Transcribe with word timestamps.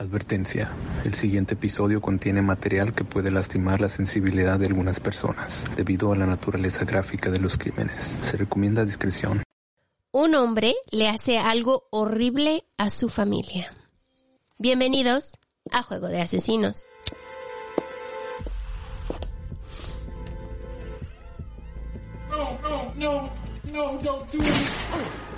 Advertencia. 0.00 0.72
El 1.04 1.12
siguiente 1.12 1.52
episodio 1.52 2.00
contiene 2.00 2.40
material 2.40 2.94
que 2.94 3.04
puede 3.04 3.30
lastimar 3.30 3.82
la 3.82 3.90
sensibilidad 3.90 4.58
de 4.58 4.64
algunas 4.64 4.98
personas 4.98 5.66
debido 5.76 6.10
a 6.10 6.16
la 6.16 6.24
naturaleza 6.24 6.86
gráfica 6.86 7.30
de 7.30 7.38
los 7.38 7.58
crímenes. 7.58 8.16
Se 8.22 8.38
recomienda 8.38 8.86
discreción. 8.86 9.42
Un 10.10 10.34
hombre 10.36 10.74
le 10.90 11.10
hace 11.10 11.38
algo 11.38 11.84
horrible 11.90 12.64
a 12.78 12.88
su 12.88 13.10
familia. 13.10 13.74
Bienvenidos 14.58 15.36
a 15.70 15.82
Juego 15.82 16.08
de 16.08 16.22
Asesinos. 16.22 16.86
No, 22.30 22.58
no, 22.62 22.94
no, 22.94 23.30
no, 23.70 23.98
don't 24.02 24.32
do 24.32 24.38
it. 24.38 25.29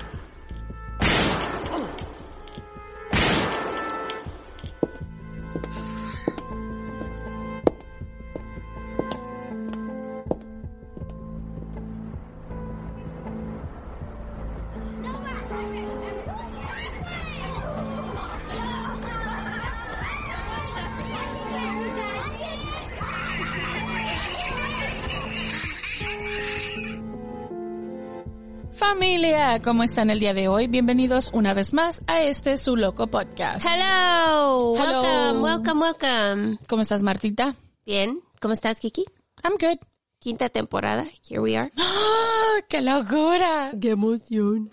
Familia, 29.13 29.61
¿cómo 29.63 29.83
están 29.83 30.09
el 30.09 30.21
día 30.21 30.33
de 30.33 30.49
hoy? 30.49 30.69
Bienvenidos 30.69 31.29
una 31.35 31.53
vez 31.53 31.75
más 31.75 32.01
a 32.07 32.23
este 32.23 32.57
su 32.57 32.77
loco 32.77 33.09
podcast. 33.09 33.63
Hello, 33.63 34.75
Hello. 34.75 35.03
welcome, 35.03 35.41
welcome, 35.43 35.81
welcome. 35.83 36.59
¿Cómo 36.67 36.81
estás, 36.81 37.03
Martita? 37.03 37.55
Bien, 37.85 38.23
¿cómo 38.41 38.55
estás, 38.55 38.81
Kiki? 38.81 39.05
I'm 39.45 39.59
good. 39.61 39.77
Quinta 40.19 40.49
temporada, 40.49 41.05
here 41.29 41.41
we 41.41 41.55
are. 41.59 41.71
¡Ah! 41.77 42.63
¡Qué 42.71 42.81
locura! 42.81 43.73
¡Qué 43.79 43.91
emoción! 43.91 44.73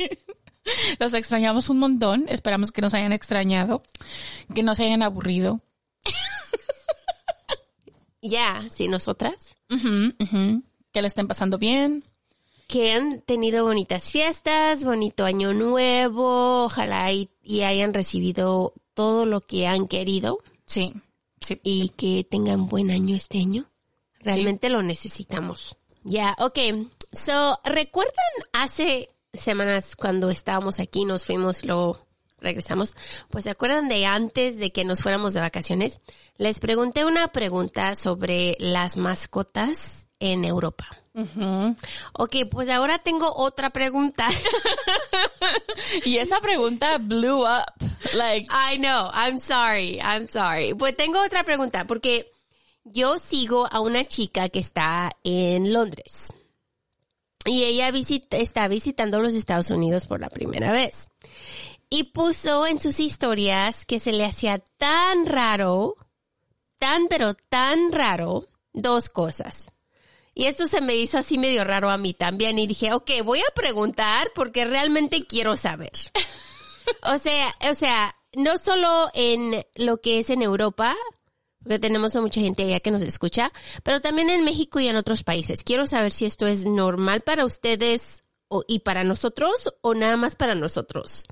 Los 0.98 1.14
extrañamos 1.14 1.70
un 1.70 1.78
montón. 1.78 2.26
Esperamos 2.28 2.72
que 2.72 2.82
nos 2.82 2.92
hayan 2.92 3.14
extrañado, 3.14 3.82
que 4.54 4.62
no 4.62 4.74
se 4.74 4.84
hayan 4.84 5.02
aburrido. 5.02 5.62
Ya, 8.22 8.62
sí, 8.74 8.86
nosotras. 8.86 9.56
Ujú, 9.70 10.12
ujú. 10.20 10.62
Que 10.92 11.00
le 11.00 11.08
estén 11.08 11.26
pasando 11.26 11.56
bien. 11.56 12.04
Que 12.70 12.92
han 12.92 13.20
tenido 13.22 13.64
bonitas 13.64 14.12
fiestas, 14.12 14.84
bonito 14.84 15.24
año 15.24 15.52
nuevo, 15.52 16.66
ojalá 16.66 17.12
y, 17.12 17.28
y 17.42 17.62
hayan 17.62 17.92
recibido 17.92 18.74
todo 18.94 19.26
lo 19.26 19.40
que 19.40 19.66
han 19.66 19.88
querido 19.88 20.38
Sí, 20.66 20.94
sí. 21.40 21.58
y 21.64 21.88
que 21.88 22.22
tengan 22.22 22.68
buen 22.68 22.92
año 22.92 23.16
este 23.16 23.38
año. 23.38 23.68
Realmente 24.20 24.70
lo 24.70 24.84
necesitamos. 24.84 25.78
Ya, 26.04 26.36
okay. 26.38 26.88
So, 27.10 27.58
¿recuerdan 27.64 28.14
hace 28.52 29.10
semanas 29.32 29.96
cuando 29.96 30.30
estábamos 30.30 30.78
aquí, 30.78 31.04
nos 31.04 31.24
fuimos, 31.24 31.64
luego 31.64 31.98
regresamos? 32.38 32.94
Pues 33.30 33.44
¿se 33.44 33.50
acuerdan 33.50 33.88
de 33.88 34.06
antes 34.06 34.58
de 34.58 34.70
que 34.70 34.84
nos 34.84 35.02
fuéramos 35.02 35.34
de 35.34 35.40
vacaciones? 35.40 36.00
Les 36.36 36.60
pregunté 36.60 37.04
una 37.04 37.32
pregunta 37.32 37.96
sobre 37.96 38.56
las 38.60 38.96
mascotas 38.96 40.06
en 40.20 40.44
Europa. 40.44 40.99
Ujú. 41.12 41.76
Ok, 42.14 42.36
pues 42.50 42.68
ahora 42.68 42.98
tengo 42.98 43.32
otra 43.34 43.70
pregunta. 43.70 44.28
Y 46.04 46.18
esa 46.18 46.40
pregunta 46.40 46.98
blew 46.98 47.42
up. 47.42 47.64
Like, 48.14 48.48
I 48.50 48.76
know, 48.78 49.10
I'm 49.12 49.38
sorry, 49.38 49.98
I'm 50.00 50.28
sorry. 50.28 50.74
Pues 50.74 50.96
tengo 50.96 51.20
otra 51.20 51.44
pregunta, 51.44 51.86
porque 51.86 52.30
yo 52.84 53.18
sigo 53.18 53.66
a 53.70 53.80
una 53.80 54.06
chica 54.06 54.48
que 54.48 54.60
está 54.60 55.10
en 55.24 55.72
Londres. 55.72 56.32
Y 57.44 57.64
ella 57.64 57.90
visita, 57.90 58.36
está 58.36 58.68
visitando 58.68 59.18
los 59.20 59.34
Estados 59.34 59.70
Unidos 59.70 60.06
por 60.06 60.20
la 60.20 60.28
primera 60.28 60.72
vez. 60.72 61.08
Y 61.88 62.04
puso 62.04 62.66
en 62.66 62.80
sus 62.80 63.00
historias 63.00 63.84
que 63.84 63.98
se 63.98 64.12
le 64.12 64.24
hacía 64.24 64.58
tan 64.78 65.26
raro, 65.26 65.96
tan 66.78 67.08
pero 67.08 67.34
tan 67.34 67.90
raro, 67.90 68.46
dos 68.72 69.08
cosas. 69.08 69.68
Y 70.40 70.46
esto 70.46 70.66
se 70.66 70.80
me 70.80 70.96
hizo 70.96 71.18
así 71.18 71.36
medio 71.36 71.64
raro 71.64 71.90
a 71.90 71.98
mí 71.98 72.14
también. 72.14 72.58
Y 72.58 72.66
dije, 72.66 72.94
ok, 72.94 73.10
voy 73.22 73.40
a 73.40 73.54
preguntar 73.54 74.32
porque 74.34 74.64
realmente 74.64 75.26
quiero 75.26 75.54
saber. 75.54 75.92
O 77.02 77.18
sea, 77.18 77.54
o 77.70 77.74
sea, 77.74 78.16
no 78.34 78.58
solo 78.58 79.10
en 79.14 79.64
lo 79.76 80.00
que 80.00 80.18
es 80.18 80.28
en 80.30 80.42
Europa, 80.42 80.96
porque 81.62 81.78
tenemos 81.78 82.16
a 82.16 82.20
mucha 82.20 82.40
gente 82.40 82.64
allá 82.64 82.80
que 82.80 82.90
nos 82.90 83.02
escucha, 83.02 83.52
pero 83.84 84.00
también 84.00 84.28
en 84.28 84.42
México 84.42 84.80
y 84.80 84.88
en 84.88 84.96
otros 84.96 85.22
países. 85.22 85.62
Quiero 85.62 85.86
saber 85.86 86.10
si 86.10 86.26
esto 86.26 86.48
es 86.48 86.64
normal 86.64 87.20
para 87.20 87.44
ustedes 87.44 88.24
o, 88.48 88.64
y 88.66 88.80
para 88.80 89.04
nosotros 89.04 89.72
o 89.82 89.94
nada 89.94 90.16
más 90.16 90.34
para 90.34 90.56
nosotros, 90.56 91.26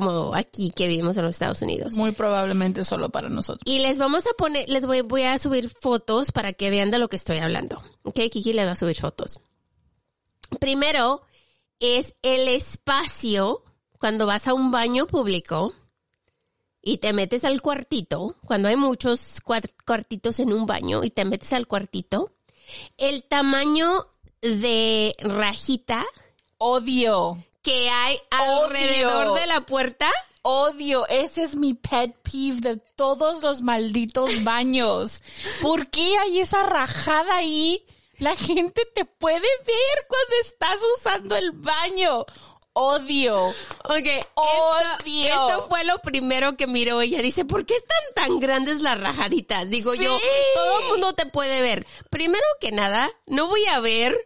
como 0.00 0.34
aquí 0.34 0.70
que 0.70 0.86
vivimos 0.86 1.16
en 1.16 1.24
los 1.24 1.34
Estados 1.34 1.62
Unidos. 1.62 1.96
muy 1.96 2.12
probablemente 2.12 2.84
solo 2.84 3.08
para 3.08 3.28
nosotros. 3.28 3.62
Y 3.64 3.80
les 3.80 3.98
vamos 3.98 4.26
a 4.26 4.30
poner, 4.38 4.68
les 4.68 4.86
voy, 4.86 5.00
voy 5.02 5.22
a 5.22 5.38
subir 5.38 5.68
fotos 5.68 6.32
para 6.32 6.52
que 6.52 6.70
vean 6.70 6.90
de 6.90 6.98
lo 6.98 7.08
que 7.08 7.16
estoy 7.16 7.38
hablando. 7.38 7.82
Ok, 8.04 8.20
Kiki 8.30 8.52
le 8.52 8.64
va 8.64 8.72
a 8.72 8.76
subir 8.76 8.96
fotos. 9.00 9.40
Primero 10.60 11.22
es 11.80 12.14
el 12.22 12.48
espacio 12.48 13.62
cuando 13.98 14.26
vas 14.26 14.48
a 14.48 14.54
un 14.54 14.70
baño 14.70 15.06
público 15.06 15.74
y 16.80 16.98
te 16.98 17.12
metes 17.12 17.44
al 17.44 17.60
cuartito, 17.60 18.36
cuando 18.46 18.68
hay 18.68 18.76
muchos 18.76 19.40
cuar- 19.44 19.70
cuartitos 19.84 20.38
en 20.38 20.52
un 20.52 20.64
baño 20.66 21.04
y 21.04 21.10
te 21.10 21.24
metes 21.24 21.52
al 21.52 21.66
cuartito, 21.66 22.32
el 22.96 23.24
tamaño 23.24 24.06
de 24.40 25.14
rajita 25.18 26.04
Odio. 26.60 27.36
Que 27.68 27.90
hay 27.90 28.18
alrededor 28.30 29.38
de 29.38 29.46
la 29.46 29.60
puerta. 29.60 30.10
Odio, 30.40 31.06
ese 31.08 31.42
es 31.42 31.54
mi 31.54 31.74
pet 31.74 32.16
peeve 32.22 32.60
de 32.62 32.76
todos 32.96 33.42
los 33.42 33.60
malditos 33.60 34.30
baños. 34.44 35.22
¿Por 35.60 35.90
qué 35.90 36.16
hay 36.16 36.40
esa 36.40 36.62
rajada 36.62 37.36
ahí? 37.36 37.84
La 38.16 38.34
gente 38.36 38.88
te 38.94 39.04
puede 39.04 39.40
ver 39.40 40.06
cuando 40.08 40.36
estás 40.42 40.78
usando 40.96 41.36
el 41.36 41.52
baño. 41.52 42.24
Odio. 42.72 43.48
Ok, 43.84 44.06
Odio. 44.34 45.24
esto 45.26 45.66
fue 45.68 45.84
lo 45.84 45.98
primero 45.98 46.56
que 46.56 46.66
miró 46.66 47.02
ella. 47.02 47.20
Dice, 47.20 47.44
¿por 47.44 47.66
qué 47.66 47.74
están 47.74 47.98
tan 48.14 48.40
grandes 48.40 48.80
las 48.80 48.98
rajaditas? 48.98 49.68
Digo 49.68 49.94
yo, 49.94 50.16
todo 50.54 50.80
el 50.80 50.86
mundo 50.86 51.12
te 51.12 51.26
puede 51.26 51.60
ver. 51.60 51.86
Primero 52.08 52.46
que 52.62 52.72
nada, 52.72 53.10
no 53.26 53.46
voy 53.46 53.66
a 53.66 53.80
ver, 53.80 54.16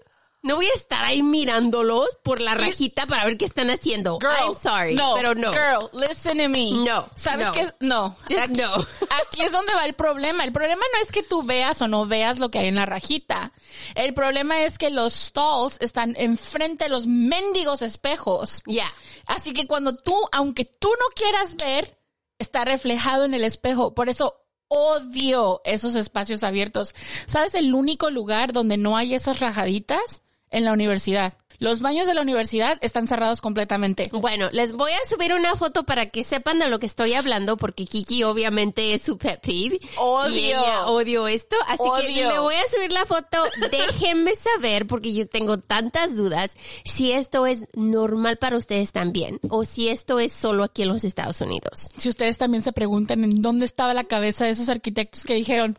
no 0.43 0.57
voy 0.57 0.67
a 0.67 0.75
estar 0.75 1.05
ahí 1.05 1.23
mirándolos 1.23 2.09
por 2.25 2.41
la 2.41 2.55
rajita 2.55 3.07
para 3.07 3.25
ver 3.25 3.39
qué 3.39 3.45
están 3.45 3.71
haciendo. 3.71 4.19
I'm 4.21 4.55
sorry, 4.55 4.95
no, 4.97 5.15
pero 5.15 5.37
no. 5.37 5.53
Girl, 5.53 5.89
listen 5.93 6.39
to 6.39 6.49
me. 6.49 6.73
No, 6.73 7.09
¿Sabes 7.15 7.47
no. 7.47 7.53
qué? 7.53 7.71
No. 7.79 8.17
Just 8.29 8.39
aquí, 8.39 8.61
no. 8.61 8.75
aquí 8.77 9.43
es 9.43 9.53
donde 9.53 9.73
va 9.75 9.87
el 9.87 9.95
problema. 9.95 10.43
El 10.45 10.53
problema 10.53 10.83
no 10.93 11.03
es 11.03 11.13
que 11.13 11.23
tú 11.23 11.45
veas 11.45 11.81
o 11.81 11.89
no 11.89 12.07
veas 12.07 12.41
lo 12.41 12.51
que 12.51 12.59
hay 12.59 12.67
en 12.67 12.75
la 12.75 12.87
rajita. 12.87 13.53
El 13.95 14.15
problema 14.15 14.63
es 14.63 14.79
que 14.79 14.91
los 14.91 15.15
stalls 15.15 15.79
están 15.81 16.15
enfrente 16.19 16.85
de 16.85 16.91
los 16.91 17.07
mendigos 17.07 17.81
espejos. 17.81 18.65
Ya. 18.67 18.93
Así 19.27 19.53
que 19.53 19.69
cuando 19.69 19.97
tú, 19.97 20.17
aunque 20.33 20.65
tú 20.65 20.89
no 20.89 21.07
quieras 21.15 21.55
ver, 21.55 21.99
está 22.41 22.65
reflejado 22.65 23.25
en 23.25 23.35
el 23.35 23.45
espejo. 23.45 23.95
Por 23.95 24.09
eso 24.09 24.43
odio 24.67 25.61
esos 25.65 25.95
espacios 25.95 26.43
abiertos. 26.43 26.95
¿Sabes 27.27 27.55
el 27.55 27.75
único 27.75 28.11
lugar 28.11 28.53
donde 28.53 28.77
no 28.77 28.97
hay 28.97 29.15
esas 29.15 29.39
rajaditas? 29.39 30.23
En 30.53 30.65
la 30.65 30.73
universidad. 30.73 31.35
Los 31.63 31.81
baños 31.81 32.09
de 32.09 32.15
la 32.15 32.23
universidad 32.23 32.77
están 32.81 33.07
cerrados 33.07 33.41
completamente. 33.41 34.11
Bueno, 34.13 34.51
les 34.51 34.73
voy 34.73 34.91
a 34.91 35.07
subir 35.07 35.33
una 35.33 35.55
foto 35.55 35.85
para 35.85 36.07
que 36.11 36.25
sepan 36.25 36.59
de 36.59 36.67
lo 36.67 36.81
que 36.81 36.87
estoy 36.87 37.15
hablando, 37.15 37.57
porque 37.57 37.87
Kiki 37.87 38.25
obviamente 38.25 38.95
es 38.95 39.03
su 39.03 39.17
pet 39.17 39.41
peeve. 39.41 39.79
Odio. 39.97 40.35
Y 40.35 40.47
ella 40.47 40.87
odio 40.87 41.29
esto, 41.29 41.55
así 41.69 41.85
que 41.85 41.89
Odio. 41.89 42.33
le 42.33 42.39
voy 42.41 42.57
a 42.57 42.67
subir 42.67 42.91
la 42.91 43.07
foto. 43.07 43.39
Déjenme 43.71 44.35
saber, 44.35 44.89
porque 44.89 45.13
yo 45.15 45.29
tengo 45.29 45.59
tantas 45.59 46.17
dudas, 46.17 46.57
si 46.85 47.13
esto 47.13 47.47
es 47.47 47.69
normal 47.75 48.39
para 48.39 48.57
ustedes 48.57 48.91
también, 48.91 49.39
o 49.49 49.65
si 49.65 49.89
esto 49.89 50.19
es 50.19 50.33
solo 50.33 50.65
aquí 50.65 50.83
en 50.83 50.89
los 50.89 51.05
Estados 51.05 51.41
Unidos. 51.43 51.91
Si 51.97 52.09
ustedes 52.09 52.39
también 52.39 52.65
se 52.65 52.73
preguntan 52.73 53.23
en 53.23 53.41
dónde 53.41 53.67
estaba 53.67 53.95
la 53.95 54.03
cabeza 54.03 54.47
de 54.47 54.51
esos 54.51 54.69
arquitectos 54.69 55.23
que 55.23 55.35
dijeron, 55.35 55.79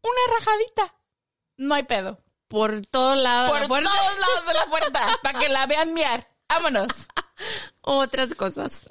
una 0.00 0.38
rajadita, 0.38 0.94
no 1.58 1.74
hay 1.74 1.82
pedo. 1.82 2.18
Por 2.48 2.84
todos 2.86 3.16
lados. 3.18 3.50
Por 3.50 3.68
todos 3.68 3.82
lados 3.82 4.46
de 4.46 4.54
la 4.54 4.66
puerta, 4.66 5.06
para 5.22 5.38
que 5.38 5.48
la 5.48 5.66
vean 5.66 5.92
miar. 5.94 6.28
Vámonos. 6.48 6.88
Otras 7.82 8.34
cosas. 8.34 8.84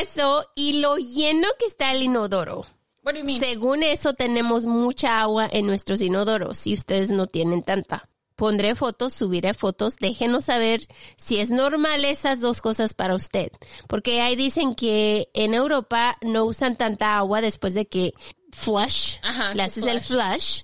Eso, 0.00 0.46
y 0.54 0.80
lo 0.80 0.96
lleno 0.96 1.48
que 1.58 1.66
está 1.66 1.92
el 1.92 2.02
inodoro. 2.02 2.66
What 3.02 3.14
do 3.14 3.20
you 3.20 3.24
mean? 3.24 3.40
Según 3.40 3.82
eso 3.82 4.14
tenemos 4.14 4.66
mucha 4.66 5.20
agua 5.20 5.48
en 5.50 5.66
nuestros 5.66 6.00
inodoros 6.02 6.66
y 6.66 6.74
ustedes 6.74 7.10
no 7.10 7.26
tienen 7.26 7.62
tanta. 7.62 8.08
pondré 8.36 8.76
fotos, 8.76 9.14
subiré 9.14 9.52
fotos, 9.54 9.96
déjenos 9.96 10.44
saber 10.44 10.86
si 11.16 11.40
es 11.40 11.50
normal 11.50 12.04
esas 12.04 12.40
dos 12.40 12.60
cosas 12.60 12.94
para 12.94 13.14
usted. 13.16 13.50
Porque 13.88 14.20
ahí 14.20 14.36
dicen 14.36 14.74
que 14.76 15.28
en 15.34 15.54
Europa 15.54 16.16
no 16.20 16.44
usan 16.44 16.76
tanta 16.76 17.16
agua 17.18 17.40
después 17.40 17.74
de 17.74 17.86
que 17.86 18.14
flush, 18.52 19.16
Ajá, 19.22 19.54
le 19.54 19.62
haces 19.64 19.84
el 19.84 20.00
flush. 20.00 20.62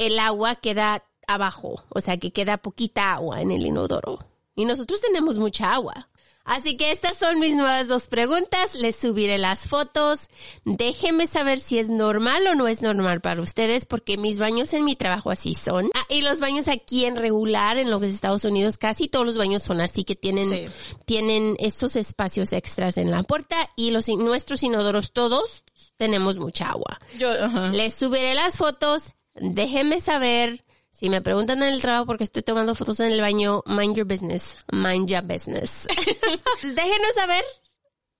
El 0.00 0.18
agua 0.18 0.56
queda 0.56 1.04
abajo, 1.28 1.84
o 1.90 2.00
sea 2.00 2.16
que 2.16 2.32
queda 2.32 2.56
poquita 2.56 3.12
agua 3.12 3.40
en 3.40 3.50
el 3.52 3.64
inodoro. 3.64 4.18
Y 4.56 4.64
nosotros 4.64 5.00
tenemos 5.00 5.38
mucha 5.38 5.72
agua. 5.72 6.08
Así 6.42 6.76
que 6.78 6.90
estas 6.90 7.18
son 7.18 7.38
mis 7.38 7.54
nuevas 7.54 7.86
dos 7.86 8.08
preguntas. 8.08 8.74
Les 8.74 8.96
subiré 8.96 9.36
las 9.38 9.68
fotos. 9.68 10.28
Déjenme 10.64 11.26
saber 11.26 11.60
si 11.60 11.78
es 11.78 11.90
normal 11.90 12.46
o 12.46 12.54
no 12.54 12.66
es 12.66 12.80
normal 12.82 13.20
para 13.20 13.42
ustedes, 13.42 13.84
porque 13.86 14.16
mis 14.16 14.38
baños 14.38 14.72
en 14.72 14.84
mi 14.84 14.96
trabajo 14.96 15.30
así 15.30 15.54
son. 15.54 15.90
Ah, 15.94 16.04
y 16.08 16.22
los 16.22 16.40
baños 16.40 16.66
aquí 16.66 17.04
en 17.04 17.16
regular, 17.16 17.76
en 17.76 17.90
los 17.90 18.02
Estados 18.02 18.44
Unidos, 18.44 18.78
casi 18.78 19.06
todos 19.06 19.26
los 19.26 19.36
baños 19.36 19.62
son 19.62 19.80
así, 19.80 20.02
que 20.02 20.16
tienen, 20.16 20.48
Sí. 20.48 20.64
tienen 21.04 21.56
estos 21.60 21.94
espacios 21.94 22.52
extras 22.52 22.96
en 22.96 23.10
la 23.10 23.22
puerta 23.22 23.70
y 23.76 23.90
los, 23.90 24.08
nuestros 24.08 24.62
inodoros 24.62 25.12
todos 25.12 25.62
tenemos 25.98 26.38
mucha 26.38 26.70
agua. 26.70 26.98
Yo. 27.18 27.30
Les 27.72 27.94
subiré 27.94 28.34
las 28.34 28.56
fotos. 28.56 29.02
Déjenme 29.34 30.00
saber. 30.00 30.64
Si 30.90 31.08
me 31.08 31.20
preguntan 31.20 31.62
en 31.62 31.68
el 31.72 31.80
trabajo 31.80 32.06
porque 32.06 32.24
estoy 32.24 32.42
tomando 32.42 32.74
fotos 32.74 32.98
en 33.00 33.12
el 33.12 33.20
baño, 33.20 33.62
mind 33.66 33.96
your 33.96 34.06
business. 34.06 34.56
Mind 34.72 35.08
your 35.08 35.22
business. 35.22 35.86
Déjenos 36.62 37.14
saber. 37.14 37.44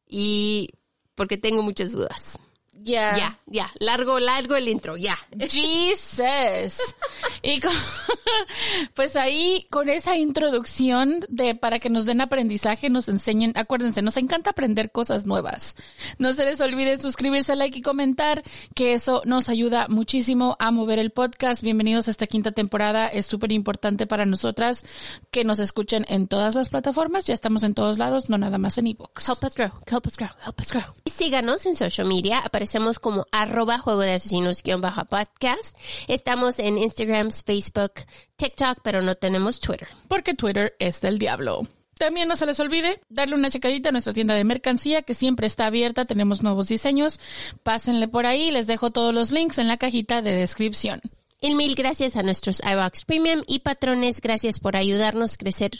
Y 0.06 0.70
porque 1.14 1.36
tengo 1.36 1.62
muchas 1.62 1.92
dudas. 1.92 2.38
Ya. 2.82 3.16
Ya, 3.16 3.38
ya. 3.46 3.72
Largo, 3.78 4.18
largo 4.18 4.56
el 4.56 4.68
intro. 4.68 4.96
Ya. 4.96 5.18
Jesus. 5.38 6.80
Y 7.42 7.58
con- 7.60 7.72
pues 8.94 9.16
ahí 9.16 9.64
con 9.70 9.88
esa 9.88 10.16
introducción 10.16 11.24
de 11.30 11.54
para 11.54 11.78
que 11.78 11.88
nos 11.88 12.04
den 12.04 12.20
aprendizaje, 12.20 12.90
nos 12.90 13.08
enseñen, 13.08 13.52
acuérdense, 13.56 14.02
nos 14.02 14.18
encanta 14.18 14.50
aprender 14.50 14.92
cosas 14.92 15.24
nuevas. 15.24 15.74
No 16.18 16.34
se 16.34 16.44
les 16.44 16.60
olvide 16.60 16.98
suscribirse, 16.98 17.56
like 17.56 17.78
y 17.78 17.82
comentar, 17.82 18.42
que 18.74 18.92
eso 18.92 19.22
nos 19.24 19.48
ayuda 19.48 19.86
muchísimo 19.88 20.56
a 20.58 20.70
mover 20.70 20.98
el 20.98 21.10
podcast. 21.12 21.62
Bienvenidos 21.62 22.08
a 22.08 22.10
esta 22.10 22.26
quinta 22.26 22.52
temporada. 22.52 23.06
Es 23.08 23.24
súper 23.26 23.52
importante 23.52 24.06
para 24.06 24.26
nosotras 24.26 24.84
que 25.30 25.44
nos 25.44 25.58
escuchen 25.60 26.04
en 26.08 26.28
todas 26.28 26.54
las 26.54 26.68
plataformas. 26.68 27.24
Ya 27.24 27.32
estamos 27.34 27.62
en 27.62 27.74
todos 27.74 27.96
lados, 27.98 28.28
no 28.28 28.36
nada 28.36 28.58
más 28.58 28.76
en 28.76 28.88
ebooks. 28.88 29.28
Help 29.28 29.44
us 29.44 29.54
grow, 29.54 29.70
help 29.90 30.06
us 30.06 30.16
grow, 30.16 30.30
help 30.44 30.60
us 30.60 30.70
grow. 30.72 30.94
Y 31.04 31.10
síganos 31.10 31.64
en 31.64 31.74
social 31.74 32.06
media. 32.06 32.42
Aparecemos 32.70 33.00
como 33.00 33.26
arroba 33.32 33.78
juego 33.78 34.02
de 34.02 34.12
asesinos 34.12 34.62
guion 34.62 34.80
bajo 34.80 35.04
podcast. 35.06 35.76
Estamos 36.06 36.60
en 36.60 36.78
Instagram, 36.78 37.32
Facebook, 37.32 37.94
TikTok, 38.36 38.78
pero 38.84 39.02
no 39.02 39.16
tenemos 39.16 39.58
Twitter. 39.58 39.88
porque 40.06 40.34
Twitter 40.34 40.76
es 40.78 41.00
del 41.00 41.18
diablo. 41.18 41.66
También 41.98 42.28
no 42.28 42.36
se 42.36 42.46
les 42.46 42.60
olvide 42.60 43.00
darle 43.08 43.34
una 43.34 43.50
checadita 43.50 43.88
a 43.88 43.92
nuestra 43.92 44.12
tienda 44.12 44.34
de 44.34 44.44
mercancía 44.44 45.02
que 45.02 45.14
siempre 45.14 45.48
está 45.48 45.66
abierta, 45.66 46.04
tenemos 46.04 46.44
nuevos 46.44 46.68
diseños. 46.68 47.18
Pásenle 47.64 48.06
por 48.06 48.24
ahí, 48.24 48.52
les 48.52 48.68
dejo 48.68 48.92
todos 48.92 49.12
los 49.12 49.32
links 49.32 49.58
en 49.58 49.66
la 49.66 49.76
cajita 49.76 50.22
de 50.22 50.36
descripción. 50.36 51.00
Y 51.42 51.54
mil 51.54 51.74
gracias 51.74 52.16
a 52.16 52.22
nuestros 52.22 52.60
iVox 52.70 53.06
Premium 53.06 53.42
y 53.46 53.60
patrones. 53.60 54.20
Gracias 54.20 54.60
por 54.60 54.76
ayudarnos 54.76 55.34
a 55.34 55.36
crecer 55.38 55.70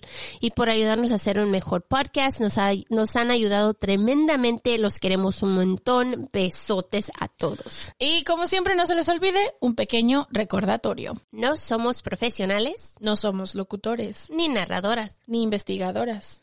y 0.41 0.53
por 0.53 0.71
ayudarnos 0.71 1.13
a 1.13 1.17
hacer 1.17 1.39
un 1.39 1.51
mejor 1.51 1.83
podcast. 1.83 2.41
Nos, 2.41 2.57
ha- 2.57 2.73
nos 2.89 3.15
han 3.17 3.31
ayudado 3.31 3.75
tremendamente. 3.75 4.79
Los 4.79 4.99
queremos 4.99 5.43
un 5.43 5.53
montón. 5.55 6.31
Besotes 6.33 7.13
a 7.21 7.29
todos. 7.29 7.93
Y 7.99 8.25
como 8.25 8.47
siempre 8.47 8.75
no 8.75 8.87
se 8.87 8.95
les 8.95 9.09
olvide, 9.11 9.53
un 9.61 9.75
pequeño 9.75 10.27
recordatorio. 10.31 11.15
No 11.31 11.59
somos 11.59 12.01
profesionales, 12.01 12.95
No 13.01 13.17
somos 13.17 13.55
locutores, 13.55 14.31
ni 14.31 14.49
narradoras, 14.49 15.21
ni 15.27 15.43
investigadoras, 15.43 16.43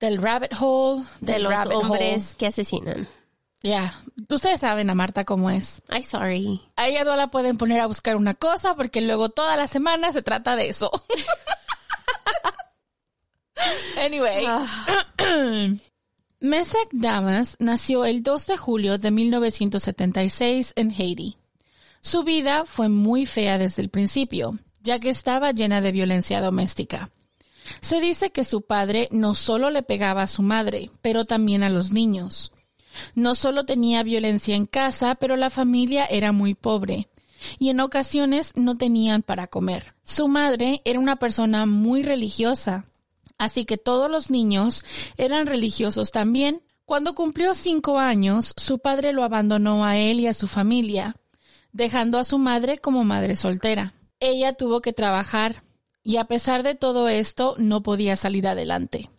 Del 0.00 0.18
rabbit 0.18 0.52
hole, 0.60 1.04
de 1.20 1.38
los 1.38 1.52
rabbit 1.52 1.76
hombres 1.76 2.34
que 2.34 2.46
asesinan. 2.46 3.08
Ya, 3.62 3.98
ustedes 4.28 4.60
saben 4.60 4.90
a 4.90 4.94
Marta 4.94 5.24
cómo 5.24 5.48
es. 5.48 5.80
Ay, 5.88 6.02
sorry. 6.02 6.60
A 6.76 6.86
ella 6.86 7.02
no 7.02 7.16
la 7.16 7.28
pueden 7.28 7.56
poner 7.56 7.80
a 7.80 7.86
buscar 7.86 8.16
una 8.16 8.34
cosa 8.34 8.76
porque 8.76 9.00
luego 9.00 9.30
toda 9.30 9.56
la 9.56 9.66
semana 9.68 10.12
se 10.12 10.20
trata 10.20 10.54
de 10.54 10.68
eso. 10.68 10.90
anyway. 14.04 14.46
Mesak 16.40 16.88
Damas 16.92 17.56
nació 17.58 18.04
el 18.04 18.22
2 18.22 18.46
de 18.48 18.56
julio 18.58 18.98
de 18.98 19.10
1976 19.10 20.74
en 20.76 20.90
Haití. 20.90 21.38
Su 22.02 22.22
vida 22.22 22.66
fue 22.66 22.90
muy 22.90 23.24
fea 23.24 23.56
desde 23.56 23.80
el 23.80 23.88
principio, 23.88 24.58
ya 24.82 24.98
que 24.98 25.08
estaba 25.08 25.52
llena 25.52 25.80
de 25.80 25.90
violencia 25.90 26.42
doméstica. 26.42 27.10
Se 27.80 28.00
dice 28.00 28.30
que 28.30 28.44
su 28.44 28.62
padre 28.62 29.08
no 29.10 29.34
solo 29.34 29.70
le 29.70 29.82
pegaba 29.82 30.22
a 30.22 30.26
su 30.28 30.42
madre, 30.42 30.90
pero 31.02 31.24
también 31.24 31.62
a 31.62 31.70
los 31.70 31.92
niños. 31.92 32.52
No 33.14 33.34
solo 33.34 33.64
tenía 33.64 34.02
violencia 34.02 34.54
en 34.54 34.66
casa, 34.66 35.16
pero 35.16 35.36
la 35.36 35.50
familia 35.50 36.04
era 36.06 36.32
muy 36.32 36.54
pobre 36.54 37.08
y 37.58 37.70
en 37.70 37.80
ocasiones 37.80 38.56
no 38.56 38.76
tenían 38.76 39.22
para 39.22 39.46
comer. 39.46 39.94
Su 40.02 40.28
madre 40.28 40.82
era 40.84 40.98
una 40.98 41.16
persona 41.16 41.66
muy 41.66 42.02
religiosa, 42.02 42.86
así 43.38 43.64
que 43.64 43.76
todos 43.76 44.10
los 44.10 44.30
niños 44.30 44.84
eran 45.16 45.46
religiosos 45.46 46.12
también. 46.12 46.62
Cuando 46.84 47.14
cumplió 47.14 47.54
cinco 47.54 47.98
años, 47.98 48.52
su 48.56 48.78
padre 48.78 49.12
lo 49.12 49.24
abandonó 49.24 49.84
a 49.84 49.96
él 49.96 50.20
y 50.20 50.26
a 50.26 50.34
su 50.34 50.48
familia, 50.48 51.16
dejando 51.72 52.18
a 52.18 52.24
su 52.24 52.38
madre 52.38 52.78
como 52.78 53.04
madre 53.04 53.36
soltera. 53.36 53.94
Ella 54.20 54.52
tuvo 54.52 54.80
que 54.80 54.92
trabajar 54.92 55.62
y 56.04 56.18
a 56.18 56.26
pesar 56.26 56.62
de 56.62 56.74
todo 56.74 57.08
esto 57.08 57.54
no 57.58 57.82
podía 57.82 58.14
salir 58.14 58.46
adelante. 58.46 59.10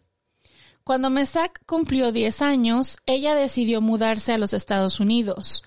Cuando 0.84 1.10
Mesak 1.10 1.66
cumplió 1.66 2.12
10 2.12 2.44
años, 2.44 3.00
ella 3.08 3.34
decidió 3.34 3.82
mudarse 3.82 4.34
a 4.34 4.38
los 4.38 4.54
Estados 4.54 5.00
Unidos, 5.00 5.64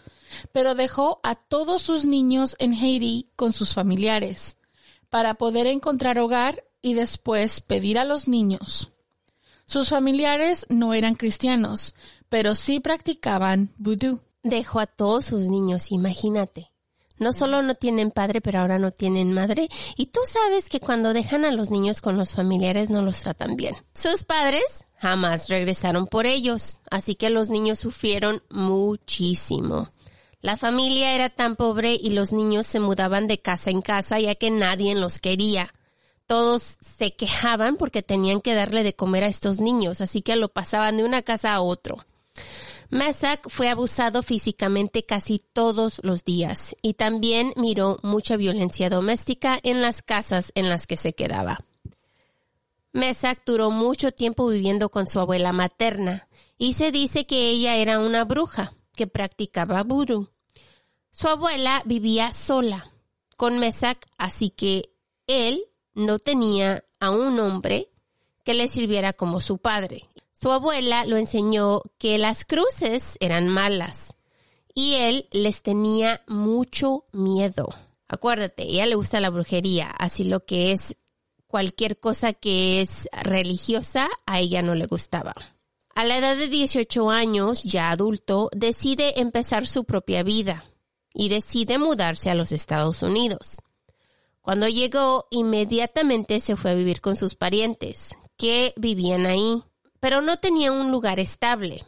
pero 0.53 0.77
dejó 0.77 1.19
a 1.25 1.35
todos 1.35 1.83
sus 1.83 2.05
niños 2.05 2.55
en 2.61 2.73
Haití 2.73 3.29
con 3.35 3.53
sus 3.53 3.75
familiares, 3.75 4.59
para 5.11 5.35
poder 5.35 5.67
encontrar 5.67 6.21
hogar 6.21 6.65
y 6.81 6.95
después 6.95 7.61
pedir 7.61 7.99
a 7.99 8.05
los 8.05 8.29
niños. 8.29 8.93
Sus 9.67 9.89
familiares 9.89 10.67
no 10.71 10.95
eran 10.95 11.17
cristianos, 11.17 11.95
pero 12.29 12.55
sí 12.55 12.79
practicaban 12.79 13.75
vudú. 13.77 14.21
Dejó 14.45 14.79
a 14.79 14.87
todos 14.87 15.27
sus 15.27 15.49
niños, 15.49 15.91
imagínate. 15.91 16.68
No 17.19 17.33
solo 17.33 17.63
no 17.63 17.75
tienen 17.75 18.11
padre, 18.11 18.41
pero 18.41 18.61
ahora 18.61 18.79
no 18.79 18.91
tienen 18.91 19.33
madre. 19.33 19.69
Y 19.97 20.07
tú 20.07 20.21
sabes 20.27 20.69
que 20.69 20.81
cuando 20.81 21.13
dejan 21.13 21.45
a 21.45 21.53
los 21.53 21.71
niños 21.71 22.01
con 22.01 22.17
los 22.17 22.35
familiares 22.35 22.91
no 22.91 23.03
los 23.03 23.21
tratan 23.21 23.57
bien. 23.57 23.75
Sus 23.95 24.25
padres 24.25 24.87
jamás 24.97 25.49
regresaron 25.49 26.07
por 26.07 26.27
ellos, 26.27 26.79
así 26.91 27.15
que 27.15 27.31
los 27.31 27.51
niños 27.51 27.79
sufrieron 27.79 28.43
muchísimo. 28.51 29.91
La 30.41 30.57
familia 30.57 31.15
era 31.15 31.31
tan 31.31 31.57
pobre 31.57 31.99
y 32.01 32.11
los 32.11 32.33
niños 32.33 32.67
se 32.67 32.79
mudaban 32.79 33.27
de 33.27 33.41
casa 33.41 33.71
en 33.71 33.83
casa 33.83 34.21
ya 34.21 34.37
que 34.37 34.51
nadie 34.51 34.95
los 34.95 35.19
quería. 35.19 35.75
Todos 36.27 36.63
se 36.63 37.17
quejaban 37.17 37.77
porque 37.77 38.03
tenían 38.03 38.41
que 38.41 38.55
darle 38.55 38.85
de 38.85 38.95
comer 38.95 39.25
a 39.25 39.29
estos 39.29 39.59
niños, 39.61 40.01
así 40.01 40.23
que 40.23 40.37
lo 40.37 40.49
pasaban 40.49 40.99
de 40.99 41.05
una 41.05 41.23
casa 41.23 41.55
a 41.55 41.61
otro. 41.61 42.05
Mesak 42.91 43.51
fue 43.51 43.69
abusado 43.69 44.23
físicamente 44.23 45.05
casi 45.05 45.39
todos 45.39 46.01
los 46.03 46.25
días 46.25 46.75
y 46.81 46.95
también 46.95 47.53
miró 47.57 47.99
mucha 48.03 48.37
violencia 48.37 48.89
doméstica 48.89 49.61
en 49.63 49.83
las 49.83 50.01
casas 50.01 50.53
en 50.55 50.71
las 50.71 50.87
que 50.87 50.97
se 50.97 51.13
quedaba. 51.13 51.65
Mesak 52.93 53.43
duró 53.45 53.71
mucho 53.71 54.13
tiempo 54.13 54.49
viviendo 54.49 54.89
con 54.89 55.07
su 55.07 55.21
abuela 55.21 55.53
materna 55.53 56.29
y 56.57 56.73
se 56.73 56.91
dice 56.91 57.27
que 57.27 57.51
ella 57.51 57.77
era 57.77 57.99
una 57.99 58.25
bruja 58.25 58.73
que 58.97 59.07
practicaba 59.07 59.83
vudú. 59.83 60.31
Su 61.11 61.29
abuela 61.29 61.83
vivía 61.85 62.33
sola 62.33 62.91
con 63.37 63.59
Mesak, 63.59 64.07
así 64.17 64.51
que 64.51 64.91
él 65.27 65.63
no 65.95 66.19
tenía 66.19 66.85
a 67.01 67.11
un 67.11 67.39
hombre 67.39 67.91
que 68.45 68.55
le 68.55 68.67
sirviera 68.67 69.13
como 69.13 69.43
su 69.43 69.59
padre. 69.59 70.09
Su 70.41 70.53
abuela 70.53 71.05
lo 71.05 71.17
enseñó 71.17 71.83
que 71.99 72.17
las 72.17 72.45
cruces 72.45 73.17
eran 73.19 73.49
malas 73.49 74.15
y 74.73 74.95
él 74.95 75.27
les 75.33 75.63
tenía 75.63 76.23
mucho 76.29 77.07
miedo. 77.11 77.69
Acuérdate, 78.07 78.63
ella 78.63 78.87
le 78.87 78.95
gusta 78.95 79.19
la 79.19 79.31
brujería, 79.31 79.91
así 79.91 80.23
lo 80.23 80.45
que 80.45 80.71
es 80.71 80.97
cualquier 81.49 81.99
cosa 81.99 82.35
que 82.35 82.81
es 82.81 83.09
religiosa, 83.25 84.09
a 84.27 84.39
ella 84.39 84.63
no 84.63 84.77
le 84.77 84.87
gustaba. 84.87 85.35
A 85.97 86.05
la 86.05 86.17
edad 86.17 86.37
de 86.37 86.47
18 86.47 87.11
años, 87.11 87.65
ya 87.65 87.91
adulto, 87.91 88.49
decide 88.55 89.21
empezar 89.21 89.67
su 89.67 89.83
propia 89.83 90.23
vida 90.23 90.65
y 91.13 91.31
decide 91.31 91.79
mudarse 91.79 92.31
a 92.31 92.37
los 92.37 92.53
Estados 92.53 93.03
Unidos. 93.03 93.57
Cuando 94.41 94.69
llegó, 94.69 95.27
inmediatamente 95.31 96.39
se 96.39 96.55
fue 96.55 96.71
a 96.71 96.75
vivir 96.75 97.01
con 97.01 97.17
sus 97.17 97.35
parientes, 97.35 98.15
que 98.37 98.73
vivían 98.77 99.27
ahí 99.27 99.65
pero 100.01 100.21
no 100.21 100.39
tenía 100.39 100.73
un 100.73 100.91
lugar 100.91 101.21
estable. 101.21 101.85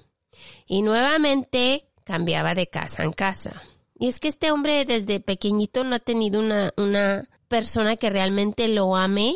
Y 0.67 0.83
nuevamente 0.83 1.89
cambiaba 2.05 2.55
de 2.55 2.69
casa 2.69 3.05
en 3.05 3.13
casa. 3.13 3.63
Y 3.99 4.09
es 4.09 4.21
que 4.21 4.29
este 4.29 4.51
hombre 4.51 4.85
desde 4.85 5.21
pequeñito 5.21 5.85
no 5.85 5.97
ha 5.97 6.01
tenido 6.01 6.41
una, 6.41 6.73
una 6.77 7.29
persona 7.49 7.97
que 7.97 8.11
realmente 8.11 8.69
lo 8.69 8.97
ame 8.97 9.35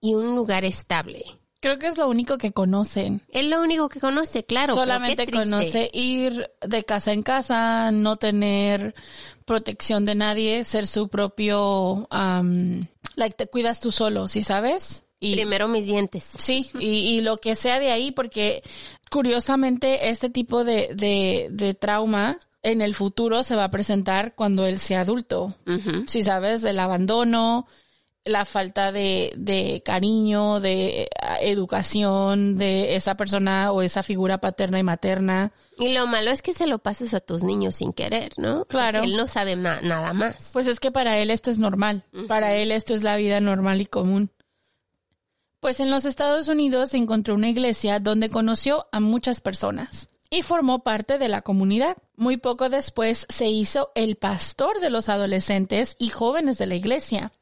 y 0.00 0.14
un 0.14 0.34
lugar 0.34 0.64
estable. 0.64 1.24
Creo 1.60 1.78
que 1.78 1.88
es 1.88 1.98
lo 1.98 2.08
único 2.08 2.38
que 2.38 2.52
conocen. 2.52 3.20
Es 3.28 3.44
lo 3.44 3.60
único 3.60 3.90
que 3.90 4.00
conoce, 4.00 4.44
claro. 4.44 4.74
Solamente 4.74 5.30
conoce 5.30 5.90
ir 5.92 6.50
de 6.62 6.84
casa 6.84 7.12
en 7.12 7.22
casa, 7.22 7.90
no 7.92 8.16
tener 8.16 8.94
protección 9.44 10.06
de 10.06 10.14
nadie, 10.14 10.64
ser 10.64 10.86
su 10.86 11.08
propio, 11.08 12.08
um, 12.10 12.86
like 13.14 13.36
te 13.36 13.46
cuidas 13.46 13.80
tú 13.80 13.92
solo, 13.92 14.26
¿sí 14.26 14.42
sabes? 14.42 15.04
Y 15.20 15.34
Primero 15.34 15.68
mis 15.68 15.84
dientes. 15.84 16.24
sí, 16.38 16.70
y, 16.80 16.86
y 16.88 17.20
lo 17.20 17.36
que 17.36 17.54
sea 17.54 17.78
de 17.78 17.90
ahí, 17.90 18.10
porque 18.10 18.62
curiosamente 19.10 20.08
este 20.08 20.30
tipo 20.30 20.64
de, 20.64 20.88
de, 20.94 21.48
de 21.50 21.74
trauma 21.74 22.38
en 22.62 22.80
el 22.80 22.94
futuro 22.94 23.42
se 23.42 23.54
va 23.56 23.64
a 23.64 23.70
presentar 23.70 24.34
cuando 24.34 24.64
él 24.66 24.78
sea 24.78 25.00
adulto. 25.02 25.54
Si 26.06 26.22
sabes, 26.22 26.62
del 26.62 26.78
abandono, 26.78 27.66
la 28.24 28.44
falta 28.44 28.92
de, 28.92 29.32
de 29.36 29.82
cariño, 29.84 30.60
de 30.60 31.02
eh, 31.02 31.08
educación 31.42 32.56
de 32.58 32.96
esa 32.96 33.16
persona 33.16 33.72
o 33.72 33.82
esa 33.82 34.02
figura 34.02 34.38
paterna 34.38 34.78
y 34.78 34.82
materna. 34.82 35.52
Y 35.78 35.92
lo 35.94 36.06
malo 36.06 36.30
es 36.30 36.42
que 36.42 36.54
se 36.54 36.66
lo 36.66 36.78
pasas 36.78 37.14
a 37.14 37.20
tus 37.20 37.42
niños 37.44 37.76
sin 37.76 37.92
querer, 37.92 38.32
¿no? 38.36 38.64
Claro. 38.66 39.00
Porque 39.00 39.10
él 39.12 39.16
no 39.16 39.26
sabe 39.26 39.56
ma- 39.56 39.80
nada 39.82 40.12
más. 40.12 40.50
Pues 40.52 40.66
es 40.66 40.80
que 40.80 40.90
para 40.90 41.18
él 41.18 41.30
esto 41.30 41.50
es 41.50 41.58
normal. 41.58 42.04
Para 42.28 42.54
él 42.56 42.72
esto 42.72 42.94
es 42.94 43.02
la 43.02 43.16
vida 43.16 43.40
normal 43.40 43.80
y 43.80 43.86
común. 43.86 44.30
Pues 45.60 45.80
en 45.80 45.90
los 45.90 46.06
Estados 46.06 46.48
Unidos 46.48 46.94
encontró 46.94 47.34
una 47.34 47.50
iglesia 47.50 48.00
donde 48.00 48.30
conoció 48.30 48.86
a 48.92 49.00
muchas 49.00 49.40
personas 49.42 50.08
y 50.30 50.42
formó 50.42 50.82
parte 50.82 51.18
de 51.18 51.28
la 51.28 51.42
comunidad. 51.42 51.98
Muy 52.16 52.38
poco 52.38 52.70
después 52.70 53.26
se 53.28 53.48
hizo 53.48 53.92
el 53.94 54.16
pastor 54.16 54.80
de 54.80 54.88
los 54.88 55.08
adolescentes 55.08 55.96
y 55.98 56.08
jóvenes 56.08 56.56
de 56.56 56.66
la 56.66 56.76
iglesia 56.76 57.32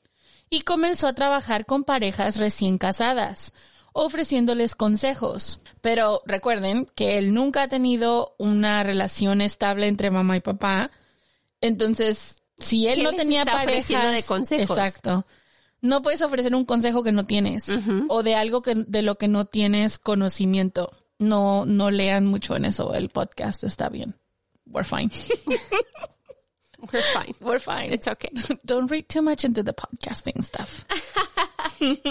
y 0.50 0.62
comenzó 0.62 1.06
a 1.06 1.12
trabajar 1.12 1.66
con 1.66 1.84
parejas 1.84 2.38
recién 2.38 2.78
casadas, 2.78 3.52
ofreciéndoles 3.92 4.74
consejos. 4.74 5.60
Pero 5.80 6.22
recuerden 6.26 6.86
que 6.96 7.18
él 7.18 7.34
nunca 7.34 7.62
ha 7.64 7.68
tenido 7.68 8.34
una 8.38 8.82
relación 8.82 9.42
estable 9.42 9.86
entre 9.86 10.10
mamá 10.10 10.36
y 10.36 10.40
papá. 10.40 10.90
Entonces, 11.60 12.42
si 12.58 12.88
él 12.88 12.96
¿Qué 12.96 13.02
no 13.04 13.12
tenía 13.12 13.44
parejas, 13.44 14.12
de 14.12 14.22
consejos? 14.24 14.76
exacto. 14.76 15.24
No 15.80 16.02
puedes 16.02 16.22
ofrecer 16.22 16.54
un 16.54 16.64
consejo 16.64 17.02
que 17.02 17.12
no 17.12 17.24
tienes 17.24 17.64
o 18.08 18.22
de 18.22 18.34
algo 18.34 18.62
que 18.62 18.74
de 18.74 19.02
lo 19.02 19.16
que 19.16 19.28
no 19.28 19.46
tienes 19.46 19.98
conocimiento. 19.98 20.90
No 21.18 21.66
no 21.66 21.90
lean 21.90 22.26
mucho 22.26 22.56
en 22.56 22.64
eso, 22.64 22.94
el 22.94 23.08
podcast 23.10 23.64
está 23.64 23.88
bien. 23.88 24.16
We're 24.66 24.84
fine. 24.84 25.10
We're 26.92 27.02
fine. 27.02 27.34
We're 27.40 27.58
fine. 27.58 27.92
It's 27.92 28.06
okay. 28.06 28.30
Don't 28.64 28.90
read 28.90 29.08
too 29.08 29.22
much 29.22 29.44
into 29.44 29.62
the 29.62 29.72
podcasting 29.72 30.44
stuff. 30.44 30.84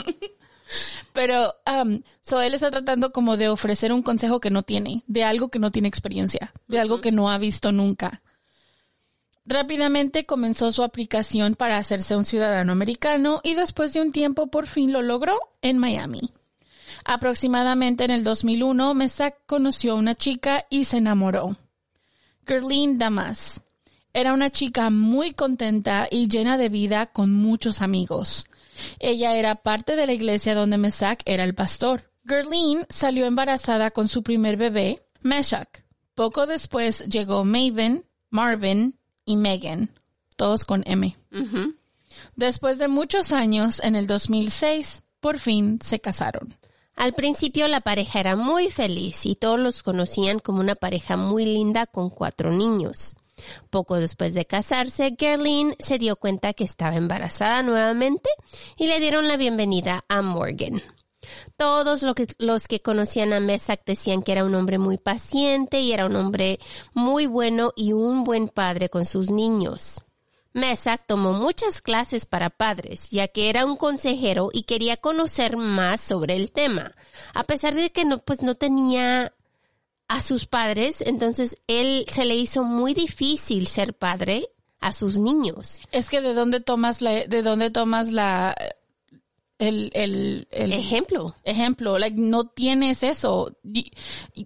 Pero, 1.14 1.54
um, 1.66 2.04
so 2.22 2.42
él 2.42 2.54
está 2.54 2.70
tratando 2.70 3.12
como 3.12 3.38
de 3.38 3.48
ofrecer 3.48 3.94
un 3.94 4.04
consejo 4.04 4.42
que 4.42 4.50
no 4.50 4.64
tiene, 4.64 5.04
de 5.08 5.24
algo 5.24 5.50
que 5.50 5.60
no 5.60 5.72
tiene 5.72 5.88
experiencia, 5.88 6.54
de 6.68 6.80
algo 6.80 7.00
que 7.00 7.12
no 7.12 7.32
ha 7.32 7.38
visto 7.38 7.72
nunca. 7.72 8.22
Rápidamente 9.50 10.26
comenzó 10.26 10.74
su 10.74 10.84
aplicación 10.84 11.56
para 11.56 11.78
hacerse 11.78 12.18
un 12.18 12.26
ciudadano 12.26 12.74
americano 12.74 13.40
y 13.44 13.54
después 13.54 13.94
de 13.94 14.02
un 14.02 14.12
tiempo 14.12 14.48
por 14.48 14.68
fin 14.68 14.92
lo 14.92 15.02
logró 15.02 15.40
en 15.62 15.78
Miami. 15.78 16.20
Aproximadamente 17.06 18.04
en 18.04 18.12
el 18.12 18.26
2001, 18.26 18.94
Mesak 18.94 19.38
conoció 19.46 19.94
a 19.94 19.96
una 19.96 20.16
chica 20.16 20.66
y 20.70 20.84
se 20.84 20.98
enamoró. 20.98 21.56
Gerline 22.46 22.98
Damas. 22.98 23.62
Era 24.12 24.34
una 24.34 24.50
chica 24.50 24.90
muy 24.90 25.32
contenta 25.32 26.10
y 26.12 26.28
llena 26.28 26.58
de 26.58 26.68
vida 26.68 27.06
con 27.06 27.34
muchos 27.34 27.82
amigos. 27.82 28.48
Ella 29.00 29.38
era 29.38 29.56
parte 29.56 29.96
de 29.96 30.08
la 30.08 30.14
iglesia 30.14 30.56
donde 30.56 30.78
Mesak 30.78 31.22
era 31.26 31.46
el 31.46 31.56
pastor. 31.56 32.12
Gerline 32.26 32.86
salió 32.90 33.26
embarazada 33.26 33.92
con 33.92 34.10
su 34.10 34.24
primer 34.24 34.58
bebé, 34.58 35.00
Meshach. 35.22 35.70
Poco 36.16 36.48
después 36.48 37.08
llegó 37.08 37.46
Maven, 37.46 38.04
Marvin 38.30 38.97
y 39.28 39.36
Megan, 39.36 39.92
todos 40.36 40.66
con 40.66 40.82
M. 40.88 41.16
Después 42.36 42.80
de 42.80 42.88
muchos 42.88 43.32
años, 43.32 43.80
en 43.84 43.96
el 43.96 44.08
2006, 44.08 45.04
por 45.20 45.38
fin 45.38 45.78
se 45.84 46.00
casaron. 46.00 46.58
Al 46.96 47.14
principio 47.14 47.68
la 47.68 47.82
pareja 47.82 48.20
era 48.20 48.36
muy 48.36 48.72
feliz 48.72 49.28
y 49.28 49.36
todos 49.36 49.60
los 49.60 49.84
conocían 49.84 50.40
como 50.40 50.62
una 50.62 50.74
pareja 50.74 51.16
muy 51.16 51.46
linda 51.46 51.86
con 51.86 52.10
cuatro 52.10 52.52
niños. 52.52 53.16
Poco 53.70 54.00
después 54.00 54.34
de 54.34 54.46
casarse, 54.46 55.16
Gerline 55.18 55.76
se 55.78 56.00
dio 56.00 56.16
cuenta 56.16 56.54
que 56.54 56.64
estaba 56.64 56.96
embarazada 56.96 57.62
nuevamente 57.62 58.30
y 58.78 58.88
le 58.88 59.00
dieron 59.00 59.28
la 59.28 59.38
bienvenida 59.38 60.04
a 60.08 60.24
Morgan. 60.24 60.82
Todos 61.56 62.04
los 62.40 62.68
que 62.68 62.82
conocían 62.82 63.34
a 63.34 63.40
Mesak 63.40 63.82
decían 63.86 64.22
que 64.24 64.32
era 64.32 64.46
un 64.46 64.56
hombre 64.56 64.78
muy 64.78 64.98
paciente 64.98 65.82
y 65.82 65.92
era 65.92 66.06
un 66.06 66.16
hombre 66.16 66.60
muy 66.94 67.26
bueno 67.26 67.74
y 67.76 67.94
un 67.94 68.24
buen 68.24 68.50
padre 68.50 68.90
con 68.90 69.06
sus 69.06 69.30
niños. 69.30 70.04
Mesak 70.54 71.06
tomó 71.06 71.34
muchas 71.34 71.82
clases 71.82 72.26
para 72.26 72.50
padres, 72.50 73.12
ya 73.12 73.28
que 73.28 73.50
era 73.50 73.66
un 73.66 73.78
consejero 73.78 74.50
y 74.52 74.64
quería 74.64 74.98
conocer 74.98 75.56
más 75.56 76.02
sobre 76.02 76.36
el 76.36 76.52
tema. 76.52 76.96
A 77.34 77.44
pesar 77.44 77.76
de 77.76 77.92
que 77.92 78.06
no, 78.06 78.20
pues 78.20 78.42
no 78.42 78.56
tenía 78.56 79.34
a 80.08 80.22
sus 80.22 80.48
padres, 80.48 81.02
entonces 81.02 81.58
él 81.68 82.06
se 82.10 82.26
le 82.26 82.36
hizo 82.36 82.64
muy 82.64 82.94
difícil 82.94 83.68
ser 83.68 83.94
padre 83.94 84.50
a 84.80 84.94
sus 84.94 85.20
niños. 85.20 85.82
Es 85.92 86.10
que 86.10 86.22
de 86.22 86.34
dónde 86.34 86.60
tomas 86.60 87.02
la, 87.02 87.26
de 87.26 87.42
dónde 87.42 87.70
tomas 87.70 88.12
la, 88.12 88.56
el, 89.60 89.90
el, 89.94 90.48
el 90.52 90.74
Ejemplo. 90.74 91.36
ejemplo, 91.44 91.98
like 91.98 92.18
no 92.20 92.48
tienes 92.50 93.04
eso. 93.04 93.58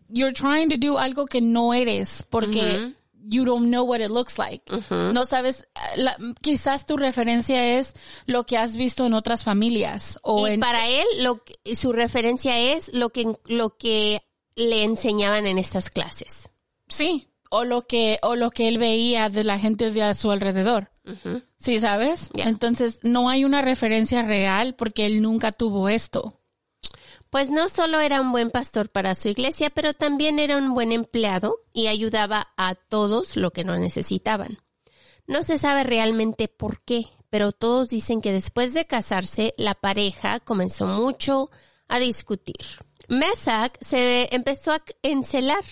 You're 0.10 0.34
trying 0.34 0.70
to 0.70 0.77
do 0.77 0.98
algo 0.98 1.25
que 1.25 1.41
no 1.41 1.74
eres 1.74 2.24
porque 2.30 2.94
you 3.27 3.44
don't 3.46 3.68
know 3.68 3.84
what 3.84 4.00
it 4.00 4.10
looks 4.10 4.38
like. 4.39 4.63
No 4.89 5.25
sabes, 5.25 5.68
la- 5.96 6.18
quizás 6.41 6.86
tu 6.86 6.98
referencia 6.98 7.77
es 7.77 7.94
lo 8.25 8.46
que 8.46 8.58
has 8.58 8.75
visto 8.75 9.06
en 9.06 9.13
otras 9.13 9.44
familias 9.44 10.18
o 10.24 10.48
y 10.48 10.51
en 10.53 10.60
para 10.60 10.88
él, 10.88 11.06
lo 11.20 11.44
que- 11.44 11.75
su 11.75 11.91
referencia 11.94 12.58
es 12.58 12.94
lo 12.94 13.10
que, 13.12 13.36
lo 13.46 13.77
que 13.77 14.22
le 14.56 14.84
enseñaban 14.84 15.46
en 15.48 15.58
estas 15.58 15.89
clases. 15.89 16.50
sí, 16.88 17.27
o 17.53 17.65
lo 17.65 17.82
que 17.86 18.18
o 18.24 18.36
lo 18.38 18.50
que 18.50 18.70
él 18.70 18.77
veía 18.77 19.27
de 19.30 19.44
la 19.44 19.60
gente 19.60 19.91
de 19.91 20.03
a 20.03 20.15
su 20.15 20.32
alrededor. 20.32 20.90
Sí, 21.58 21.79
¿sabes? 21.79 22.29
Entonces, 22.36 23.00
no 23.03 23.29
hay 23.29 23.43
una 23.43 23.62
referencia 23.62 24.22
real 24.22 24.75
porque 24.75 25.05
él 25.05 25.22
nunca 25.22 25.51
tuvo 25.51 25.89
esto. 25.89 26.41
Pues 27.29 27.50
no 27.50 27.70
solo 27.70 28.00
era 28.01 28.20
un 28.20 28.31
buen 28.31 28.51
pastor 28.51 28.89
para 28.89 29.15
su 29.15 29.29
iglesia, 29.29 29.70
pero 29.70 29.93
también 29.93 30.38
era 30.38 30.58
un 30.58 30.74
buen 30.74 30.91
empleado 30.91 31.60
y 31.74 31.88
ayudaba 31.88 32.50
a 32.58 32.75
todos 32.75 33.38
lo 33.38 33.51
que 33.51 33.63
no 33.63 33.77
necesitaban. 33.77 34.60
No 35.27 35.43
se 35.43 35.58
sabe 35.58 35.84
realmente 35.84 36.50
por 36.50 36.81
qué, 36.81 37.08
pero 37.29 37.53
todos 37.53 37.89
dicen 37.89 38.20
que 38.20 38.34
después 38.34 38.74
de 38.74 38.86
casarse, 38.86 39.53
la 39.58 39.75
pareja 39.75 40.41
comenzó 40.41 40.88
mucho 40.88 41.50
a 41.88 42.00
discutir. 42.00 42.58
Mesak 43.08 43.77
se 43.81 44.34
empezó 44.36 44.74
a 44.74 44.84
encelar 45.01 45.63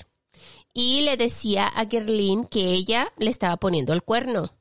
y 0.74 1.02
le 1.02 1.18
decía 1.18 1.68
a 1.68 1.86
Gerlin 1.86 2.46
que 2.46 2.72
ella 2.72 3.12
le 3.18 3.30
estaba 3.30 3.58
poniendo 3.58 3.92
el 3.92 4.04
cuerno. 4.04 4.59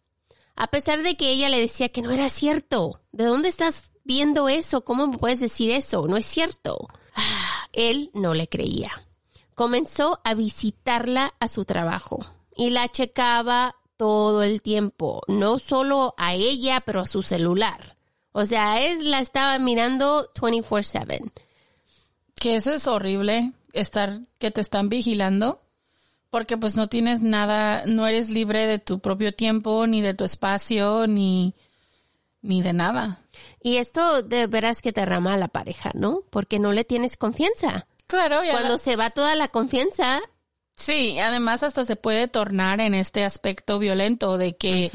A 0.61 0.67
pesar 0.67 1.05
de 1.05 1.17
que 1.17 1.31
ella 1.31 1.49
le 1.49 1.61
decía 1.61 1.89
que 1.91 2.03
no 2.03 2.11
era 2.11 2.29
cierto. 2.29 3.01
¿De 3.13 3.25
dónde 3.25 3.49
estás 3.49 3.93
viendo 4.03 4.49
eso? 4.49 4.85
¿Cómo 4.85 5.13
puedes 5.13 5.39
decir 5.39 5.71
eso? 5.71 6.09
No 6.09 6.17
es 6.17 6.27
cierto. 6.27 6.89
Él 7.73 8.11
no 8.13 8.35
le 8.35 8.49
creía. 8.49 9.07
Comenzó 9.55 10.21
a 10.25 10.35
visitarla 10.35 11.33
a 11.39 11.47
su 11.47 11.65
trabajo 11.65 12.19
y 12.57 12.71
la 12.71 12.89
checaba 12.89 13.77
todo 13.97 14.43
el 14.43 14.61
tiempo, 14.61 15.23
no 15.29 15.61
solo 15.61 16.15
a 16.19 16.35
ella, 16.35 16.81
pero 16.81 17.03
a 17.03 17.07
su 17.07 17.23
celular. 17.23 17.97
O 18.33 18.45
sea, 18.45 18.85
él 18.85 19.13
la 19.13 19.21
estaba 19.21 19.59
mirando 19.61 20.29
24/7. 20.35 21.33
Que 22.35 22.57
eso 22.57 22.73
es 22.73 22.89
horrible, 22.89 23.53
estar, 23.73 24.23
que 24.41 24.51
te 24.51 24.61
están 24.61 24.89
vigilando, 24.89 25.61
porque 26.31 26.57
pues 26.57 26.77
no 26.77 26.89
tienes 26.89 27.23
nada, 27.23 27.85
no 27.87 28.07
eres 28.07 28.31
libre 28.31 28.67
de 28.67 28.79
tu 28.79 29.01
propio 29.01 29.33
tiempo, 29.33 29.87
ni 29.87 30.01
de 30.01 30.15
tu 30.15 30.25
espacio, 30.25 31.07
ni, 31.07 31.55
ni 32.43 32.63
de 32.63 32.73
nada. 32.73 33.21
Y 33.63 33.77
esto 33.77 34.23
de 34.23 34.47
veras 34.47 34.83
que 34.83 34.93
te 34.93 35.05
rama 35.05 35.35
a 35.35 35.39
la 35.39 35.49
pareja, 35.49 35.91
¿no? 35.95 36.23
Porque 36.31 36.59
no 36.59 36.73
le 36.73 36.85
tienes 36.85 37.17
confianza. 37.17 37.87
Claro, 38.07 38.45
y 38.45 38.49
Cuando 38.49 38.79
se 38.79 38.97
va 38.97 39.11
toda 39.11 39.35
la 39.37 39.49
confianza, 39.49 40.21
Sí, 40.79 41.19
además 41.19 41.65
hasta 41.65 41.85
se 41.85 41.97
puede 41.97 42.29
tornar 42.29 42.81
en 42.81 42.95
este 42.95 43.25
aspecto 43.25 43.81
violento 43.81 44.39
de 44.39 44.57
que 44.57 44.93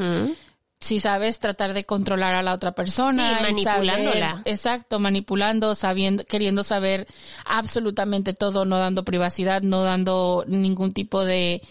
si 0.83 0.99
sabes 0.99 1.39
tratar 1.39 1.73
de 1.73 1.85
controlar 1.85 2.35
a 2.35 2.43
la 2.43 2.53
otra 2.53 2.73
persona, 2.73 3.29
Sí, 3.29 3.35
saber- 3.35 3.51
manipulándola. 3.65 4.41
exacto, 4.45 4.99
manipulando, 4.99 5.73
sabiendo, 5.75 6.25
queriendo 6.25 6.63
saber 6.63 7.07
absolutamente 7.45 8.33
todo, 8.33 8.65
no 8.65 8.77
dando 8.77 9.03
privacidad, 9.03 9.61
no 9.61 9.81
dando 9.83 10.43
ningún 10.47 10.91
tipo 10.91 11.23
de, 11.23 11.61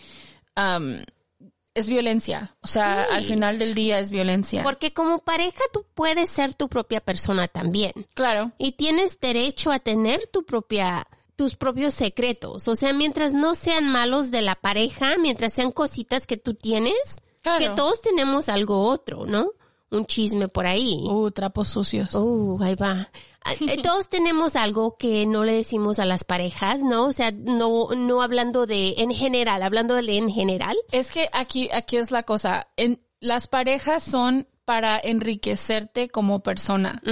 es 1.74 1.88
violencia. 1.88 2.54
O 2.62 2.66
sea, 2.66 3.06
Sí. 3.08 3.14
al 3.16 3.24
final 3.24 3.58
del 3.58 3.74
día 3.74 3.98
es 3.98 4.10
violencia. 4.10 4.62
porque 4.62 4.92
como 4.92 5.18
pareja 5.20 5.62
tú 5.72 5.84
puedes 5.94 6.28
ser 6.28 6.54
tu 6.54 6.68
propia 6.68 7.00
persona 7.00 7.48
también. 7.48 7.92
claro. 8.14 8.52
Y 8.58 8.72
tienes 8.72 9.18
derecho 9.20 9.72
a 9.72 9.78
tener 9.78 10.26
tu 10.26 10.44
propia, 10.44 11.06
tus 11.36 11.56
propios 11.56 11.94
secretos. 11.94 12.68
O 12.68 12.76
sea, 12.76 12.92
mientras 12.92 13.32
no 13.32 13.54
sean 13.54 13.88
malos 13.88 14.30
de 14.30 14.42
la 14.42 14.54
pareja, 14.54 15.16
mientras 15.18 15.54
sean 15.54 15.72
cositas 15.72 16.26
que 16.26 16.36
tú 16.36 16.54
tienes, 16.54 16.94
Claro. 17.42 17.58
que 17.58 17.70
todos 17.70 18.00
tenemos 18.00 18.48
algo 18.48 18.84
otro, 18.84 19.26
¿no? 19.26 19.50
Un 19.90 20.06
chisme 20.06 20.48
por 20.48 20.66
ahí. 20.66 21.04
Uh, 21.06 21.30
trapos 21.30 21.68
sucios. 21.68 22.14
Uh, 22.14 22.58
ahí 22.62 22.74
va. 22.74 23.10
Ah, 23.44 23.52
eh, 23.60 23.76
Todos 23.82 24.08
tenemos 24.08 24.56
algo 24.56 24.96
que 24.96 25.26
no 25.26 25.44
le 25.44 25.52
decimos 25.52 25.98
a 25.98 26.06
las 26.06 26.24
parejas, 26.24 26.82
¿no? 26.82 27.06
O 27.06 27.12
sea, 27.12 27.30
no, 27.32 27.88
no 27.94 28.22
hablando 28.22 28.66
de 28.66 28.94
en 28.98 29.12
general, 29.12 29.62
hablando 29.62 29.94
de 29.96 30.16
en 30.16 30.30
general. 30.30 30.76
Es 30.92 31.10
que 31.10 31.28
aquí, 31.32 31.68
aquí 31.72 31.98
es 31.98 32.10
la 32.10 32.22
cosa. 32.22 32.68
En, 32.76 33.00
las 33.20 33.48
parejas 33.48 34.02
son 34.02 34.48
para 34.64 34.98
enriquecerte 34.98 36.08
como 36.08 36.40
persona. 36.40 37.02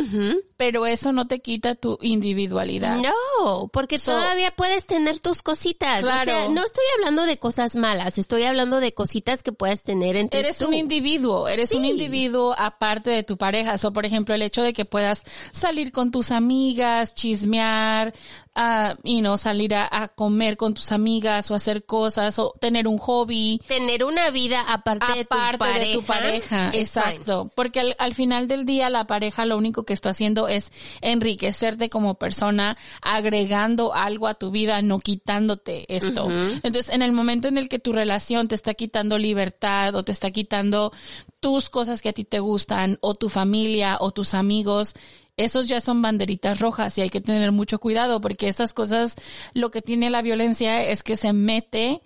Pero 0.61 0.85
eso 0.85 1.11
no 1.13 1.27
te 1.27 1.41
quita 1.41 1.75
tu 1.75 1.97
individualidad. 2.03 2.99
No, 2.99 3.71
porque 3.73 3.97
So- 3.97 4.11
todavía 4.13 4.51
puedes 4.51 4.85
tener 4.85 5.19
tus 5.19 5.41
cositas. 5.41 6.03
Claro. 6.03 6.21
O 6.21 6.35
sea, 6.35 6.49
no 6.51 6.63
estoy 6.63 6.85
hablando 6.99 7.23
de 7.25 7.39
cosas 7.39 7.75
malas, 7.77 8.19
estoy 8.19 8.43
hablando 8.43 8.79
de 8.79 8.93
cositas 8.93 9.43
que 9.43 9.53
puedes 9.53 9.83
tener 9.85 10.17
entre 10.17 10.41
Eres 10.41 10.59
tú. 10.59 10.69
un 10.69 10.75
individuo, 10.75 11.49
eres 11.49 11.73
un 11.73 11.87
individuo 11.87 12.55
aparte 12.59 13.09
de 13.09 13.23
tu 13.23 13.39
pareja. 13.39 13.75
O, 13.83 13.93
por 13.95 14.05
ejemplo, 14.05 14.35
el 14.35 14.43
hecho 14.43 14.63
de 14.63 14.75
que 14.75 14.85
puedas 14.85 15.23
salir 15.51 15.93
con 15.93 16.11
tus 16.11 16.31
amigas, 16.31 17.15
chismear, 17.15 18.13
ah, 18.55 18.97
y 19.03 19.23
no 19.23 19.39
salir 19.39 19.75
a, 19.75 19.89
a 19.91 20.09
comer 20.09 20.59
con 20.59 20.75
tus 20.75 20.93
amigas 20.93 21.51
o 21.51 21.55
hacer 21.55 21.87
cosas 21.87 22.39
o 22.39 22.53
tener 22.61 22.87
un 22.87 22.99
hobby. 22.99 23.63
Tener 23.67 24.05
una 24.05 24.31
vida 24.31 24.61
aparte, 24.61 25.07
de 25.15 25.25
tu 25.25 25.29
pareja. 25.59 25.79
de 25.79 25.93
tu 25.95 26.03
pareja, 26.03 26.71
exacto, 26.75 27.51
porque 27.57 27.81
al, 27.81 27.97
al 27.99 28.15
final 28.15 28.47
del 28.47 28.67
día 28.67 28.91
la 28.91 29.07
pareja 29.07 29.47
lo 29.47 29.57
único 29.57 29.85
que 29.85 29.95
está 29.95 30.11
haciendo 30.11 30.49
es 30.51 30.73
enriquecerte 31.01 31.89
como 31.89 32.15
persona, 32.15 32.77
agregando 33.03 33.95
algo 33.95 34.29
a 34.29 34.35
tu 34.35 34.51
vida, 34.51 34.83
no 34.83 34.99
quitándote 34.99 35.85
esto. 35.95 36.29
Entonces, 36.31 36.91
en 36.91 37.03
el 37.03 37.13
momento 37.13 37.49
en 37.49 37.59
el 37.59 37.69
que 37.69 37.79
tu 37.79 37.93
relación 37.93 38.49
te 38.49 38.55
está 38.55 38.75
quitando 38.75 39.19
libertad 39.19 39.95
o 39.95 40.03
te 40.03 40.13
está 40.13 40.31
quitando 40.31 40.93
tus 41.41 41.69
cosas 41.69 42.03
que 42.03 42.11
a 42.11 42.13
ti 42.13 42.25
te 42.25 42.41
gustan 42.41 42.99
o 43.01 43.15
tu 43.15 43.29
familia 43.29 43.97
o 44.01 44.11
tus 44.11 44.35
amigos, 44.35 44.95
esos 45.37 45.69
ya 45.69 45.81
son 45.81 46.03
banderitas 46.03 46.61
rojas 46.61 46.97
y 46.99 47.01
hay 47.01 47.11
que 47.11 47.21
tener 47.21 47.53
mucho 47.53 47.79
cuidado 47.79 48.21
porque 48.21 48.49
esas 48.49 48.75
cosas, 48.75 49.17
lo 49.55 49.71
que 49.71 49.83
tiene 49.83 50.11
la 50.11 50.23
violencia 50.23 50.83
es 50.83 51.03
que 51.03 51.17
se 51.17 51.33
mete 51.33 52.03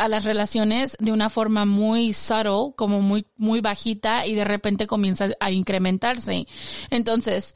a 0.00 0.08
las 0.08 0.24
relaciones 0.24 0.96
de 0.98 1.12
una 1.12 1.30
forma 1.30 1.64
muy 1.64 2.12
subtle, 2.12 2.74
como 2.76 3.00
muy, 3.00 3.26
muy 3.36 3.60
bajita 3.60 4.26
y 4.26 4.34
de 4.34 4.44
repente 4.44 4.86
comienza 4.86 5.30
a 5.40 5.50
incrementarse. 5.50 6.46
Entonces, 6.90 7.54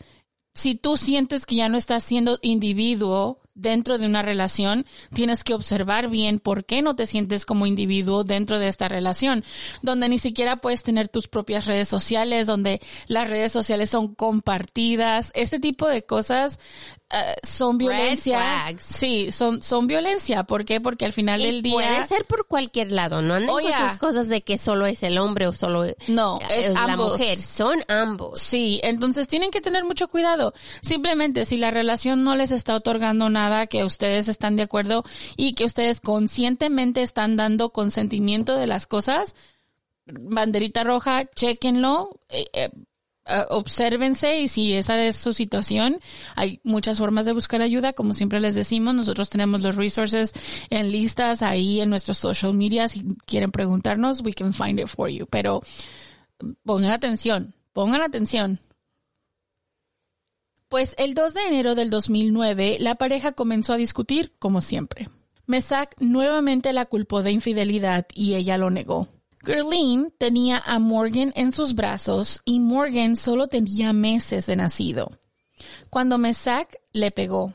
si 0.54 0.76
tú 0.76 0.96
sientes 0.96 1.46
que 1.46 1.56
ya 1.56 1.68
no 1.68 1.76
estás 1.76 2.04
siendo 2.04 2.38
individuo 2.42 3.40
dentro 3.54 3.98
de 3.98 4.06
una 4.06 4.22
relación, 4.22 4.84
tienes 5.12 5.44
que 5.44 5.54
observar 5.54 6.08
bien 6.08 6.38
por 6.38 6.64
qué 6.64 6.82
no 6.82 6.96
te 6.96 7.06
sientes 7.06 7.46
como 7.46 7.66
individuo 7.66 8.24
dentro 8.24 8.58
de 8.58 8.68
esta 8.68 8.88
relación, 8.88 9.44
donde 9.82 10.08
ni 10.08 10.18
siquiera 10.18 10.56
puedes 10.56 10.82
tener 10.82 11.08
tus 11.08 11.28
propias 11.28 11.66
redes 11.66 11.88
sociales, 11.88 12.46
donde 12.46 12.80
las 13.06 13.28
redes 13.28 13.52
sociales 13.52 13.90
son 13.90 14.14
compartidas, 14.14 15.32
este 15.34 15.60
tipo 15.60 15.88
de 15.88 16.04
cosas 16.04 16.58
eh, 17.10 17.34
son 17.46 17.78
Red 17.78 17.86
violencia. 17.86 18.38
flags. 18.38 18.84
Sí, 18.88 19.30
son, 19.30 19.62
son 19.62 19.86
violencia. 19.86 20.44
¿Por 20.44 20.64
qué? 20.64 20.80
Porque 20.80 21.04
al 21.04 21.12
final 21.12 21.40
Y 21.40 21.44
del 21.46 21.62
día... 21.62 21.74
puede 21.74 22.06
ser 22.08 22.24
por 22.24 22.46
cualquier 22.46 22.90
lado, 22.90 23.22
no 23.22 23.34
anden 23.34 23.50
Oh, 23.50 23.54
con 23.54 23.62
yeah. 23.66 23.88
sus 23.88 23.98
cosas 23.98 24.28
de 24.28 24.42
que 24.42 24.58
solo 24.58 24.86
es 24.86 25.02
el 25.02 25.18
hombre 25.18 25.46
o 25.46 25.52
solo 25.52 25.84
No, 26.08 26.40
es 26.50 26.70
la 26.72 26.96
mujer, 26.96 27.38
son 27.38 27.78
ambos. 27.88 28.40
Sí, 28.40 28.80
entonces 28.82 29.28
tienen 29.28 29.50
que 29.50 29.60
tener 29.60 29.84
mucho 29.84 30.08
cuidado. 30.08 30.54
Simplemente 30.82 31.44
si 31.44 31.56
la 31.56 31.70
relación 31.70 32.24
no 32.24 32.34
les 32.36 32.50
está 32.50 32.74
otorgando 32.74 33.28
nada, 33.30 33.66
que 33.66 33.84
ustedes 33.84 34.28
están 34.28 34.56
de 34.56 34.62
acuerdo 34.62 35.04
y 35.36 35.52
que 35.54 35.64
ustedes 35.66 36.00
conscientemente 36.00 37.02
están 37.02 37.36
dando 37.36 37.70
consentimiento 37.70 38.56
de 38.56 38.66
las 38.66 38.86
cosas, 38.86 39.34
banderita 40.06 40.84
roja, 40.84 41.24
chequenlo, 41.34 42.20
eh, 42.28 42.46
eh, 42.52 42.70
eh, 43.26 43.44
obsérvense 43.48 44.40
y 44.40 44.48
si 44.48 44.74
esa 44.74 45.02
es 45.02 45.16
su 45.16 45.32
situación, 45.32 45.98
hay 46.36 46.60
muchas 46.62 46.98
formas 46.98 47.24
de 47.24 47.32
buscar 47.32 47.62
ayuda, 47.62 47.94
como 47.94 48.12
siempre 48.12 48.40
les 48.40 48.54
decimos, 48.54 48.94
nosotros 48.94 49.30
tenemos 49.30 49.62
los 49.62 49.76
resources 49.76 50.34
en 50.68 50.92
listas 50.92 51.40
ahí 51.40 51.80
en 51.80 51.88
nuestros 51.88 52.18
social 52.18 52.52
media, 52.52 52.86
si 52.88 53.02
quieren 53.24 53.50
preguntarnos, 53.50 54.20
we 54.22 54.34
can 54.34 54.52
find 54.52 54.78
it 54.78 54.88
for 54.88 55.08
you, 55.08 55.26
pero 55.26 55.62
pongan 56.64 56.90
atención, 56.90 57.54
pongan 57.72 58.02
atención. 58.02 58.60
Pues 60.68 60.94
el 60.98 61.14
2 61.14 61.34
de 61.34 61.46
enero 61.46 61.74
del 61.74 61.88
2009, 61.88 62.78
la 62.80 62.96
pareja 62.96 63.32
comenzó 63.32 63.72
a 63.72 63.76
discutir 63.76 64.34
como 64.38 64.60
siempre. 64.60 65.08
Mesak 65.46 65.94
nuevamente 66.00 66.72
la 66.72 66.86
culpó 66.86 67.22
de 67.22 67.30
infidelidad 67.30 68.06
y 68.14 68.34
ella 68.34 68.58
lo 68.58 68.70
negó. 68.70 69.08
Gerline 69.44 70.10
tenía 70.18 70.58
a 70.58 70.78
Morgan 70.78 71.32
en 71.36 71.52
sus 71.52 71.74
brazos 71.74 72.40
y 72.44 72.60
Morgan 72.60 73.16
solo 73.16 73.48
tenía 73.48 73.92
meses 73.92 74.46
de 74.46 74.56
nacido. 74.56 75.10
Cuando 75.90 76.18
Mesak 76.18 76.80
le 76.92 77.10
pegó, 77.10 77.52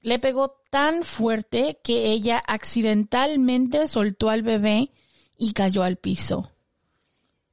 le 0.00 0.18
pegó 0.18 0.56
tan 0.70 1.04
fuerte 1.04 1.78
que 1.84 2.10
ella 2.10 2.42
accidentalmente 2.46 3.86
soltó 3.86 4.30
al 4.30 4.42
bebé 4.42 4.90
y 5.38 5.52
cayó 5.52 5.82
al 5.82 5.96
piso. 5.96 6.50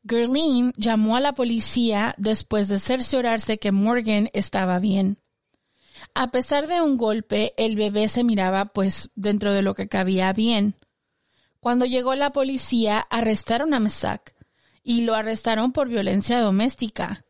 Gerline 0.07 0.73
llamó 0.75 1.15
a 1.15 1.19
la 1.19 1.33
policía 1.33 2.15
después 2.17 2.67
de 2.69 2.79
cerciorarse 2.79 3.59
que 3.59 3.71
Morgan 3.71 4.29
estaba 4.33 4.79
bien. 4.79 5.19
A 6.15 6.31
pesar 6.31 6.67
de 6.67 6.81
un 6.81 6.97
golpe, 6.97 7.53
el 7.57 7.75
bebé 7.75 8.07
se 8.07 8.23
miraba 8.23 8.65
pues 8.65 9.11
dentro 9.15 9.53
de 9.53 9.61
lo 9.61 9.75
que 9.75 9.87
cabía 9.87 10.33
bien. 10.33 10.75
Cuando 11.59 11.85
llegó 11.85 12.15
la 12.15 12.31
policía, 12.31 12.99
arrestaron 13.09 13.73
a 13.73 13.79
Mesak 13.79 14.35
y 14.83 15.01
lo 15.01 15.15
arrestaron 15.15 15.71
por 15.71 15.89
violencia 15.89 16.39
doméstica. 16.39 17.25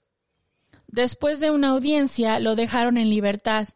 Después 0.87 1.39
de 1.39 1.51
una 1.51 1.69
audiencia, 1.69 2.39
lo 2.39 2.55
dejaron 2.55 2.97
en 2.97 3.09
libertad, 3.09 3.67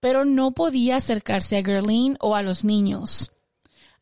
pero 0.00 0.24
no 0.24 0.50
podía 0.52 0.96
acercarse 0.96 1.58
a 1.58 1.64
Gerline 1.64 2.16
o 2.20 2.34
a 2.34 2.42
los 2.42 2.64
niños. 2.64 3.32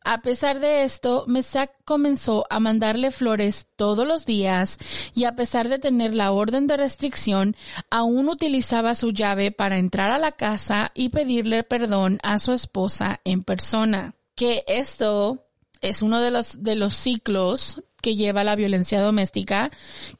A 0.01 0.21
pesar 0.21 0.59
de 0.59 0.83
esto, 0.83 1.25
Mesak 1.27 1.71
comenzó 1.83 2.45
a 2.49 2.59
mandarle 2.59 3.11
flores 3.11 3.67
todos 3.75 4.07
los 4.07 4.25
días 4.25 4.77
y 5.13 5.25
a 5.25 5.35
pesar 5.35 5.67
de 5.67 5.77
tener 5.77 6.15
la 6.15 6.31
orden 6.31 6.67
de 6.67 6.77
restricción, 6.77 7.55
aún 7.91 8.29
utilizaba 8.29 8.95
su 8.95 9.11
llave 9.11 9.51
para 9.51 9.77
entrar 9.77 10.11
a 10.11 10.17
la 10.17 10.31
casa 10.31 10.91
y 10.95 11.09
pedirle 11.09 11.63
perdón 11.63 12.17
a 12.23 12.39
su 12.39 12.53
esposa 12.53 13.19
en 13.25 13.43
persona. 13.43 14.15
Que 14.35 14.63
esto 14.67 15.48
es 15.81 16.01
uno 16.01 16.19
de 16.21 16.31
los, 16.31 16.63
de 16.63 16.75
los 16.75 16.93
ciclos 16.93 17.81
que 18.01 18.15
lleva 18.15 18.43
la 18.43 18.55
violencia 18.55 19.01
doméstica, 19.01 19.71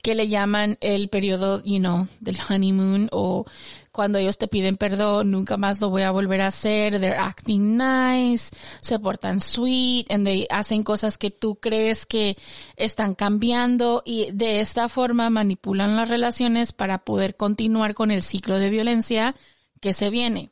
que 0.01 0.15
le 0.15 0.27
llaman 0.27 0.77
el 0.81 1.09
periodo, 1.09 1.63
you 1.63 1.79
know, 1.79 2.07
del 2.19 2.37
honeymoon 2.49 3.09
o 3.11 3.45
cuando 3.91 4.17
ellos 4.17 4.37
te 4.37 4.47
piden 4.47 4.77
perdón, 4.77 5.31
nunca 5.31 5.57
más 5.57 5.81
lo 5.81 5.89
voy 5.89 6.03
a 6.03 6.11
volver 6.11 6.41
a 6.41 6.47
hacer, 6.47 6.99
they're 6.99 7.17
acting 7.17 7.77
nice, 7.77 8.49
se 8.81 8.99
portan 8.99 9.39
sweet, 9.39 10.09
and 10.11 10.25
they 10.25 10.47
hacen 10.49 10.83
cosas 10.83 11.17
que 11.17 11.31
tú 11.31 11.55
crees 11.55 12.05
que 12.05 12.37
están 12.75 13.15
cambiando 13.15 14.01
y 14.05 14.31
de 14.31 14.61
esta 14.61 14.87
forma 14.89 15.29
manipulan 15.29 15.97
las 15.97 16.09
relaciones 16.09 16.71
para 16.71 16.99
poder 16.99 17.35
continuar 17.35 17.93
con 17.93 18.11
el 18.11 18.21
ciclo 18.21 18.59
de 18.59 18.69
violencia 18.69 19.35
que 19.81 19.93
se 19.93 20.09
viene. 20.09 20.51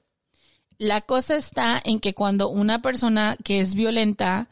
La 0.78 1.02
cosa 1.02 1.36
está 1.36 1.82
en 1.84 2.00
que 2.00 2.14
cuando 2.14 2.50
una 2.50 2.82
persona 2.82 3.38
que 3.44 3.62
es 3.62 3.74
violenta 3.74 4.48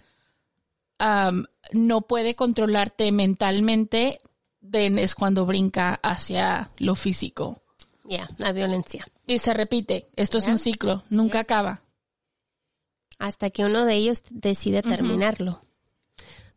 um, 0.99 1.45
no 1.71 2.01
puede 2.01 2.35
controlarte 2.35 3.11
mentalmente, 3.11 4.21
then 4.69 4.99
es 4.99 5.15
cuando 5.15 5.45
brinca 5.45 5.99
hacia 6.03 6.71
lo 6.77 6.95
físico. 6.95 7.61
Ya, 8.03 8.27
la 8.37 8.51
violencia. 8.51 9.05
Y 9.25 9.39
se 9.39 9.53
repite. 9.53 10.07
Esto 10.15 10.37
es 10.37 10.47
un 10.47 10.59
ciclo, 10.59 11.03
nunca 11.09 11.39
acaba. 11.39 11.81
Hasta 13.17 13.49
que 13.49 13.65
uno 13.65 13.85
de 13.85 13.95
ellos 13.95 14.23
decide 14.29 14.81
terminarlo. 14.83 15.61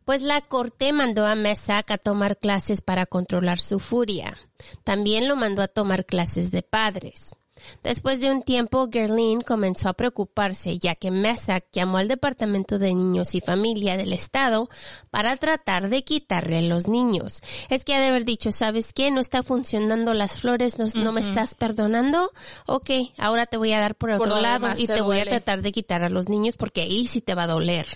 Pues 0.05 0.21
la 0.21 0.41
corte 0.41 0.91
mandó 0.91 1.25
a 1.25 1.35
Mesak 1.35 1.91
a 1.91 1.97
tomar 1.97 2.37
clases 2.37 2.81
para 2.81 3.05
controlar 3.05 3.59
su 3.59 3.79
furia. 3.79 4.37
También 4.83 5.27
lo 5.27 5.35
mandó 5.35 5.61
a 5.61 5.67
tomar 5.67 6.05
clases 6.05 6.51
de 6.51 6.63
padres. 6.63 7.35
Después 7.83 8.19
de 8.19 8.31
un 8.31 8.43
tiempo, 8.43 8.87
Gerlin 8.91 9.41
comenzó 9.41 9.89
a 9.89 9.93
preocuparse, 9.93 10.77
ya 10.77 10.95
que 10.95 11.11
Mesak 11.11 11.65
llamó 11.71 11.97
al 11.97 12.07
Departamento 12.07 12.79
de 12.79 12.93
Niños 12.93 13.35
y 13.35 13.41
Familia 13.41 13.97
del 13.97 14.13
Estado 14.13 14.69
para 15.09 15.35
tratar 15.37 15.89
de 15.89 16.03
quitarle 16.03 16.61
los 16.67 16.87
niños. 16.87 17.41
Es 17.69 17.83
que 17.83 17.95
ha 17.95 17.99
de 17.99 18.07
haber 18.07 18.25
dicho, 18.25 18.51
¿sabes 18.51 18.93
qué? 18.93 19.11
No 19.11 19.21
está 19.21 19.43
funcionando 19.43 20.13
las 20.13 20.39
flores, 20.39 20.77
no, 20.77 20.87
no 20.95 21.11
me 21.11 21.21
estás 21.21 21.55
perdonando. 21.55 22.31
Ok, 22.67 22.89
ahora 23.17 23.45
te 23.45 23.57
voy 23.57 23.73
a 23.73 23.79
dar 23.79 23.95
por, 23.95 24.15
Por 24.17 24.27
otro 24.27 24.41
lado 24.41 24.67
y 24.77 24.87
te 24.87 24.99
te 24.99 25.01
voy 25.01 25.19
a 25.19 25.25
tratar 25.25 25.61
de 25.61 25.71
quitar 25.71 26.03
a 26.03 26.09
los 26.09 26.29
niños 26.29 26.55
porque 26.57 26.81
ahí 26.81 27.07
sí 27.07 27.21
te 27.21 27.35
va 27.35 27.43
a 27.43 27.47
doler. 27.47 27.87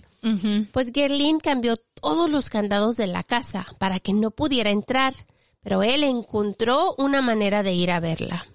Pues 0.71 0.91
Gerlin 0.93 1.39
cambió 1.39 1.75
todos 1.75 2.29
los 2.29 2.49
candados 2.49 2.95
de 2.95 3.07
la 3.07 3.23
casa 3.23 3.65
para 3.77 3.99
que 3.99 4.13
no 4.13 4.31
pudiera 4.31 4.69
entrar, 4.69 5.13
pero 5.61 5.83
él 5.83 6.03
encontró 6.03 6.95
una 6.97 7.21
manera 7.21 7.61
de 7.61 7.73
ir 7.73 7.91
a 7.91 7.99
verla. 7.99 8.47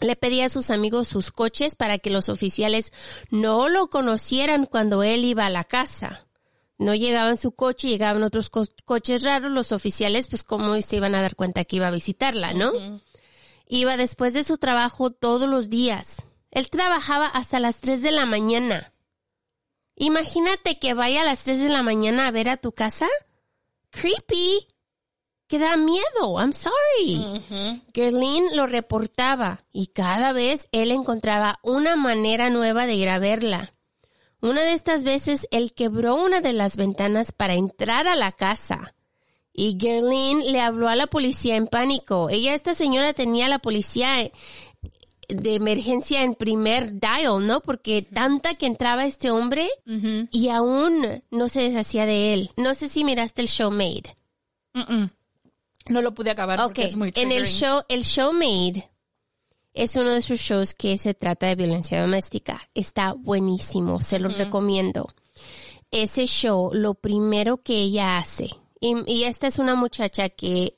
Le 0.00 0.16
pedía 0.16 0.46
a 0.46 0.48
sus 0.48 0.70
amigos 0.70 1.08
sus 1.08 1.30
coches 1.32 1.74
para 1.76 1.98
que 1.98 2.10
los 2.10 2.28
oficiales 2.28 2.92
no 3.30 3.68
lo 3.68 3.88
conocieran 3.88 4.66
cuando 4.66 5.02
él 5.02 5.24
iba 5.24 5.46
a 5.46 5.50
la 5.50 5.64
casa. 5.64 6.26
No 6.78 6.94
llegaban 6.94 7.36
su 7.36 7.50
coche, 7.52 7.88
llegaban 7.88 8.22
otros 8.22 8.50
co- 8.50 8.66
coches 8.84 9.22
raros, 9.24 9.50
los 9.50 9.72
oficiales 9.72 10.28
pues 10.28 10.44
cómo 10.44 10.80
se 10.80 10.96
iban 10.96 11.14
a 11.16 11.22
dar 11.22 11.34
cuenta 11.34 11.64
que 11.64 11.76
iba 11.76 11.88
a 11.88 11.92
visitarla, 11.92 12.52
¿no? 12.54 12.72
Iba 13.66 13.96
después 13.96 14.32
de 14.34 14.44
su 14.44 14.58
trabajo 14.58 15.10
todos 15.10 15.48
los 15.48 15.68
días. 15.70 16.22
Él 16.52 16.70
trabajaba 16.70 17.26
hasta 17.26 17.58
las 17.60 17.78
3 17.80 18.00
de 18.00 18.12
la 18.12 18.24
mañana. 18.26 18.92
Imagínate 19.96 20.78
que 20.78 20.94
vaya 20.94 21.22
a 21.22 21.24
las 21.24 21.42
3 21.44 21.60
de 21.60 21.68
la 21.68 21.82
mañana 21.82 22.26
a 22.26 22.30
ver 22.30 22.48
a 22.48 22.56
tu 22.56 22.72
casa. 22.72 23.08
Creepy. 23.90 24.66
Que 25.48 25.58
da 25.58 25.76
miedo. 25.76 26.38
I'm 26.38 26.52
sorry. 26.52 27.42
Gerlin 27.94 28.54
lo 28.54 28.66
reportaba 28.66 29.64
y 29.72 29.88
cada 29.88 30.32
vez 30.32 30.68
él 30.72 30.90
encontraba 30.90 31.58
una 31.62 31.96
manera 31.96 32.50
nueva 32.50 32.86
de 32.86 32.94
ir 32.94 33.08
a 33.08 33.18
verla. 33.18 33.72
Una 34.40 34.62
de 34.62 34.72
estas 34.72 35.04
veces 35.04 35.48
él 35.50 35.72
quebró 35.72 36.14
una 36.16 36.40
de 36.40 36.52
las 36.52 36.76
ventanas 36.76 37.32
para 37.32 37.54
entrar 37.54 38.06
a 38.06 38.14
la 38.14 38.32
casa. 38.32 38.94
Y 39.52 39.76
Gerlin 39.80 40.52
le 40.52 40.60
habló 40.60 40.88
a 40.88 40.94
la 40.94 41.08
policía 41.08 41.56
en 41.56 41.66
pánico. 41.66 42.28
Ella, 42.30 42.54
esta 42.54 42.74
señora 42.74 43.12
tenía 43.14 43.46
a 43.46 43.48
la 43.48 43.58
policía 43.58 44.20
eh, 44.20 44.32
de 45.28 45.54
emergencia 45.54 46.22
en 46.22 46.34
primer 46.34 47.00
dial, 47.00 47.44
¿no? 47.46 47.60
Porque 47.60 48.02
tanta 48.02 48.54
que 48.54 48.66
entraba 48.66 49.06
este 49.06 49.30
hombre 49.30 49.68
y 50.30 50.48
aún 50.50 51.24
no 51.30 51.48
se 51.48 51.62
deshacía 51.62 52.06
de 52.06 52.34
él. 52.34 52.50
No 52.56 52.74
sé 52.74 52.88
si 52.88 53.02
miraste 53.02 53.42
el 53.42 53.48
show 53.48 53.70
Made. 53.70 54.14
No 55.88 56.02
lo 56.02 56.14
pude 56.14 56.30
acabar 56.30 56.60
Ok, 56.60 56.66
porque 56.66 56.84
es 56.84 56.96
muy 56.96 57.08
en 57.08 57.32
el 57.32 57.44
triggering. 57.44 57.46
show, 57.46 57.82
el 57.88 58.04
show 58.04 58.32
Made 58.32 58.90
es 59.74 59.96
uno 59.96 60.10
de 60.10 60.22
sus 60.22 60.40
shows 60.40 60.74
que 60.74 60.98
se 60.98 61.14
trata 61.14 61.46
de 61.46 61.54
violencia 61.54 62.00
doméstica. 62.00 62.68
Está 62.74 63.12
buenísimo, 63.12 64.02
se 64.02 64.18
los 64.18 64.36
recomiendo. 64.36 65.14
Ese 65.90 66.26
show, 66.26 66.70
lo 66.72 66.94
primero 66.94 67.62
que 67.62 67.80
ella 67.80 68.18
hace, 68.18 68.50
y, 68.80 68.94
y 69.06 69.24
esta 69.24 69.46
es 69.46 69.58
una 69.58 69.74
muchacha 69.74 70.28
que 70.28 70.76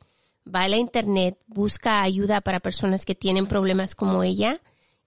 va 0.53 0.63
a 0.63 0.69
la 0.69 0.77
internet, 0.77 1.39
busca 1.47 2.03
ayuda 2.03 2.41
para 2.41 2.61
personas 2.61 3.05
que 3.05 3.15
tienen 3.15 3.47
problemas 3.47 3.95
como 3.95 4.23
ella, 4.23 4.61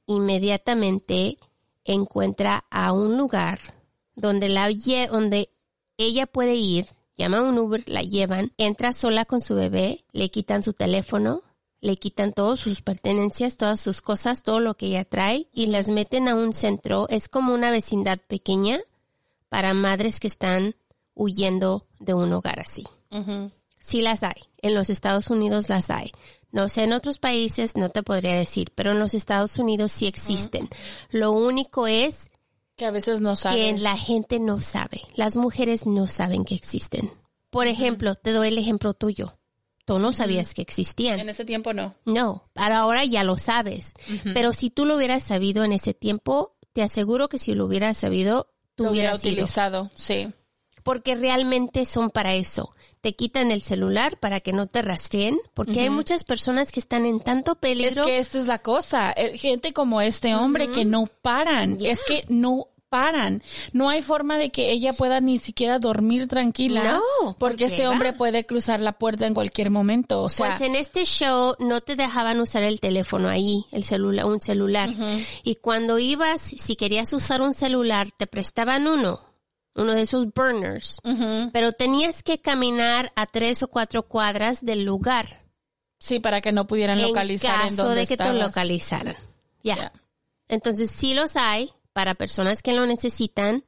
inmediatamente 0.06 1.38
encuentra 1.86 2.66
a 2.70 2.94
un 2.94 3.18
lugar 3.18 3.60
donde 4.16 4.50
la 4.50 4.70
donde 5.10 5.50
ella 5.98 6.26
puede 6.26 6.56
ir, 6.56 6.88
llama 7.18 7.40
a 7.40 7.42
un 7.42 7.58
Uber, 7.58 7.84
la 7.88 8.02
llevan, 8.02 8.54
entra 8.58 8.94
sola 8.94 9.26
con 9.26 9.40
su 9.40 9.56
bebé, 9.56 10.04
le 10.12 10.30
quitan 10.30 10.64
su 10.64 10.74
teléfono, 10.74 11.44
le 11.82 11.98
quitan 11.98 12.34
todas 12.34 12.60
sus 12.60 12.82
pertenencias, 12.82 13.58
todas 13.58 13.80
sus 13.80 14.02
cosas, 14.02 14.44
todo 14.44 14.60
lo 14.60 14.76
que 14.76 14.88
ella 14.88 15.06
trae 15.06 15.48
y 15.54 15.68
las 15.68 15.90
meten 15.90 16.28
a 16.28 16.36
un 16.36 16.54
centro, 16.54 17.08
es 17.10 17.28
como 17.28 17.54
una 17.54 17.72
vecindad 17.72 18.20
pequeña 18.20 18.80
para 19.50 19.74
madres 19.74 20.20
que 20.20 20.28
están 20.28 20.76
huyendo 21.14 21.86
de 22.00 22.14
un 22.14 22.32
hogar 22.34 22.60
así. 22.60 22.86
Sí 23.80 24.02
las 24.02 24.24
hay. 24.24 24.48
En 24.62 24.74
los 24.74 24.90
Estados 24.90 25.30
Unidos 25.30 25.70
las 25.70 25.90
hay. 25.90 26.12
No 26.52 26.70
sé, 26.70 26.84
en 26.84 26.94
otros 26.94 27.20
países 27.20 27.76
no 27.76 27.90
te 27.90 28.02
podría 28.02 28.36
decir, 28.36 28.72
pero 28.74 28.92
en 28.92 29.00
los 29.00 29.14
Estados 29.14 29.58
Unidos 29.58 29.92
sí 29.92 30.08
existen. 30.08 30.70
Lo 31.10 31.32
único 31.32 31.86
es 31.86 32.32
Que 32.76 32.86
a 32.86 32.92
veces 32.92 33.22
no 33.22 33.32
que 33.32 33.38
sabes. 33.42 33.82
la 33.82 33.98
gente 33.98 34.40
no 34.40 34.62
sabe. 34.62 35.02
Las 35.16 35.36
mujeres 35.36 35.86
no 35.86 36.08
saben 36.08 36.44
que 36.44 36.56
existen. 36.56 37.12
Por 37.50 37.68
ejemplo, 37.68 38.16
te 38.16 38.32
doy 38.32 38.48
el 38.48 38.58
ejemplo 38.58 38.94
tuyo. 38.94 39.38
Tú 39.86 40.00
no 40.00 40.14
sabías 40.14 40.54
que 40.54 40.62
existían. 40.62 41.20
En 41.20 41.30
ese 41.30 41.46
tiempo 41.46 41.74
no. 41.74 41.94
No, 42.06 42.50
para 42.54 42.80
ahora 42.80 43.04
ya 43.06 43.24
lo 43.24 43.38
sabes. 43.38 43.94
Pero 44.34 44.54
si 44.54 44.70
tú 44.70 44.86
lo 44.86 44.96
hubieras 44.96 45.24
sabido 45.24 45.64
en 45.66 45.74
ese 45.74 45.94
tiempo, 45.94 46.56
te 46.72 46.82
aseguro 46.82 47.28
que 47.30 47.38
si 47.38 47.54
lo 47.54 47.66
hubieras 47.66 47.98
sabido, 47.98 48.48
tú 48.76 48.86
Lo 48.86 48.92
hubiera 48.92 49.10
ido. 49.10 49.18
utilizado, 49.18 49.92
sí. 49.94 50.30
Porque 50.84 51.16
realmente 51.16 51.86
son 51.86 52.10
para 52.10 52.34
eso. 52.36 52.72
Te 53.02 53.16
quitan 53.16 53.52
el 53.52 53.62
celular 53.62 54.18
para 54.20 54.40
que 54.40 54.54
no 54.54 54.68
te 54.68 54.82
rastreen, 54.82 55.38
porque 55.54 55.82
hay 55.82 55.90
muchas 55.90 56.24
personas 56.24 56.72
que 56.72 56.80
están 56.80 57.06
en 57.06 57.20
tanto 57.20 57.54
Es 57.54 57.58
peligro. 57.58 58.06
que 58.06 58.20
esta 58.20 58.38
es 58.40 58.48
la 58.48 58.60
cosa. 58.60 59.12
Eh, 59.16 59.38
Gente 59.38 59.74
como 59.74 60.00
este 60.02 60.36
hombre 60.36 60.70
que 60.70 60.86
no 60.86 61.08
paran. 61.22 61.78
Es 61.82 62.00
que 62.08 62.24
no 62.30 62.68
paran. 62.90 63.42
No 63.74 63.90
hay 63.90 64.02
forma 64.04 64.38
de 64.38 64.52
que 64.52 64.72
ella 64.72 64.94
pueda 64.94 65.20
ni 65.20 65.40
siquiera 65.40 65.80
dormir 65.80 66.28
tranquila. 66.28 67.02
No, 67.24 67.36
Porque 67.40 67.66
este 67.66 67.86
va. 67.86 67.90
hombre 67.92 68.14
puede 68.14 68.46
cruzar 68.46 68.80
la 68.82 68.94
puerta 68.94 69.26
en 69.26 69.34
cualquier 69.34 69.70
momento. 69.72 70.22
O 70.22 70.30
sea, 70.30 70.46
Pues 70.46 70.62
en 70.62 70.76
este 70.76 71.04
show 71.06 71.56
no 71.60 71.82
te 71.82 71.96
dejaban 71.96 72.40
usar 72.40 72.62
el 72.64 72.80
teléfono 72.80 73.30
ahí, 73.30 73.66
el 73.72 73.84
celular, 73.84 74.26
un 74.28 74.40
celular. 74.42 74.92
Y 75.44 75.56
cuando 75.56 75.98
ibas, 75.98 76.40
si 76.42 76.76
querías 76.76 77.12
usar 77.14 77.42
un 77.42 77.54
celular, 77.56 78.10
te 78.16 78.28
prestaban 78.28 78.88
uno, 78.88 79.22
uno 79.76 79.94
de 79.94 80.02
esos 80.02 80.34
burners. 80.34 81.00
Pero 81.52 81.72
tenías 81.72 82.24
que 82.24 82.40
caminar 82.40 83.12
a 83.16 83.26
tres 83.26 83.64
o 83.64 83.68
cuatro 83.68 84.04
cuadras 84.04 84.64
del 84.66 84.84
lugar. 84.84 85.42
sí, 86.00 86.20
para 86.20 86.42
que 86.42 86.52
no 86.52 86.68
pudieran 86.68 87.02
localizar 87.02 87.56
en 87.56 87.62
en 87.62 87.70
caso 87.70 87.84
dónde 87.84 88.02
de 88.02 88.08
que 88.08 88.18
te 88.18 88.24
estabas. 88.24 88.42
localizaran. 88.42 89.16
Ya. 89.64 89.92
Entonces 90.48 90.92
sí 90.94 91.14
los 91.14 91.36
hay 91.36 91.72
para 91.94 92.16
personas 92.16 92.62
que 92.62 92.74
lo 92.74 92.86
necesitan. 92.86 93.64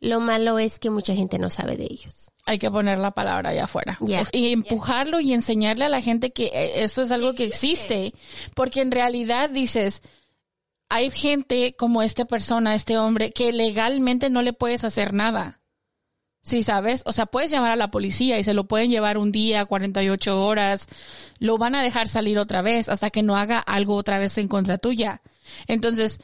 Lo 0.00 0.20
malo 0.20 0.58
es 0.58 0.78
que 0.78 0.90
mucha 0.90 1.14
gente 1.14 1.38
no 1.38 1.50
sabe 1.50 1.76
de 1.76 1.84
ellos. 1.84 2.30
Hay 2.46 2.58
que 2.58 2.70
poner 2.70 2.98
la 2.98 3.10
palabra 3.10 3.50
allá 3.50 3.64
afuera. 3.64 3.98
Y 4.32 4.52
empujarlo 4.52 5.20
y 5.20 5.32
enseñarle 5.32 5.84
a 5.84 5.88
la 5.88 6.00
gente 6.00 6.30
que 6.32 6.46
eh, 6.46 6.82
esto 6.82 7.02
es 7.02 7.10
algo 7.10 7.34
que 7.34 7.44
existe. 7.44 8.14
Porque 8.54 8.80
en 8.80 8.90
realidad 8.90 9.50
dices, 9.50 10.02
hay 10.90 11.10
gente 11.10 11.74
como 11.76 12.02
esta 12.02 12.24
persona, 12.26 12.74
este 12.74 12.98
hombre, 12.98 13.32
que 13.32 13.52
legalmente 13.52 14.28
no 14.28 14.42
le 14.42 14.52
puedes 14.52 14.84
hacer 14.84 15.14
nada. 15.14 15.60
Sí, 16.42 16.62
¿sabes? 16.62 17.02
O 17.06 17.12
sea, 17.12 17.26
puedes 17.26 17.50
llamar 17.50 17.70
a 17.70 17.76
la 17.76 17.90
policía 17.90 18.38
y 18.38 18.44
se 18.44 18.54
lo 18.54 18.64
pueden 18.64 18.90
llevar 18.90 19.16
un 19.18 19.30
día, 19.30 19.66
48 19.66 20.42
horas. 20.42 20.88
Lo 21.38 21.58
van 21.58 21.74
a 21.74 21.82
dejar 21.82 22.08
salir 22.08 22.38
otra 22.38 22.60
vez 22.60 22.88
hasta 22.88 23.10
que 23.10 23.22
no 23.22 23.36
haga 23.36 23.58
algo 23.60 23.94
otra 23.94 24.18
vez 24.18 24.36
en 24.38 24.48
contra 24.48 24.78
tuya. 24.78 25.22
Entonces, 25.68 26.18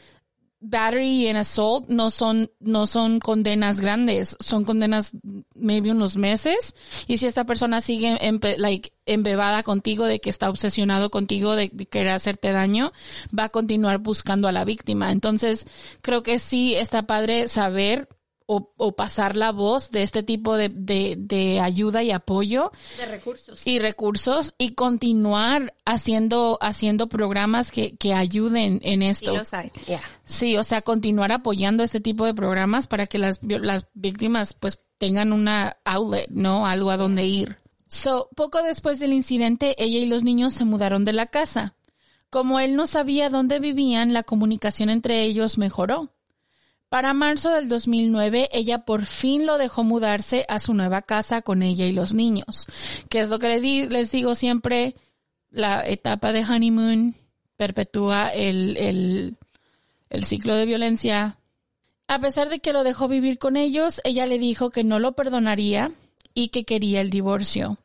battery 0.68 1.28
and 1.28 1.38
assault 1.38 1.88
no 1.88 2.10
son, 2.10 2.50
no 2.60 2.86
son 2.86 3.20
condenas 3.20 3.80
grandes, 3.80 4.36
son 4.40 4.64
condenas 4.64 5.12
maybe 5.54 5.90
unos 5.90 6.16
meses. 6.16 6.74
Y 7.06 7.18
si 7.18 7.26
esta 7.26 7.44
persona 7.44 7.80
sigue 7.80 8.18
empe- 8.20 8.56
like, 8.58 8.92
embebada 9.06 9.62
contigo 9.62 10.04
de 10.04 10.20
que 10.20 10.30
está 10.30 10.50
obsesionado 10.50 11.10
contigo 11.10 11.54
de, 11.54 11.70
de 11.72 11.86
querer 11.86 12.10
hacerte 12.10 12.52
daño, 12.52 12.92
va 13.36 13.44
a 13.44 13.48
continuar 13.50 13.98
buscando 13.98 14.48
a 14.48 14.52
la 14.52 14.64
víctima. 14.64 15.12
Entonces, 15.12 15.66
creo 16.02 16.22
que 16.22 16.38
sí 16.38 16.74
está 16.74 17.06
padre 17.06 17.48
saber 17.48 18.08
o, 18.46 18.72
o 18.76 18.94
pasar 18.94 19.36
la 19.36 19.50
voz 19.52 19.90
de 19.90 20.02
este 20.02 20.22
tipo 20.22 20.56
de, 20.56 20.68
de, 20.68 21.16
de 21.18 21.60
ayuda 21.60 22.02
y 22.04 22.12
apoyo 22.12 22.70
De 22.96 23.06
recursos. 23.06 23.60
y 23.64 23.78
recursos 23.80 24.54
y 24.56 24.74
continuar 24.74 25.74
haciendo, 25.84 26.58
haciendo 26.60 27.08
programas 27.08 27.72
que, 27.72 27.96
que 27.96 28.14
ayuden 28.14 28.80
en 28.84 29.00
Sí 29.00 29.06
esto. 29.08 29.36
los 29.36 29.52
hay. 29.52 29.70
Yeah. 29.86 30.00
Sí, 30.24 30.56
o 30.56 30.64
sea, 30.64 30.82
continuar 30.82 31.32
apoyando 31.32 31.82
este 31.82 32.00
tipo 32.00 32.24
de 32.24 32.34
programas 32.34 32.86
para 32.86 33.06
que 33.06 33.18
las, 33.18 33.40
las 33.42 33.86
víctimas 33.94 34.54
pues 34.54 34.80
tengan 34.98 35.32
una 35.32 35.76
outlet, 35.84 36.28
¿no? 36.30 36.66
Algo 36.66 36.90
a 36.90 36.96
donde 36.96 37.26
ir. 37.26 37.58
So, 37.88 38.28
poco 38.34 38.62
después 38.62 38.98
del 38.98 39.12
incidente, 39.12 39.74
ella 39.82 39.98
y 39.98 40.06
los 40.06 40.24
niños 40.24 40.54
se 40.54 40.64
mudaron 40.64 41.04
de 41.04 41.12
la 41.12 41.26
casa. 41.26 41.74
Como 42.30 42.58
él 42.60 42.74
no 42.76 42.86
sabía 42.86 43.30
dónde 43.30 43.58
vivían, 43.60 44.12
la 44.12 44.22
comunicación 44.24 44.90
entre 44.90 45.22
ellos 45.22 45.58
mejoró. 45.58 46.10
Para 46.88 47.14
marzo 47.14 47.50
del 47.50 47.68
2009, 47.68 48.48
ella 48.52 48.84
por 48.84 49.06
fin 49.06 49.44
lo 49.44 49.58
dejó 49.58 49.82
mudarse 49.82 50.44
a 50.48 50.60
su 50.60 50.72
nueva 50.72 51.02
casa 51.02 51.42
con 51.42 51.62
ella 51.62 51.84
y 51.84 51.92
los 51.92 52.14
niños. 52.14 52.66
Que 53.08 53.20
es 53.20 53.28
lo 53.28 53.40
que 53.40 53.60
les 53.88 54.10
digo 54.12 54.36
siempre, 54.36 54.94
la 55.50 55.86
etapa 55.86 56.32
de 56.32 56.44
honeymoon 56.44 57.16
perpetúa 57.56 58.28
el, 58.28 58.76
el, 60.10 60.24
ciclo 60.24 60.54
de 60.54 60.66
violencia. 60.66 61.38
A 62.06 62.20
pesar 62.20 62.50
de 62.50 62.60
que 62.60 62.72
lo 62.72 62.84
dejó 62.84 63.08
vivir 63.08 63.38
con 63.38 63.56
ellos, 63.56 64.00
ella 64.04 64.26
le 64.26 64.38
dijo 64.38 64.70
que 64.70 64.84
no 64.84 65.00
lo 65.00 65.12
perdonaría 65.12 65.90
y 66.34 66.48
que 66.48 66.64
quería 66.64 67.00
el 67.00 67.10
divorcio. 67.10 67.78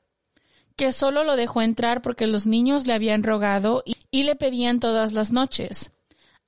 Que 0.76 0.92
solo 0.92 1.24
lo 1.24 1.36
dejó 1.36 1.64
entrar 1.64 2.04
porque 2.04 2.28
los 2.28 2.46
niños 2.46 2.86
le 2.86 2.94
habían 2.94 3.24
rogado 3.24 3.84
y 4.12 4.24
le 4.24 4.36
pedían 4.36 4.80
todas 4.80 5.12
las 5.12 5.32
noches. 5.32 5.92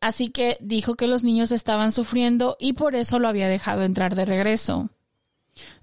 Así 0.04 0.32
que 0.32 0.58
dijo 0.60 0.96
que 0.96 1.08
los 1.08 1.24
niños 1.24 1.54
estaban 1.54 1.94
sufriendo 1.94 2.58
y 2.60 2.74
por 2.74 2.94
eso 2.94 3.20
lo 3.20 3.30
había 3.30 3.48
dejado 3.48 3.84
entrar 3.84 4.16
de 4.16 4.26
regreso. 4.26 4.89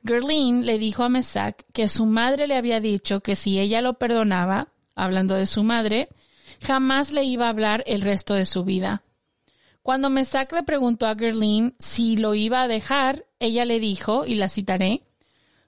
Gerline 0.05 0.63
le 0.63 0.79
dijo 0.79 1.05
a 1.05 1.09
Mesac 1.09 1.65
que 1.73 1.89
su 1.89 2.05
madre 2.05 2.47
le 2.47 2.57
había 2.57 2.81
dicho 2.81 3.23
que 3.23 3.35
si 3.35 3.59
ella 3.59 3.81
lo 3.81 3.95
perdonaba, 3.95 4.69
hablando 4.95 5.37
de 5.37 5.47
su 5.47 5.63
madre, 5.63 6.11
jamás 6.61 7.13
le 7.13 7.25
iba 7.25 7.47
a 7.47 7.49
hablar 7.49 7.83
el 7.87 8.03
resto 8.03 8.35
de 8.35 8.45
su 8.45 8.63
vida. 8.63 9.05
Cuando 9.81 10.11
Mesac 10.11 10.53
le 10.53 10.65
preguntó 10.65 11.07
a 11.07 11.15
Gerline 11.15 11.75
si 11.79 12.19
lo 12.19 12.35
iba 12.35 12.61
a 12.61 12.69
dejar, 12.69 13.25
ella 13.39 13.65
le 13.65 13.81
dijo, 13.81 14.27
y 14.27 14.35
la 14.35 14.51
citaré, 14.51 15.03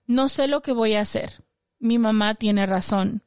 no 0.06 0.28
sé 0.28 0.46
lo 0.46 0.60
que 0.60 0.72
voy 0.72 0.92
a 0.92 1.00
hacer. 1.00 1.42
Mi 1.78 1.98
mamá 1.98 2.34
tiene 2.34 2.66
razón. 2.66 3.22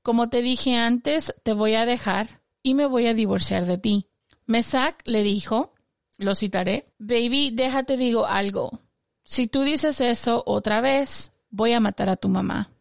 Como 0.00 0.30
te 0.30 0.40
dije 0.40 0.78
antes, 0.78 1.34
te 1.42 1.52
voy 1.52 1.74
a 1.74 1.84
dejar 1.84 2.40
y 2.62 2.72
me 2.72 2.86
voy 2.86 3.08
a 3.08 3.12
divorciar 3.12 3.66
de 3.66 3.76
ti. 3.76 4.09
Mesac 4.50 5.00
le 5.04 5.22
dijo, 5.22 5.72
lo 6.18 6.34
citaré, 6.34 6.84
baby, 6.98 7.52
déjate 7.52 7.96
digo 7.96 8.26
algo. 8.26 8.80
Si 9.22 9.46
tú 9.46 9.62
dices 9.62 10.00
eso 10.00 10.42
otra 10.44 10.80
vez, 10.80 11.30
voy 11.50 11.72
a 11.72 11.78
matar 11.78 12.08
a 12.08 12.16
tu 12.16 12.28
mamá. 12.28 12.72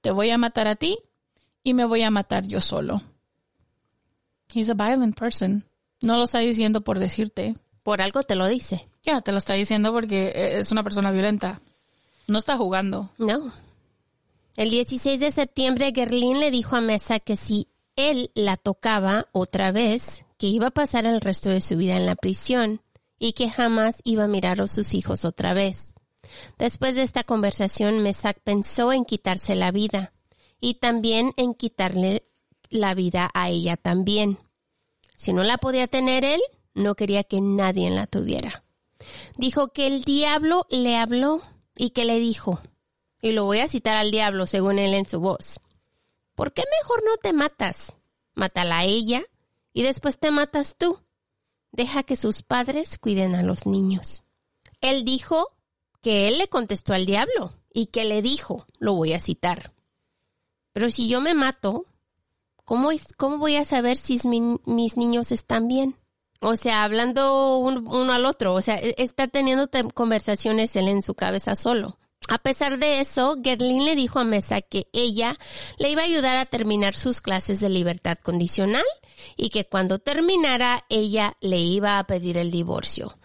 Te 0.00 0.10
voy 0.10 0.30
a 0.30 0.38
matar 0.38 0.68
a 0.68 0.76
ti 0.76 0.98
y 1.62 1.74
me 1.74 1.84
voy 1.84 2.00
a 2.00 2.10
matar 2.10 2.46
yo 2.46 2.62
solo. 2.62 3.02
He's 4.54 4.70
a 4.70 4.74
violent 4.74 5.18
person. 5.18 5.66
No 6.00 6.16
lo 6.16 6.24
está 6.24 6.38
diciendo 6.38 6.80
por 6.80 6.98
decirte. 6.98 7.56
Por 7.82 8.00
algo 8.00 8.22
te 8.22 8.34
lo 8.34 8.46
dice. 8.46 8.88
Ya, 9.02 9.20
te 9.20 9.32
lo 9.32 9.38
está 9.38 9.52
diciendo 9.52 9.92
porque 9.92 10.32
es 10.58 10.72
una 10.72 10.82
persona 10.82 11.12
violenta. 11.12 11.60
No 12.26 12.38
está 12.38 12.56
jugando. 12.56 13.10
No. 13.18 13.52
El 14.56 14.70
16 14.70 15.20
de 15.20 15.30
septiembre, 15.30 15.92
Gerlin 15.94 16.40
le 16.40 16.50
dijo 16.50 16.74
a 16.74 16.80
Mesa 16.80 17.20
que 17.20 17.36
si 17.36 17.68
él 17.96 18.30
la 18.34 18.56
tocaba 18.56 19.28
otra 19.32 19.72
vez, 19.72 20.25
que 20.38 20.46
iba 20.46 20.68
a 20.68 20.72
pasar 20.72 21.06
el 21.06 21.20
resto 21.20 21.48
de 21.48 21.60
su 21.60 21.76
vida 21.76 21.96
en 21.96 22.06
la 22.06 22.16
prisión 22.16 22.82
y 23.18 23.32
que 23.32 23.50
jamás 23.50 24.00
iba 24.04 24.24
a 24.24 24.28
mirar 24.28 24.60
a 24.60 24.68
sus 24.68 24.94
hijos 24.94 25.24
otra 25.24 25.54
vez. 25.54 25.94
Después 26.58 26.94
de 26.94 27.02
esta 27.02 27.24
conversación, 27.24 28.02
Mesac 28.02 28.40
pensó 28.42 28.92
en 28.92 29.04
quitarse 29.04 29.54
la 29.54 29.70
vida 29.70 30.12
y 30.60 30.74
también 30.74 31.32
en 31.36 31.54
quitarle 31.54 32.26
la 32.68 32.94
vida 32.94 33.30
a 33.34 33.48
ella 33.48 33.76
también. 33.76 34.38
Si 35.16 35.32
no 35.32 35.42
la 35.42 35.58
podía 35.58 35.86
tener 35.86 36.24
él, 36.24 36.40
no 36.74 36.94
quería 36.94 37.24
que 37.24 37.40
nadie 37.40 37.90
la 37.90 38.06
tuviera. 38.06 38.64
Dijo 39.36 39.68
que 39.68 39.86
el 39.86 40.02
diablo 40.02 40.66
le 40.68 40.96
habló 40.96 41.42
y 41.76 41.90
que 41.90 42.04
le 42.04 42.18
dijo, 42.18 42.60
y 43.20 43.32
lo 43.32 43.44
voy 43.44 43.60
a 43.60 43.68
citar 43.68 43.96
al 43.96 44.10
diablo 44.10 44.46
según 44.46 44.78
él 44.78 44.94
en 44.94 45.06
su 45.06 45.20
voz, 45.20 45.60
¿por 46.34 46.52
qué 46.52 46.64
mejor 46.82 47.02
no 47.04 47.16
te 47.16 47.32
matas? 47.32 47.94
Mátala 48.34 48.80
a 48.80 48.84
ella 48.84 49.24
y 49.76 49.82
después 49.82 50.18
te 50.18 50.30
matas 50.30 50.76
tú. 50.78 50.98
Deja 51.70 52.02
que 52.02 52.16
sus 52.16 52.42
padres 52.42 52.96
cuiden 52.96 53.34
a 53.34 53.42
los 53.42 53.66
niños. 53.66 54.24
Él 54.80 55.04
dijo 55.04 55.48
que 56.00 56.28
él 56.28 56.38
le 56.38 56.48
contestó 56.48 56.94
al 56.94 57.04
diablo 57.04 57.52
y 57.74 57.86
que 57.88 58.04
le 58.06 58.22
dijo, 58.22 58.66
lo 58.78 58.94
voy 58.94 59.12
a 59.12 59.20
citar. 59.20 59.74
Pero 60.72 60.88
si 60.88 61.08
yo 61.08 61.20
me 61.20 61.34
mato, 61.34 61.84
¿cómo, 62.64 62.88
cómo 63.18 63.36
voy 63.36 63.56
a 63.56 63.66
saber 63.66 63.98
si 63.98 64.18
mis 64.64 64.96
niños 64.96 65.30
están 65.30 65.68
bien? 65.68 65.96
O 66.40 66.56
sea, 66.56 66.82
hablando 66.84 67.58
un- 67.58 67.86
uno 67.86 68.14
al 68.14 68.24
otro, 68.24 68.54
o 68.54 68.62
sea, 68.62 68.76
e- 68.76 68.94
está 68.96 69.28
teniendo 69.28 69.66
te- 69.66 69.84
conversaciones 69.92 70.74
él 70.76 70.88
en 70.88 71.02
su 71.02 71.14
cabeza 71.14 71.54
solo. 71.54 71.98
A 72.28 72.38
pesar 72.38 72.78
de 72.78 73.00
eso, 73.00 73.36
Gerlin 73.42 73.84
le 73.84 73.94
dijo 73.94 74.18
a 74.18 74.24
Mesa 74.24 74.60
que 74.60 74.88
ella 74.92 75.38
le 75.78 75.90
iba 75.90 76.02
a 76.02 76.06
ayudar 76.06 76.36
a 76.36 76.46
terminar 76.46 76.96
sus 76.96 77.20
clases 77.20 77.60
de 77.60 77.68
libertad 77.68 78.18
condicional 78.18 78.84
y 79.36 79.50
que 79.50 79.66
cuando 79.66 80.00
terminara 80.00 80.84
ella 80.88 81.36
le 81.40 81.58
iba 81.58 81.98
a 81.98 82.06
pedir 82.06 82.36
el 82.36 82.50
divorcio. 82.50 83.16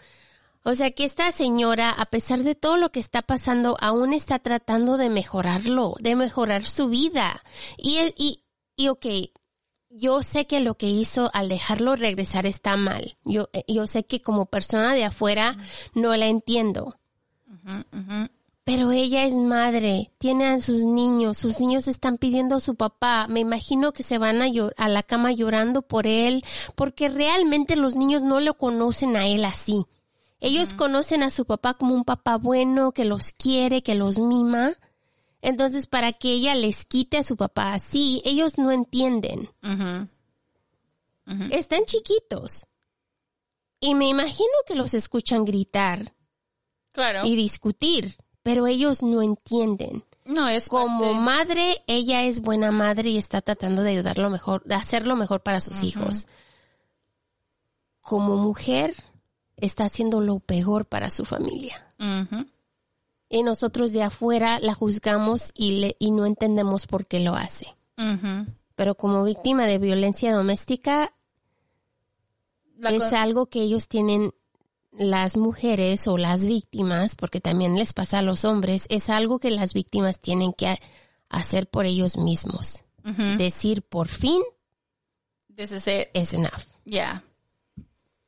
O 0.64 0.74
sea 0.76 0.92
que 0.92 1.04
esta 1.04 1.32
señora, 1.32 1.90
a 1.90 2.06
pesar 2.06 2.44
de 2.44 2.54
todo 2.54 2.76
lo 2.76 2.92
que 2.92 3.00
está 3.00 3.22
pasando, 3.22 3.76
aún 3.80 4.12
está 4.12 4.38
tratando 4.38 4.96
de 4.96 5.08
mejorarlo, 5.08 5.96
de 5.98 6.14
mejorar 6.14 6.64
su 6.64 6.88
vida. 6.88 7.42
Y, 7.76 7.98
y, 8.16 8.44
y 8.76 8.86
ok, 8.88 9.06
yo 9.90 10.22
sé 10.22 10.46
que 10.46 10.60
lo 10.60 10.76
que 10.76 10.88
hizo 10.88 11.30
al 11.34 11.48
dejarlo 11.48 11.96
regresar 11.96 12.46
está 12.46 12.76
mal. 12.76 13.16
Yo, 13.24 13.50
eh, 13.52 13.64
yo 13.66 13.88
sé 13.88 14.04
que 14.04 14.22
como 14.22 14.46
persona 14.46 14.94
de 14.94 15.04
afuera 15.04 15.56
no 15.94 16.14
la 16.16 16.26
entiendo. 16.26 16.96
Pero 18.64 18.92
ella 18.92 19.24
es 19.24 19.34
madre, 19.34 20.12
tiene 20.18 20.46
a 20.46 20.60
sus 20.60 20.84
niños, 20.84 21.36
sus 21.38 21.58
niños 21.58 21.88
están 21.88 22.16
pidiendo 22.16 22.54
a 22.56 22.60
su 22.60 22.76
papá. 22.76 23.26
Me 23.28 23.40
imagino 23.40 23.92
que 23.92 24.04
se 24.04 24.18
van 24.18 24.40
a, 24.40 24.46
a 24.76 24.88
la 24.88 25.02
cama 25.02 25.32
llorando 25.32 25.82
por 25.82 26.06
él, 26.06 26.44
porque 26.76 27.08
realmente 27.08 27.74
los 27.74 27.96
niños 27.96 28.22
no 28.22 28.38
lo 28.38 28.54
conocen 28.56 29.16
a 29.16 29.26
él 29.26 29.44
así. 29.44 29.84
Ellos 30.38 30.74
conocen 30.74 31.22
a 31.24 31.30
su 31.30 31.44
papá 31.44 31.74
como 31.74 31.94
un 31.94 32.04
papá 32.04 32.36
bueno, 32.36 32.92
que 32.92 33.04
los 33.04 33.32
quiere, 33.32 33.82
que 33.82 33.94
los 33.96 34.18
mima. 34.20 34.74
Entonces, 35.40 35.88
para 35.88 36.12
que 36.12 36.30
ella 36.32 36.54
les 36.54 36.84
quite 36.84 37.18
a 37.18 37.24
su 37.24 37.36
papá 37.36 37.74
así, 37.74 38.22
ellos 38.24 38.58
no 38.58 38.70
entienden. 38.70 39.48
Están 41.50 41.84
chiquitos. 41.84 42.64
Y 43.80 43.94
me 43.96 44.08
imagino 44.08 44.50
que 44.66 44.76
los 44.76 44.94
escuchan 44.94 45.44
gritar 45.44 46.14
Claro. 46.92 47.24
y 47.24 47.34
discutir, 47.36 48.16
pero 48.42 48.66
ellos 48.66 49.02
no 49.02 49.22
entienden. 49.22 50.04
no 50.24 50.48
es 50.48 50.68
Como 50.68 51.00
parte- 51.00 51.18
madre, 51.20 51.82
ella 51.86 52.22
es 52.24 52.40
buena 52.40 52.70
madre 52.70 53.10
y 53.10 53.16
está 53.18 53.40
tratando 53.42 53.82
de 53.82 53.90
ayudarlo 53.90 54.30
mejor, 54.30 54.62
de 54.64 54.74
hacer 54.74 55.06
lo 55.06 55.16
mejor 55.16 55.42
para 55.42 55.60
sus 55.60 55.82
hijos. 55.82 56.26
Como 58.00 58.36
mujer, 58.36 58.94
está 59.56 59.84
haciendo 59.84 60.20
lo 60.20 60.40
peor 60.40 60.86
para 60.86 61.10
su 61.10 61.24
familia. 61.24 61.94
Y 63.28 63.42
nosotros 63.44 63.92
de 63.92 64.02
afuera 64.02 64.58
la 64.60 64.74
juzgamos 64.74 65.52
y, 65.54 65.80
le, 65.80 65.96
y 65.98 66.10
no 66.10 66.26
entendemos 66.26 66.86
por 66.86 67.06
qué 67.06 67.20
lo 67.20 67.34
hace. 67.34 67.74
Pero 68.74 68.94
como 68.96 69.22
víctima 69.24 69.66
de 69.66 69.78
violencia 69.78 70.34
doméstica, 70.34 71.14
La 72.76 72.90
es 72.90 73.12
algo 73.12 73.46
que 73.46 73.60
ellos 73.62 73.88
tienen 73.88 74.34
las 74.92 75.36
mujeres 75.36 76.06
o 76.06 76.18
las 76.18 76.46
víctimas, 76.46 77.16
porque 77.16 77.40
también 77.40 77.76
les 77.76 77.92
pasa 77.92 78.18
a 78.18 78.22
los 78.22 78.44
hombres, 78.44 78.86
es 78.88 79.08
algo 79.08 79.38
que 79.38 79.50
las 79.50 79.74
víctimas 79.74 80.20
tienen 80.20 80.52
que 80.52 80.78
hacer 81.28 81.68
por 81.68 81.86
ellos 81.86 82.16
mismos. 82.16 82.82
Decir 83.36 83.82
por 83.82 84.06
fin 84.06 84.40
This 85.56 85.72
is 85.72 85.88
it. 85.88 86.08
es 86.14 86.34
enough. 86.34 86.62
Ya. 86.84 87.24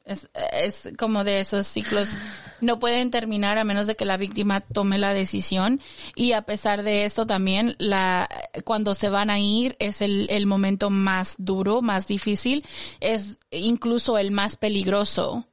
Es, 0.04 0.28
es 0.52 0.92
como 0.98 1.22
de 1.22 1.40
esos 1.40 1.66
ciclos. 1.66 2.16
No 2.60 2.78
pueden 2.78 3.10
terminar 3.10 3.56
a 3.56 3.64
menos 3.64 3.86
de 3.86 3.94
que 3.94 4.04
la 4.04 4.16
víctima 4.16 4.60
tome 4.60 4.98
la 4.98 5.14
decisión. 5.14 5.80
Y 6.14 6.32
a 6.32 6.42
pesar 6.42 6.82
de 6.82 7.04
esto 7.04 7.24
también, 7.26 7.76
la, 7.78 8.28
cuando 8.64 8.94
se 8.94 9.08
van 9.08 9.30
a 9.30 9.38
ir 9.38 9.76
es 9.78 10.02
el, 10.02 10.26
el 10.28 10.46
momento 10.46 10.90
más 10.90 11.34
duro, 11.38 11.82
más 11.82 12.06
difícil. 12.06 12.64
Es 13.00 13.38
incluso 13.50 14.18
el 14.18 14.30
más 14.30 14.56
peligroso 14.56 15.46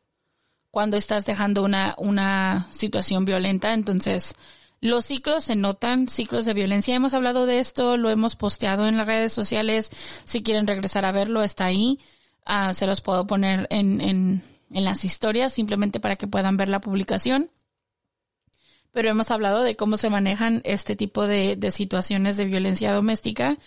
cuando 0.72 0.98
estás 0.98 1.26
dejando 1.26 1.64
una, 1.64 1.96
una 1.98 2.68
situación 2.72 3.26
violenta. 3.26 3.74
Entonces, 3.74 4.36
los 4.80 5.06
ciclos 5.06 5.44
se 5.44 5.56
notan, 5.56 6.08
ciclos 6.10 6.46
de 6.46 6.54
violencia. 6.54 6.96
Hemos 6.96 7.14
hablado 7.14 7.46
de 7.46 7.60
esto, 7.60 7.98
lo 7.98 8.10
hemos 8.10 8.36
posteado 8.36 8.88
en 8.88 8.98
las 8.98 9.06
redes 9.08 9.34
sociales. 9.34 9.92
Si 10.26 10.42
quieren 10.42 10.68
regresar 10.68 11.06
a 11.06 11.12
verlo, 11.12 11.44
está 11.44 11.66
ahí. 11.66 12.00
Ah, 12.46 12.74
se 12.74 12.88
los 12.88 13.02
puedo 13.02 13.28
poner 13.28 13.68
en, 13.70 14.02
en, 14.02 14.44
en 14.72 14.86
las 14.86 15.06
historias 15.06 15.54
simplemente 15.54 16.00
para 16.00 16.16
que 16.16 16.28
puedan 16.28 16.58
ver 16.58 16.70
la 16.70 16.82
publicación. 16.82 17.52
pero 18.92 19.10
hemos 19.10 19.32
hablado 19.32 19.64
de 19.64 19.76
cómo 19.76 19.98
se 19.98 20.10
manejan 20.10 20.62
este 20.66 20.96
tipo 20.96 21.28
de, 21.28 21.56
de 21.56 21.72
situaciones 21.72 22.38
de 22.38 22.46
violencia 22.46 22.92
doméstica. 22.94 23.58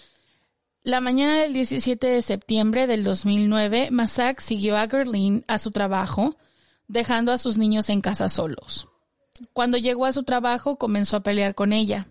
La 0.82 1.00
mañana 1.00 1.38
del 1.38 1.54
17 1.54 2.06
de 2.06 2.20
septiembre 2.22 2.86
del 2.86 3.04
2009, 3.04 3.88
Masak 3.90 4.40
siguió 4.40 4.76
a 4.76 4.86
Gerlin 4.86 5.44
a 5.48 5.56
su 5.58 5.70
trabajo, 5.70 6.36
dejando 6.88 7.32
a 7.32 7.38
sus 7.38 7.58
niños 7.58 7.88
en 7.90 8.00
casa 8.00 8.28
solos. 8.28 8.88
Cuando 9.52 9.78
llegó 9.78 10.06
a 10.06 10.12
su 10.12 10.22
trabajo, 10.22 10.76
comenzó 10.76 11.16
a 11.16 11.22
pelear 11.22 11.54
con 11.54 11.72
ella. 11.72 12.08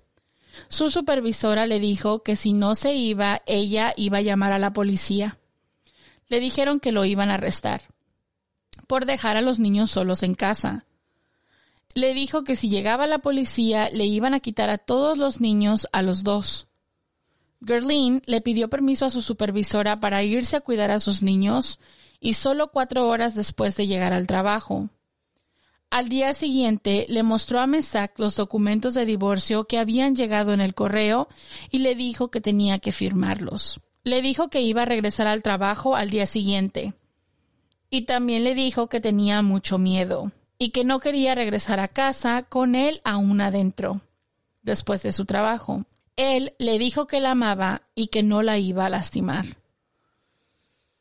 Su 0.68 0.90
supervisora 0.90 1.66
le 1.66 1.80
dijo 1.80 2.24
que 2.24 2.36
si 2.36 2.54
no 2.54 2.76
se 2.76 2.96
iba, 2.96 3.42
ella 3.46 3.94
iba 3.98 4.20
a 4.20 4.22
llamar 4.22 4.52
a 4.52 4.60
la 4.60 4.74
policía. 4.74 5.40
Le 6.28 6.40
dijeron 6.40 6.80
que 6.80 6.92
lo 6.92 7.06
iban 7.06 7.32
a 7.32 7.36
arrestar 7.36 7.82
por 8.88 9.06
dejar 9.06 9.38
a 9.38 9.42
los 9.42 9.60
niños 9.60 9.92
solos 9.92 10.24
en 10.24 10.36
casa. 10.36 10.86
Le 11.94 12.14
dijo 12.14 12.44
que 12.44 12.56
si 12.56 12.70
llegaba 12.70 13.08
la 13.08 13.20
policía 13.20 13.90
le 13.92 14.06
iban 14.06 14.34
a 14.34 14.40
quitar 14.40 14.70
a 14.70 14.78
todos 14.78 15.18
los 15.18 15.42
niños 15.42 15.88
a 15.92 16.02
los 16.02 16.24
dos. 16.24 16.68
Gerlin 17.66 18.22
le 18.26 18.42
pidió 18.42 18.70
permiso 18.70 19.06
a 19.06 19.10
su 19.10 19.22
supervisora 19.22 20.00
para 20.00 20.24
irse 20.24 20.58
a 20.58 20.62
cuidar 20.62 20.92
a 20.92 21.00
sus 21.00 21.24
niños 21.24 21.80
y 22.24 22.36
solo 22.36 22.72
cuatro 22.72 23.10
horas 23.10 23.36
después 23.36 23.76
de 23.76 23.86
llegar 23.86 24.14
al 24.14 24.28
trabajo. 24.28 24.88
Al 25.90 26.08
día 26.08 26.34
siguiente 26.34 27.06
le 27.10 27.22
mostró 27.22 27.60
a 27.60 27.68
Mesac 27.68 28.18
los 28.18 28.38
documentos 28.38 28.94
de 28.94 29.06
divorcio 29.06 29.66
que 29.66 29.78
habían 29.78 30.16
llegado 30.16 30.54
en 30.54 30.62
el 30.62 30.74
correo 30.74 31.28
y 31.70 31.80
le 31.80 31.96
dijo 31.96 32.32
que 32.32 32.40
tenía 32.40 32.80
que 32.80 32.94
firmarlos. 32.94 33.82
Le 34.04 34.22
dijo 34.22 34.50
que 34.50 34.62
iba 34.62 34.84
a 34.84 34.86
regresar 34.86 35.28
al 35.28 35.44
trabajo 35.44 35.98
al 35.98 36.10
día 36.10 36.26
siguiente. 36.26 36.94
Y 37.90 38.04
también 38.04 38.46
le 38.46 38.56
dijo 38.56 38.88
que 38.88 39.02
tenía 39.02 39.42
mucho 39.42 39.78
miedo 39.78 40.32
y 40.58 40.70
que 40.70 40.86
no 40.86 41.00
quería 41.00 41.36
regresar 41.36 41.82
a 41.82 41.90
casa 41.90 42.44
con 42.44 42.74
él 42.74 43.02
aún 43.04 43.42
adentro, 43.42 44.00
después 44.62 45.04
de 45.04 45.12
su 45.12 45.26
trabajo. 45.26 45.86
Él 46.16 46.56
le 46.58 46.80
dijo 46.80 47.06
que 47.06 47.20
la 47.20 47.32
amaba 47.32 47.82
y 47.96 48.08
que 48.08 48.24
no 48.24 48.44
la 48.44 48.58
iba 48.58 48.86
a 48.86 48.90
lastimar. 48.90 49.46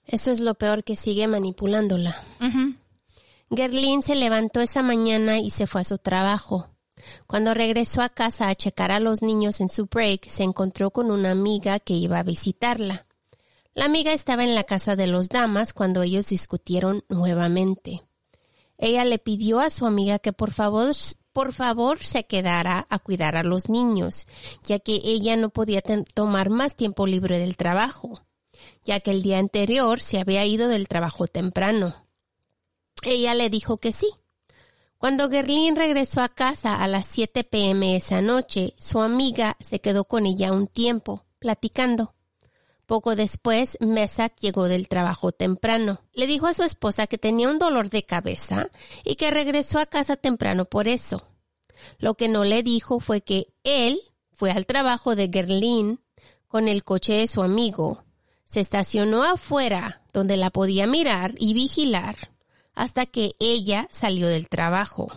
Eso 0.07 0.31
es 0.31 0.41
lo 0.41 0.55
peor 0.55 0.85
que 0.85 0.97
sigue 0.97 1.27
manipulándola. 1.29 2.23
Gerlin 3.55 4.03
se 4.03 4.15
levantó 4.15 4.61
esa 4.61 4.83
mañana 4.83 5.39
y 5.39 5.51
se 5.51 5.67
fue 5.67 5.83
a 5.83 5.85
su 5.85 5.99
trabajo. 5.99 6.69
Cuando 7.27 7.55
regresó 7.55 8.01
a 8.03 8.09
casa 8.09 8.49
a 8.49 8.55
checar 8.55 8.91
a 8.93 9.01
los 9.01 9.23
niños 9.23 9.61
en 9.61 9.69
su 9.69 9.87
break, 9.87 10.29
se 10.29 10.43
encontró 10.43 10.91
con 10.91 11.11
una 11.11 11.31
amiga 11.31 11.79
que 11.81 11.95
iba 11.95 12.19
a 12.19 12.23
visitarla. 12.23 13.07
La 13.75 13.87
amiga 13.87 14.13
estaba 14.13 14.45
en 14.45 14.55
la 14.55 14.65
casa 14.65 14.97
de 14.97 15.07
los 15.07 15.29
damas 15.29 15.73
cuando 15.73 16.03
ellos 16.03 16.29
discutieron 16.29 17.05
nuevamente. 17.09 18.03
Ella 18.77 19.05
le 19.05 19.19
pidió 19.19 19.61
a 19.61 19.71
su 19.71 19.87
amiga 19.87 20.19
que 20.19 20.33
por 20.33 20.53
favor, 20.53 20.93
por 21.33 21.53
favor 21.53 22.05
se 22.05 22.25
quedara 22.25 22.87
a 22.91 22.99
cuidar 22.99 23.37
a 23.37 23.43
los 23.43 23.69
niños, 23.69 24.27
ya 24.65 24.79
que 24.79 25.01
ella 25.05 25.37
no 25.37 25.51
podía 25.51 25.83
tomar 26.15 26.51
más 26.51 26.77
tiempo 26.77 27.07
libre 27.07 27.39
del 27.39 27.57
trabajo, 27.57 28.23
ya 28.85 29.01
que 29.01 29.11
el 29.11 29.23
día 29.23 29.39
anterior 29.39 30.01
se 30.01 30.19
había 30.19 30.45
ido 30.45 30.69
del 30.69 30.89
trabajo 30.89 31.27
temprano. 31.27 32.07
Ella 33.03 33.35
le 33.35 33.51
dijo 33.51 33.79
que 33.79 33.93
sí. 33.93 34.09
Cuando 34.99 35.29
Gerlin 35.29 35.75
regresó 35.75 36.21
a 36.21 36.29
casa 36.29 36.77
a 36.77 36.87
las 36.87 37.07
7 37.07 37.43
pm 37.43 37.97
esa 37.97 38.23
noche, 38.23 38.75
su 38.79 39.01
amiga 39.01 39.57
se 39.59 39.81
quedó 39.81 40.05
con 40.05 40.27
ella 40.27 40.53
un 40.53 40.69
tiempo, 40.69 41.25
platicando. 41.41 42.15
Poco 42.87 43.17
después, 43.17 43.79
Mesak 43.81 44.39
llegó 44.39 44.69
del 44.69 44.87
trabajo 44.87 45.33
temprano. 45.33 46.03
Le 46.13 46.27
dijo 46.27 46.47
a 46.47 46.55
su 46.55 46.63
esposa 46.63 47.07
que 47.07 47.19
tenía 47.19 47.49
un 47.49 47.59
dolor 47.59 47.91
de 47.91 48.05
cabeza 48.05 48.71
y 49.03 49.17
que 49.17 49.31
regresó 49.31 49.79
a 49.79 49.87
casa 49.87 50.17
temprano 50.17 50.67
por 50.67 50.87
eso. 50.87 51.27
Lo 51.99 52.15
que 52.15 52.29
no 52.29 52.45
le 52.45 52.63
dijo 52.63 53.01
fue 53.01 53.23
que 53.23 53.53
él 53.65 54.01
fue 54.31 54.51
al 54.51 54.67
trabajo 54.67 55.17
de 55.17 55.31
Gerlin 55.33 56.01
con 56.49 56.69
el 56.69 56.85
coche 56.85 57.15
de 57.15 57.27
su 57.27 57.43
amigo. 57.43 58.05
Se 58.53 58.61
estacionó 58.61 59.23
afuera, 59.23 60.03
donde 60.13 60.37
la 60.37 60.51
podía 60.51 60.87
mirar 60.87 61.33
y 61.39 61.55
vigilar 61.55 62.17
hasta 62.75 63.07
que 63.07 63.33
ella 63.41 63.89
salió 63.91 64.29
del 64.29 64.51
trabajo. 64.51 65.11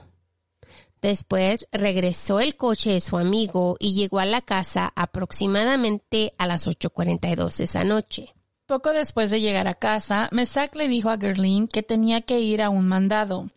Después 1.01 1.67
regresó 1.73 2.39
el 2.39 2.55
coche 2.55 2.91
de 2.91 3.01
su 3.01 3.17
amigo 3.17 3.75
y 3.77 3.93
llegó 3.93 4.19
a 4.19 4.25
la 4.25 4.39
casa 4.39 4.93
aproximadamente 4.95 6.33
a 6.37 6.47
las 6.47 6.65
8.42 6.65 7.59
esa 7.59 7.83
noche. 7.83 8.33
Poco 8.67 8.93
después 8.93 9.31
de 9.31 9.41
llegar 9.41 9.67
a 9.67 9.73
casa, 9.73 10.29
Mesak 10.31 10.73
le 10.73 10.87
dijo 10.87 11.09
a 11.09 11.17
Gerlin 11.17 11.67
que 11.67 11.83
tenía 11.83 12.21
que 12.21 12.39
ir 12.39 12.61
a 12.61 12.69
un 12.69 12.87
mandado 12.87 13.49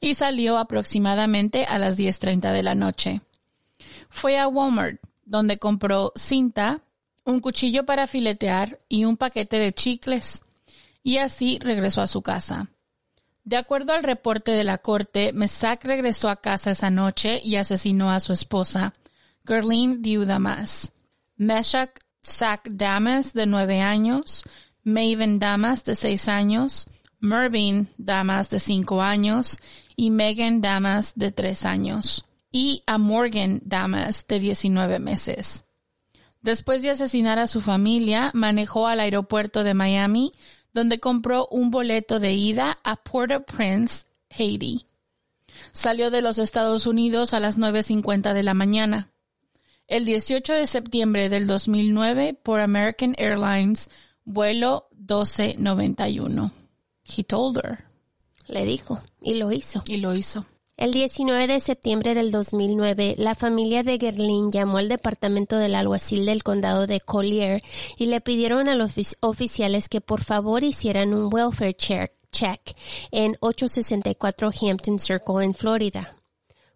y 0.00 0.14
salió 0.14 0.56
aproximadamente 0.56 1.66
a 1.66 1.78
las 1.78 1.98
10.30 1.98 2.50
de 2.50 2.62
la 2.62 2.74
noche. 2.74 3.20
Fue 4.08 4.38
a 4.38 4.48
Walmart, 4.48 5.02
donde 5.26 5.58
compró 5.58 6.12
cinta, 6.16 6.80
un 7.28 7.40
cuchillo 7.40 7.84
para 7.84 8.06
filetear 8.06 8.78
y 8.88 9.04
un 9.04 9.18
paquete 9.18 9.58
de 9.58 9.74
chicles, 9.74 10.42
y 11.02 11.18
así 11.18 11.58
regresó 11.58 12.00
a 12.00 12.06
su 12.06 12.22
casa. 12.22 12.68
De 13.44 13.58
acuerdo 13.58 13.92
al 13.92 14.02
reporte 14.02 14.52
de 14.52 14.64
la 14.64 14.78
corte, 14.78 15.32
Mesak 15.34 15.84
regresó 15.84 16.30
a 16.30 16.40
casa 16.40 16.70
esa 16.70 16.90
noche 16.90 17.40
y 17.44 17.56
asesinó 17.56 18.10
a 18.10 18.20
su 18.20 18.32
esposa, 18.32 18.94
Gerlin 19.46 20.00
Diudamas. 20.00 20.92
Meshach 21.36 21.90
Sak 22.22 22.66
Damas, 22.70 23.34
de 23.34 23.46
nueve 23.46 23.82
años, 23.82 24.44
Maven 24.82 25.38
Damas, 25.38 25.84
de 25.84 25.94
seis 25.94 26.28
años, 26.28 26.88
Mervyn 27.20 27.88
Damas, 27.98 28.48
de 28.48 28.58
cinco 28.58 29.02
años, 29.02 29.60
y 29.96 30.10
Megan 30.10 30.62
Damas, 30.62 31.12
de 31.14 31.30
tres 31.30 31.66
años, 31.66 32.24
y 32.50 32.82
a 32.86 32.96
Morgan 32.96 33.60
Damas, 33.64 34.26
de 34.26 34.40
diecinueve 34.40 34.98
meses. 34.98 35.64
Después 36.40 36.82
de 36.82 36.90
asesinar 36.90 37.38
a 37.38 37.46
su 37.46 37.60
familia, 37.60 38.30
manejó 38.34 38.86
al 38.86 39.00
aeropuerto 39.00 39.64
de 39.64 39.74
Miami 39.74 40.32
donde 40.72 41.00
compró 41.00 41.48
un 41.50 41.70
boleto 41.70 42.20
de 42.20 42.34
ida 42.34 42.78
a 42.84 42.96
Port-au-Prince, 42.96 44.06
Haiti. 44.30 44.86
Salió 45.72 46.10
de 46.10 46.22
los 46.22 46.38
Estados 46.38 46.86
Unidos 46.86 47.34
a 47.34 47.40
las 47.40 47.58
9.50 47.58 48.32
de 48.32 48.42
la 48.42 48.54
mañana. 48.54 49.10
El 49.88 50.04
18 50.04 50.52
de 50.52 50.66
septiembre 50.66 51.28
del 51.28 51.46
2009 51.46 52.34
por 52.34 52.60
American 52.60 53.14
Airlines, 53.18 53.90
vuelo 54.24 54.88
1291. 54.92 56.52
He 57.04 57.24
told 57.24 57.56
her. 57.56 57.84
Le 58.46 58.64
dijo, 58.64 59.00
y 59.20 59.34
lo 59.34 59.50
hizo. 59.50 59.82
Y 59.86 59.96
lo 59.96 60.14
hizo. 60.14 60.46
El 60.78 60.92
19 60.92 61.48
de 61.48 61.58
septiembre 61.58 62.14
del 62.14 62.30
2009, 62.30 63.16
la 63.18 63.34
familia 63.34 63.82
de 63.82 63.98
Gerlin 63.98 64.52
llamó 64.52 64.78
al 64.78 64.88
departamento 64.88 65.56
del 65.56 65.74
alguacil 65.74 66.24
del 66.24 66.44
condado 66.44 66.86
de 66.86 67.00
Collier 67.00 67.64
y 67.96 68.06
le 68.06 68.20
pidieron 68.20 68.68
a 68.68 68.76
los 68.76 68.94
oficiales 69.18 69.88
que 69.88 70.00
por 70.00 70.22
favor 70.22 70.62
hicieran 70.62 71.14
un 71.14 71.34
welfare 71.34 71.74
check 71.74 72.62
en 73.10 73.36
864 73.40 74.52
Hampton 74.62 75.00
Circle 75.00 75.44
en 75.44 75.54
Florida. 75.54 76.14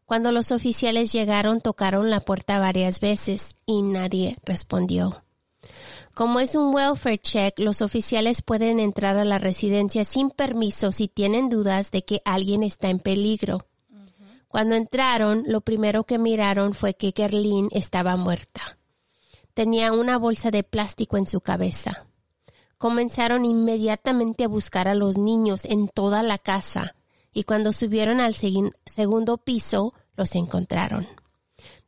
Cuando 0.05 0.33
los 0.33 0.51
oficiales 0.51 1.13
llegaron, 1.13 1.61
tocaron 1.61 2.11
la 2.11 2.19
puerta 2.19 2.59
varias 2.59 2.99
veces 2.99 3.55
y 3.67 3.83
nadie 3.83 4.35
respondió. 4.45 5.23
Como 6.13 6.41
es 6.41 6.57
un 6.57 6.75
welfare 6.75 7.19
check, 7.19 7.57
los 7.61 7.81
oficiales 7.83 8.43
pueden 8.43 8.81
entrar 8.81 9.17
a 9.17 9.25
la 9.25 9.39
residencia 9.39 10.05
sin 10.05 10.31
permiso 10.31 10.91
si 10.91 11.07
tienen 11.07 11.49
dudas 11.49 11.93
de 11.93 12.05
que 12.05 12.21
alguien 12.25 12.65
está 12.65 12.91
en 12.91 12.99
peligro. 12.99 13.65
Cuando 14.53 14.75
entraron, 14.75 15.45
lo 15.47 15.63
primero 15.63 16.05
que 16.05 16.19
miraron 16.19 16.75
fue 16.75 16.93
que 16.93 17.15
Gerlin 17.17 17.71
estaba 17.73 18.19
muerta. 18.19 18.77
Tenía 19.55 19.95
una 19.95 20.19
bolsa 20.19 20.51
de 20.51 20.63
plástico 20.63 21.17
en 21.17 21.27
su 21.27 21.41
cabeza. 21.41 22.05
Comenzaron 22.77 23.47
inmediatamente 23.47 24.45
a 24.45 24.49
buscar 24.49 24.89
a 24.89 24.95
los 24.95 25.17
niños 25.17 25.65
en 25.65 25.89
toda 25.89 26.23
la 26.23 26.37
casa 26.37 26.95
y 27.33 27.45
cuando 27.45 27.73
subieron 27.73 28.21
al 28.21 28.35
segundo 28.35 29.39
piso 29.39 29.95
los 30.17 30.35
encontraron. 30.35 31.09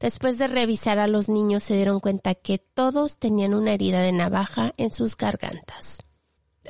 Después 0.01 0.39
de 0.39 0.49
revisar 0.49 0.99
a 0.99 1.07
los 1.07 1.29
niños 1.29 1.65
se 1.65 1.77
dieron 1.77 2.01
cuenta 2.01 2.35
que 2.35 2.57
todos 2.57 3.19
tenían 3.19 3.53
una 3.53 3.75
herida 3.75 4.01
de 4.01 4.13
navaja 4.13 4.73
en 4.79 4.91
sus 4.91 5.19
gargantas. 5.19 6.03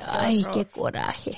Ay, 0.01 0.45
qué 0.51 0.65
coraje. 0.65 1.37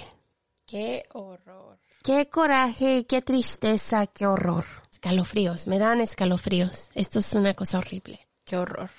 Qué 0.65 1.03
horror. 1.13 1.76
Qué 2.07 2.29
coraje, 2.29 3.05
qué 3.05 3.21
tristeza, 3.21 4.07
qué 4.07 4.25
horror. 4.25 4.63
Escalofríos, 4.93 5.67
me 5.67 5.77
dan 5.77 5.99
escalofríos. 5.99 6.89
Esto 6.95 7.19
es 7.19 7.33
una 7.33 7.53
cosa 7.53 7.79
horrible. 7.79 8.29
Qué 8.45 8.55
horror. 8.55 8.89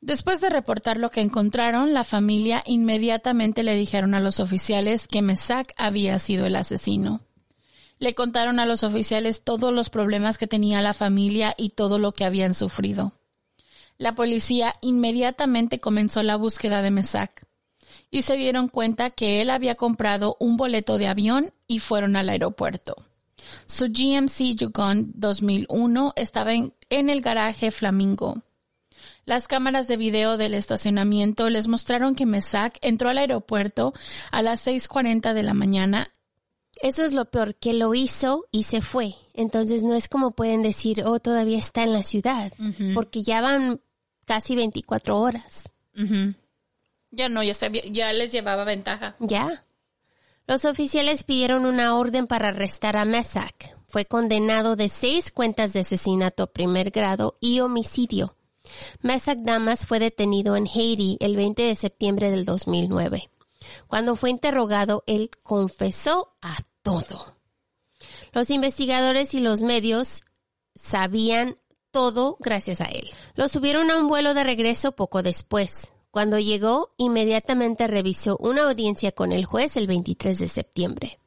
Después 0.00 0.40
de 0.40 0.50
reportar 0.50 0.96
lo 0.96 1.12
que 1.12 1.20
encontraron, 1.20 1.94
la 1.94 2.02
familia 2.02 2.64
inmediatamente 2.66 3.62
le 3.62 3.76
dijeron 3.76 4.14
a 4.14 4.20
los 4.20 4.40
oficiales 4.40 5.06
que 5.06 5.22
Mesak 5.22 5.74
había 5.76 6.18
sido 6.18 6.44
el 6.44 6.56
asesino. 6.56 7.20
Le 8.00 8.16
contaron 8.16 8.58
a 8.58 8.66
los 8.66 8.82
oficiales 8.82 9.44
todos 9.44 9.72
los 9.72 9.88
problemas 9.88 10.36
que 10.36 10.48
tenía 10.48 10.82
la 10.82 10.92
familia 10.92 11.54
y 11.56 11.68
todo 11.68 12.00
lo 12.00 12.14
que 12.14 12.24
habían 12.24 12.52
sufrido. 12.52 13.12
La 13.96 14.16
policía 14.16 14.74
inmediatamente 14.80 15.78
comenzó 15.78 16.24
la 16.24 16.34
búsqueda 16.34 16.82
de 16.82 16.90
Mesak 16.90 17.45
y 18.16 18.22
se 18.22 18.38
dieron 18.38 18.68
cuenta 18.68 19.10
que 19.10 19.42
él 19.42 19.50
había 19.50 19.74
comprado 19.74 20.38
un 20.40 20.56
boleto 20.56 20.96
de 20.96 21.06
avión 21.06 21.52
y 21.66 21.80
fueron 21.80 22.16
al 22.16 22.30
aeropuerto. 22.30 22.96
Su 23.66 23.88
GMC 23.88 24.56
Yukon 24.56 25.12
2001 25.14 26.14
estaba 26.16 26.54
en, 26.54 26.72
en 26.88 27.10
el 27.10 27.20
garaje 27.20 27.70
Flamingo. 27.70 28.42
Las 29.26 29.48
cámaras 29.48 29.86
de 29.86 29.98
video 29.98 30.38
del 30.38 30.54
estacionamiento 30.54 31.50
les 31.50 31.68
mostraron 31.68 32.14
que 32.14 32.24
Mesak 32.24 32.78
entró 32.80 33.10
al 33.10 33.18
aeropuerto 33.18 33.92
a 34.30 34.40
las 34.40 34.66
6.40 34.66 35.34
de 35.34 35.42
la 35.42 35.52
mañana. 35.52 36.10
Eso 36.80 37.04
es 37.04 37.12
lo 37.12 37.26
peor, 37.26 37.54
que 37.56 37.74
lo 37.74 37.92
hizo 37.94 38.46
y 38.50 38.62
se 38.62 38.80
fue. 38.80 39.14
Entonces 39.34 39.82
no 39.82 39.94
es 39.94 40.08
como 40.08 40.30
pueden 40.30 40.62
decir, 40.62 41.02
oh, 41.04 41.20
todavía 41.20 41.58
está 41.58 41.82
en 41.82 41.92
la 41.92 42.02
ciudad, 42.02 42.50
porque 42.94 43.22
ya 43.22 43.42
van 43.42 43.82
casi 44.24 44.56
24 44.56 45.18
horas. 45.18 45.70
Ya 47.10 47.28
no, 47.28 47.42
ya, 47.42 48.12
les 48.12 48.32
llevaba 48.32 48.64
ventaja. 48.64 49.16
Ya. 49.20 49.64
Los 50.46 50.64
oficiales 50.64 51.24
pidieron 51.24 51.64
una 51.64 51.96
orden 51.96 52.26
para 52.26 52.48
arrestar 52.48 52.96
a 52.96 53.04
Mesak. 53.04 53.76
Fue 53.88 54.04
condenado 54.04 54.76
de 54.76 54.88
seis 54.88 55.30
cuentas 55.30 55.72
de 55.72 55.80
asesinato 55.80 56.52
primer 56.52 56.90
grado 56.90 57.36
y 57.40 57.60
homicidio. 57.60 58.36
Mesak 59.00 59.38
Damas 59.38 59.86
fue 59.86 59.98
detenido 59.98 60.56
en 60.56 60.66
Haiti 60.66 61.16
el 61.20 61.36
20 61.36 61.62
de 61.62 61.74
septiembre 61.74 62.30
del 62.30 62.44
2009. 62.44 63.30
Cuando 63.86 64.16
fue 64.16 64.30
interrogado, 64.30 65.04
él 65.06 65.30
confesó 65.42 66.36
a 66.42 66.58
todo. 66.82 67.36
Los 68.32 68.50
investigadores 68.50 69.34
y 69.34 69.40
los 69.40 69.62
medios 69.62 70.22
sabían 70.74 71.58
todo 71.90 72.36
gracias 72.40 72.80
a 72.80 72.84
él. 72.84 73.08
Lo 73.34 73.48
subieron 73.48 73.90
a 73.90 73.96
un 73.96 74.08
vuelo 74.08 74.34
de 74.34 74.44
regreso 74.44 74.92
poco 74.92 75.22
después. 75.22 75.92
Cuando 76.16 76.38
llegó, 76.38 76.94
inmediatamente 76.96 77.86
revisó 77.88 78.38
una 78.40 78.62
audiencia 78.70 79.12
con 79.12 79.32
el 79.32 79.44
juez 79.44 79.76
el 79.76 79.86
23 79.86 80.38
de 80.38 80.48
septiembre. 80.48 81.20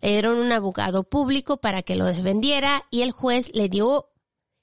Le 0.00 0.10
dieron 0.10 0.38
un 0.38 0.52
abogado 0.52 1.02
público 1.02 1.56
para 1.56 1.82
que 1.82 1.96
lo 1.96 2.04
defendiera 2.04 2.84
y 2.92 3.02
el 3.02 3.10
juez 3.10 3.50
le 3.56 3.68
dio 3.68 4.08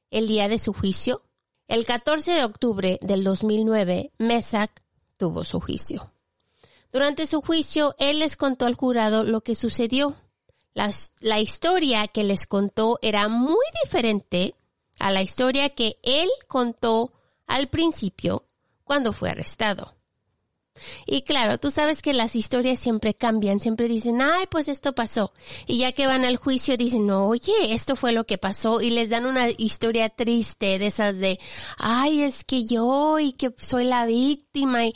el 0.10 0.30
día 0.30 0.48
de 0.48 0.58
su 0.58 0.72
juicio. 0.72 1.24
El 1.68 1.86
14 1.86 2.32
de 2.32 2.46
octubre 2.46 2.98
del 3.02 3.26
2009, 3.26 4.14
Mesak 4.20 4.82
tuvo 5.18 5.44
su 5.44 5.60
juicio. 5.60 6.14
Durante 6.94 7.28
su 7.28 7.42
juicio, 7.42 7.94
él 8.00 8.20
les 8.20 8.38
contó 8.38 8.68
al 8.68 8.76
jurado 8.76 9.26
lo 9.26 9.42
que 9.42 9.54
sucedió. 9.54 10.16
Las- 10.74 11.12
la 11.20 11.42
historia 11.42 12.08
que 12.08 12.24
les 12.24 12.48
contó 12.48 13.00
era 13.02 13.28
muy 13.28 13.66
diferente 13.84 14.56
a 15.00 15.12
la 15.12 15.22
historia 15.22 15.72
que 15.72 15.98
él 16.04 16.30
contó 16.48 17.12
al 17.48 17.68
principio 17.68 18.46
cuando 18.94 19.12
fue 19.12 19.32
arrestado. 19.32 19.96
Y 21.08 21.24
claro, 21.24 21.58
tú 21.58 21.72
sabes 21.72 22.04
que 22.04 22.14
las 22.14 22.36
historias 22.36 22.80
siempre 22.80 23.16
cambian, 23.16 23.60
siempre 23.60 23.88
dicen, 23.88 24.22
ay, 24.22 24.46
pues 24.52 24.68
esto 24.68 24.94
pasó. 24.94 25.34
Y 25.66 25.80
ya 25.80 25.94
que 25.94 26.06
van 26.06 26.26
al 26.26 26.38
juicio 26.38 26.78
dicen, 26.78 27.08
no, 27.08 27.26
oye, 27.26 27.74
esto 27.74 27.96
fue 27.96 28.12
lo 28.12 28.26
que 28.26 28.38
pasó. 28.38 28.82
Y 28.82 28.92
les 28.92 29.10
dan 29.10 29.26
una 29.26 29.50
historia 29.50 30.10
triste 30.10 30.78
de 30.78 30.86
esas 30.86 31.18
de, 31.18 31.40
ay, 31.80 32.22
es 32.22 32.44
que 32.44 32.66
yo 32.66 33.18
y 33.18 33.34
que 33.34 33.52
soy 33.58 33.86
la 33.86 34.06
víctima. 34.06 34.86
Y, 34.86 34.94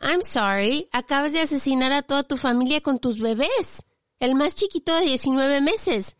I'm 0.00 0.24
sorry, 0.24 0.88
acabas 0.90 1.32
de 1.32 1.40
asesinar 1.42 1.92
a 1.92 2.02
toda 2.02 2.24
tu 2.24 2.36
familia 2.36 2.80
con 2.80 2.98
tus 2.98 3.20
bebés. 3.20 3.84
El 4.18 4.34
más 4.34 4.56
chiquito 4.56 4.92
de 4.96 5.02
19 5.02 5.60
meses. 5.60 6.16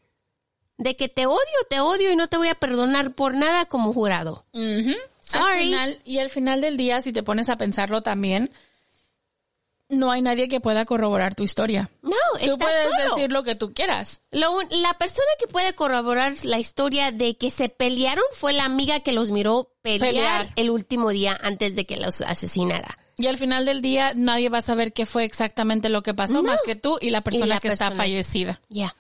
De 0.79 0.95
que 0.95 1.09
te 1.09 1.27
odio, 1.27 1.59
te 1.69 1.81
odio 1.81 2.13
y 2.13 2.17
no 2.17 2.29
te 2.29 2.37
voy 2.37 2.49
a 2.49 2.55
perdonar 2.55 3.17
por 3.17 3.35
nada 3.35 3.65
como 3.65 3.93
jurado. 3.93 4.47
Sorry. 5.27 5.65
final- 5.65 5.99
y 6.05 6.19
al 6.19 6.31
final 6.31 6.61
del 6.61 6.77
día, 6.77 7.03
si 7.03 7.13
te 7.13 7.23
pones 7.23 7.49
a 7.49 7.57
pensarlo 7.57 8.03
también, 8.03 8.51
no 9.89 10.11
hay 10.11 10.21
nadie 10.21 10.49
que 10.49 10.61
pueda 10.61 10.85
corroborar 10.85 11.35
tu 11.37 11.45
historia. 11.45 11.89
No, 12.03 12.11
Tú 12.45 12.59
puedes 12.59 12.91
solo. 12.91 13.15
decir 13.15 13.31
lo 13.33 13.45
que 13.45 13.55
tú 13.55 13.73
quieras. 13.73 14.23
Lo 14.33 14.61
la 14.71 14.95
persona 14.99 15.29
que 15.39 15.47
puede 15.47 15.75
corroborar 15.75 16.35
la 16.43 16.59
historia 16.59 17.13
de 17.13 17.37
que 17.37 17.51
se 17.53 17.69
pelearon 17.69 18.25
fue 18.33 18.53
la 18.53 18.65
amiga 18.65 19.01
que 19.01 19.13
los 19.13 19.31
miró 19.31 19.73
pelear, 19.83 20.01
Pelear. 20.13 20.53
el 20.57 20.71
último 20.71 21.11
día 21.11 21.39
antes 21.41 21.77
de 21.77 21.87
que 21.87 21.97
los 21.99 22.21
asesinara. 22.21 22.99
Y 23.17 23.29
al 23.29 23.37
final 23.39 23.65
del 23.65 23.81
día, 23.81 24.13
nadie 24.15 24.49
va 24.49 24.59
a 24.59 24.63
saber 24.63 24.93
qué 24.93 25.07
fue 25.07 25.25
exactamente 25.25 25.89
lo 25.89 26.03
que 26.03 26.15
pasó, 26.15 26.35
No. 26.35 26.43
más 26.43 26.61
que 26.67 26.75
tú 26.77 26.99
y 27.01 27.11
la 27.11 27.23
persona 27.23 27.47
la 27.47 27.61
que 27.61 27.69
está 27.69 27.91
fallecida. 27.93 28.61
Ya. 28.69 28.95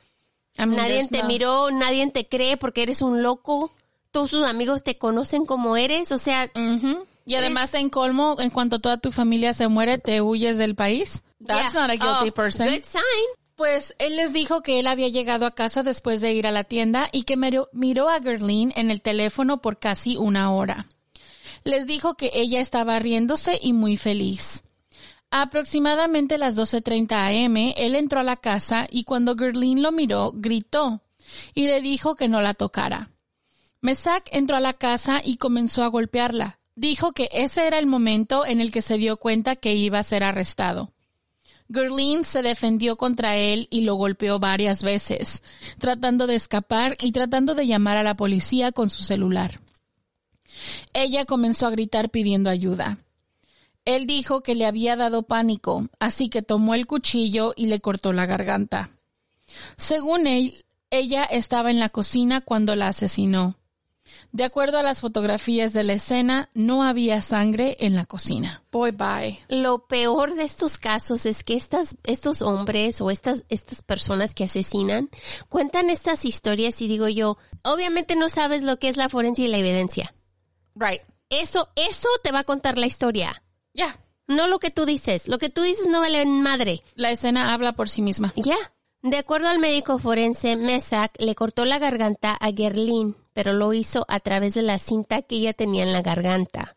I 0.59 0.61
mean, 0.67 0.77
Nadie 0.77 1.07
te 1.09 1.19
no- 1.23 1.29
miró, 1.29 1.71
nadie 1.71 2.09
te 2.11 2.27
cree 2.29 2.57
porque 2.57 2.83
eres 2.85 3.03
un 3.03 3.23
loco. 3.23 3.75
Todos 4.17 4.31
tus 4.31 4.45
amigos 4.47 4.83
te 4.83 4.97
conocen 4.97 5.45
como 5.45 5.77
eres, 5.77 6.11
o 6.11 6.17
sea. 6.17 6.51
Y 7.27 7.35
además, 7.35 7.75
en 7.75 7.91
colmo, 7.91 8.37
en 8.39 8.49
cuanto 8.49 8.79
toda 8.79 8.97
tu 8.97 9.13
familia 9.13 9.53
se 9.53 9.69
muere, 9.69 9.99
te 9.99 10.23
huyes 10.23 10.57
del 10.57 10.75
país. 10.75 11.23
That's 11.47 11.75
yeah. 11.75 11.83
not 11.83 11.91
a 11.91 11.97
guilty 11.97 12.31
Oh, 12.31 12.35
person. 12.35 12.67
Good 12.67 12.85
sign. 12.85 13.03
Pues 13.57 13.95
él 13.99 14.17
les 14.17 14.33
dijo 14.33 14.63
que 14.63 14.81
él 14.81 14.87
había 14.87 15.09
llegado 15.09 15.45
a 15.45 15.55
casa 15.55 15.83
después 15.83 16.23
de 16.23 16.33
ir 16.33 16.47
a 16.47 16.51
la 16.51 16.65
tienda 16.65 17.11
y 17.13 17.25
que 17.25 17.37
miró, 17.37 17.69
miró 17.75 18.09
a 18.09 18.19
Gerlin 18.23 18.73
en 18.75 18.91
el 18.91 19.03
teléfono 19.03 19.61
por 19.61 19.79
casi 19.79 20.17
una 20.17 20.51
hora. 20.51 20.87
Les 21.63 21.87
dijo 21.87 22.15
que 22.15 22.31
ella 22.33 22.61
estaba 22.63 22.99
riéndose 22.99 23.59
y 23.63 23.75
muy 23.75 23.99
feliz. 23.99 24.63
A 25.31 25.43
aproximadamente 25.43 26.39
las 26.39 26.57
12.30 26.57 27.45
am, 27.45 27.75
él 27.77 27.95
entró 27.95 28.21
a 28.21 28.25
la 28.25 28.37
casa 28.37 28.87
y 28.91 29.05
cuando 29.05 29.37
Gerlin 29.37 29.83
lo 29.83 29.93
miró, 29.93 30.33
gritó 30.35 31.03
y 31.53 31.67
le 31.67 31.83
dijo 31.83 32.15
que 32.15 32.29
no 32.29 32.41
la 32.41 32.55
tocara. 32.55 33.11
Mesak 33.87 34.31
entró 34.33 34.57
a 34.57 34.61
la 34.61 34.73
casa 34.73 35.23
y 35.25 35.37
comenzó 35.37 35.85
a 35.85 35.87
golpearla. 35.87 36.59
Dijo 36.75 37.13
que 37.13 37.29
ese 37.31 37.69
era 37.69 37.79
el 37.79 37.87
momento 37.87 38.45
en 38.45 38.61
el 38.61 38.73
que 38.73 38.83
se 38.83 38.99
dio 38.99 39.17
cuenta 39.17 39.55
que 39.55 39.75
iba 39.75 40.01
a 40.01 40.03
ser 40.03 40.25
arrestado. 40.25 40.91
Gerlin 41.73 42.25
se 42.25 42.43
defendió 42.43 42.97
contra 42.97 43.37
él 43.37 43.69
y 43.71 43.83
lo 43.83 43.95
golpeó 43.95 44.41
varias 44.41 44.83
veces, 44.83 45.45
tratando 45.79 46.27
de 46.27 46.35
escapar 46.35 46.97
y 47.01 47.13
tratando 47.13 47.55
de 47.55 47.69
llamar 47.69 47.97
a 47.97 48.03
la 48.03 48.17
policía 48.17 48.73
con 48.73 48.91
su 48.91 49.05
celular. 49.05 49.61
Ella 50.93 51.25
comenzó 51.25 51.69
a 51.69 51.71
gritar 51.71 52.11
pidiendo 52.11 52.51
ayuda. 52.51 52.99
Él 53.85 54.09
dijo 54.09 54.43
que 54.43 54.57
le 54.57 54.67
había 54.67 54.97
dado 54.97 55.23
pánico, 55.23 55.87
así 56.01 56.29
que 56.29 56.43
tomó 56.43 56.75
el 56.75 56.89
cuchillo 56.89 57.53
y 57.55 57.69
le 57.69 57.79
cortó 57.79 58.13
la 58.13 58.27
garganta. 58.27 58.91
Según 59.77 60.27
él, 60.27 60.65
ella 60.91 61.23
estaba 61.23 61.71
en 61.71 61.79
la 61.79 61.91
cocina 61.91 62.41
cuando 62.41 62.75
la 62.75 62.89
asesinó. 62.89 63.55
De 64.33 64.45
acuerdo 64.45 64.79
a 64.79 64.83
las 64.83 65.01
fotografías 65.01 65.73
de 65.73 65.85
la 65.85 65.95
escena, 65.95 66.51
no 66.55 66.83
había 66.83 67.23
sangre 67.23 67.77
en 67.81 67.95
la 67.95 68.07
cocina. 68.07 68.63
Boy, 68.71 68.91
bye. 68.91 69.39
Lo 69.49 69.87
peor 69.87 70.35
de 70.35 70.45
estos 70.45 70.79
casos 70.79 71.27
es 71.27 71.45
que 71.45 71.55
estas, 71.55 71.97
estos 72.05 72.43
hombres 72.43 73.01
o 73.01 73.11
estas, 73.11 73.47
estas 73.49 73.83
personas 73.83 74.35
que 74.35 74.45
asesinan 74.45 75.11
cuentan 75.49 75.91
estas 75.91 76.25
historias 76.25 76.81
y 76.83 76.89
digo 76.89 77.09
yo, 77.09 77.39
obviamente 77.63 78.17
no 78.17 78.29
sabes 78.29 78.63
lo 78.63 78.79
que 78.79 78.89
es 78.89 78.97
la 78.97 79.09
forencia 79.09 79.45
y 79.45 79.49
la 79.49 79.59
evidencia. 79.59 80.15
Right. 80.75 81.03
Eso, 81.31 81.69
eso 81.75 82.09
te 82.23 82.33
va 82.33 82.41
a 82.41 82.45
contar 82.45 82.79
la 82.79 82.87
historia. 82.87 83.43
Ya. 83.73 84.01
No 84.29 84.49
lo 84.49 84.59
que 84.59 84.71
tú 84.71 84.87
dices. 84.87 85.29
Lo 85.29 85.39
que 85.39 85.51
tú 85.51 85.63
dices 85.63 85.87
no 85.87 86.01
vale 86.01 86.25
madre. 86.27 86.83
La 86.95 87.11
escena 87.11 87.53
habla 87.55 87.73
por 87.73 87.89
sí 87.89 88.03
misma. 88.03 88.33
Ya. 88.37 88.57
De 89.03 89.19
acuerdo 89.19 89.49
al 89.49 89.61
médico 89.61 89.99
forense, 89.99 90.57
Mesak 90.57 91.15
le 91.21 91.37
cortó 91.37 91.65
la 91.65 91.79
garganta 91.79 92.37
a 92.41 92.51
Gerlin, 92.51 93.17
pero 93.37 93.53
lo 93.53 93.75
hizo 93.75 94.07
a 94.09 94.19
través 94.19 94.55
de 94.55 94.63
la 94.63 94.79
cinta 94.79 95.21
que 95.21 95.37
ella 95.37 95.53
tenía 95.53 95.83
en 95.83 95.93
la 95.93 96.01
garganta. 96.01 96.75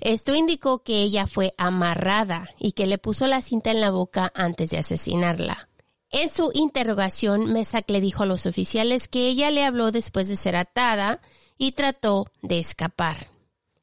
Esto 0.00 0.36
indicó 0.36 0.84
que 0.84 1.02
ella 1.02 1.26
fue 1.26 1.52
amarrada 1.58 2.48
y 2.60 2.72
que 2.72 2.86
le 2.86 2.96
puso 2.96 3.26
la 3.26 3.42
cinta 3.42 3.72
en 3.72 3.80
la 3.80 3.90
boca 3.90 4.30
antes 4.36 4.70
de 4.70 4.78
asesinarla. 4.78 5.68
En 6.10 6.28
su 6.28 6.52
interrogación, 6.54 7.52
Mesak 7.52 7.90
le 7.90 8.00
dijo 8.00 8.22
a 8.22 8.26
los 8.26 8.46
oficiales 8.46 9.08
que 9.08 9.26
ella 9.26 9.50
le 9.50 9.64
habló 9.64 9.90
después 9.90 10.28
de 10.28 10.36
ser 10.36 10.54
atada 10.54 11.20
y 11.58 11.72
trató 11.72 12.30
de 12.40 12.60
escapar. 12.60 13.26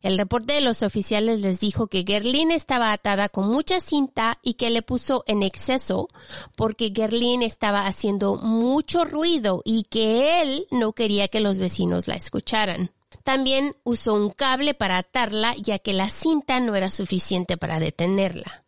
El 0.03 0.17
reporte 0.17 0.53
de 0.53 0.61
los 0.61 0.83
oficiales 0.83 1.39
les 1.39 1.59
dijo 1.59 1.87
que 1.87 2.03
Gerlin 2.05 2.51
estaba 2.51 2.91
atada 2.91 3.29
con 3.29 3.49
mucha 3.49 3.79
cinta 3.79 4.37
y 4.43 4.53
que 4.53 4.69
le 4.69 4.83
puso 4.83 5.23
en 5.25 5.41
exceso 5.41 6.09
porque 6.55 6.91
Gerlin 6.93 7.41
estaba 7.41 7.87
haciendo 7.87 8.35
mucho 8.35 9.05
ruido 9.05 9.61
y 9.65 9.85
que 9.85 10.41
él 10.41 10.67
no 10.69 10.93
quería 10.93 11.29
que 11.29 11.39
los 11.39 11.57
vecinos 11.57 12.07
la 12.07 12.15
escucharan. 12.15 12.91
También 13.23 13.75
usó 13.83 14.13
un 14.13 14.29
cable 14.29 14.75
para 14.75 14.99
atarla 14.99 15.55
ya 15.55 15.79
que 15.79 15.93
la 15.93 16.09
cinta 16.09 16.59
no 16.59 16.75
era 16.75 16.91
suficiente 16.91 17.57
para 17.57 17.79
detenerla. 17.79 18.63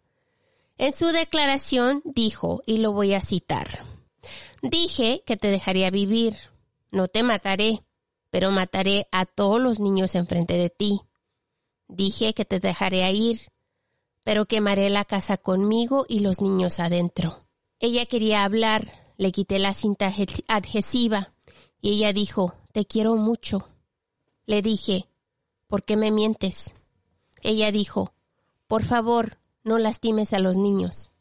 En 0.78 0.94
su 0.94 1.08
declaración 1.08 2.02
dijo, 2.06 2.64
y 2.66 2.80
lo 2.80 2.92
voy 2.92 3.14
a 3.14 3.22
citar, 3.22 3.84
Dije 4.62 5.22
que 5.28 5.38
te 5.38 5.50
dejaría 5.50 5.92
vivir, 5.92 6.36
no 6.90 7.08
te 7.08 7.22
mataré, 7.22 7.84
pero 8.32 8.50
mataré 8.50 9.08
a 9.12 9.26
todos 9.26 9.62
los 9.62 9.80
niños 9.80 10.16
enfrente 10.16 10.56
de 10.56 10.72
ti. 10.72 11.02
Dije 11.88 12.34
que 12.34 12.46
te 12.46 12.60
dejaré 12.60 13.10
ir, 13.12 13.52
pero 14.24 14.46
quemaré 14.46 14.90
la 14.90 15.06
casa 15.06 15.38
conmigo 15.38 16.06
y 16.10 16.20
los 16.20 16.42
niños 16.42 16.80
adentro. 16.80 17.46
Ella 17.80 18.06
quería 18.06 18.44
hablar, 18.44 19.14
le 19.18 19.32
quité 19.32 19.60
la 19.60 19.74
cinta 19.74 20.10
adhe- 20.10 20.44
adhesiva 20.48 21.34
y 21.80 21.92
ella 21.94 22.14
dijo, 22.14 22.56
te 22.72 22.86
quiero 22.86 23.16
mucho. 23.16 23.68
Le 24.46 24.62
dije, 24.62 25.08
¿por 25.68 25.84
qué 25.84 25.96
me 25.96 26.12
mientes? 26.12 26.74
Ella 27.42 27.72
dijo, 27.72 28.14
por 28.68 28.84
favor, 28.84 29.38
no 29.64 29.78
lastimes 29.78 30.34
a 30.34 30.40
los 30.40 30.58
niños. 30.58 31.12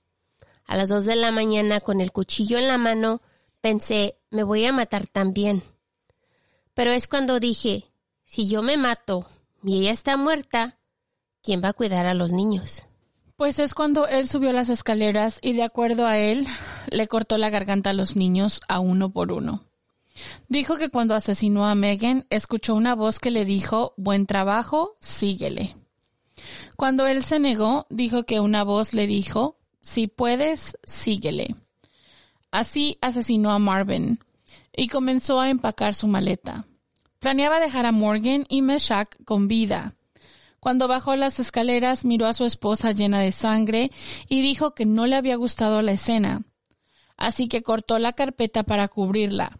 A 0.64 0.76
las 0.76 0.88
dos 0.88 1.04
de 1.04 1.16
la 1.16 1.30
mañana, 1.30 1.80
con 1.80 2.00
el 2.00 2.10
cuchillo 2.12 2.58
en 2.58 2.68
la 2.68 2.78
mano, 2.78 3.20
pensé, 3.60 4.16
me 4.30 4.42
voy 4.42 4.64
a 4.64 4.72
matar 4.72 5.06
también. 5.06 5.62
Pero 6.72 6.90
es 6.92 7.06
cuando 7.06 7.38
dije, 7.38 7.84
si 8.24 8.48
yo 8.48 8.62
me 8.62 8.76
mato 8.78 9.28
y 9.64 9.80
ella 9.80 9.92
está 9.92 10.16
muerta, 10.16 10.78
¿quién 11.42 11.62
va 11.62 11.68
a 11.68 11.72
cuidar 11.72 12.06
a 12.06 12.14
los 12.14 12.32
niños? 12.32 12.86
Pues 13.36 13.58
es 13.58 13.74
cuando 13.74 14.06
él 14.06 14.28
subió 14.28 14.52
las 14.52 14.68
escaleras 14.68 15.38
y 15.42 15.54
de 15.54 15.64
acuerdo 15.64 16.06
a 16.06 16.18
él, 16.18 16.46
le 16.90 17.08
cortó 17.08 17.36
la 17.38 17.50
garganta 17.50 17.90
a 17.90 17.94
los 17.94 18.14
niños 18.14 18.60
a 18.68 18.78
uno 18.78 19.10
por 19.10 19.32
uno. 19.32 19.64
Dijo 20.48 20.76
que 20.76 20.90
cuando 20.90 21.14
asesinó 21.14 21.66
a 21.66 21.74
Megan, 21.74 22.26
escuchó 22.30 22.74
una 22.74 22.94
voz 22.94 23.18
que 23.18 23.32
le 23.32 23.44
dijo, 23.44 23.94
buen 23.96 24.26
trabajo, 24.26 24.96
síguele. 25.00 25.76
Cuando 26.76 27.06
él 27.06 27.24
se 27.24 27.40
negó, 27.40 27.86
dijo 27.90 28.24
que 28.24 28.38
una 28.38 28.62
voz 28.62 28.94
le 28.94 29.06
dijo, 29.06 29.58
si 29.80 30.06
puedes, 30.06 30.78
síguele. 30.84 31.56
Así 32.52 32.98
asesinó 33.00 33.50
a 33.50 33.58
Marvin 33.58 34.20
y 34.76 34.88
comenzó 34.88 35.40
a 35.40 35.50
empacar 35.50 35.94
su 35.94 36.06
maleta. 36.06 36.66
Planeaba 37.24 37.58
dejar 37.58 37.86
a 37.86 37.90
Morgan 37.90 38.44
y 38.50 38.60
Meshach 38.60 39.08
con 39.24 39.48
vida. 39.48 39.94
Cuando 40.60 40.88
bajó 40.88 41.16
las 41.16 41.40
escaleras 41.40 42.04
miró 42.04 42.26
a 42.26 42.34
su 42.34 42.44
esposa 42.44 42.92
llena 42.92 43.18
de 43.18 43.32
sangre 43.32 43.90
y 44.28 44.42
dijo 44.42 44.74
que 44.74 44.84
no 44.84 45.06
le 45.06 45.16
había 45.16 45.36
gustado 45.36 45.80
la 45.80 45.92
escena. 45.92 46.42
Así 47.16 47.48
que 47.48 47.62
cortó 47.62 47.98
la 47.98 48.12
carpeta 48.12 48.62
para 48.64 48.88
cubrirla. 48.88 49.58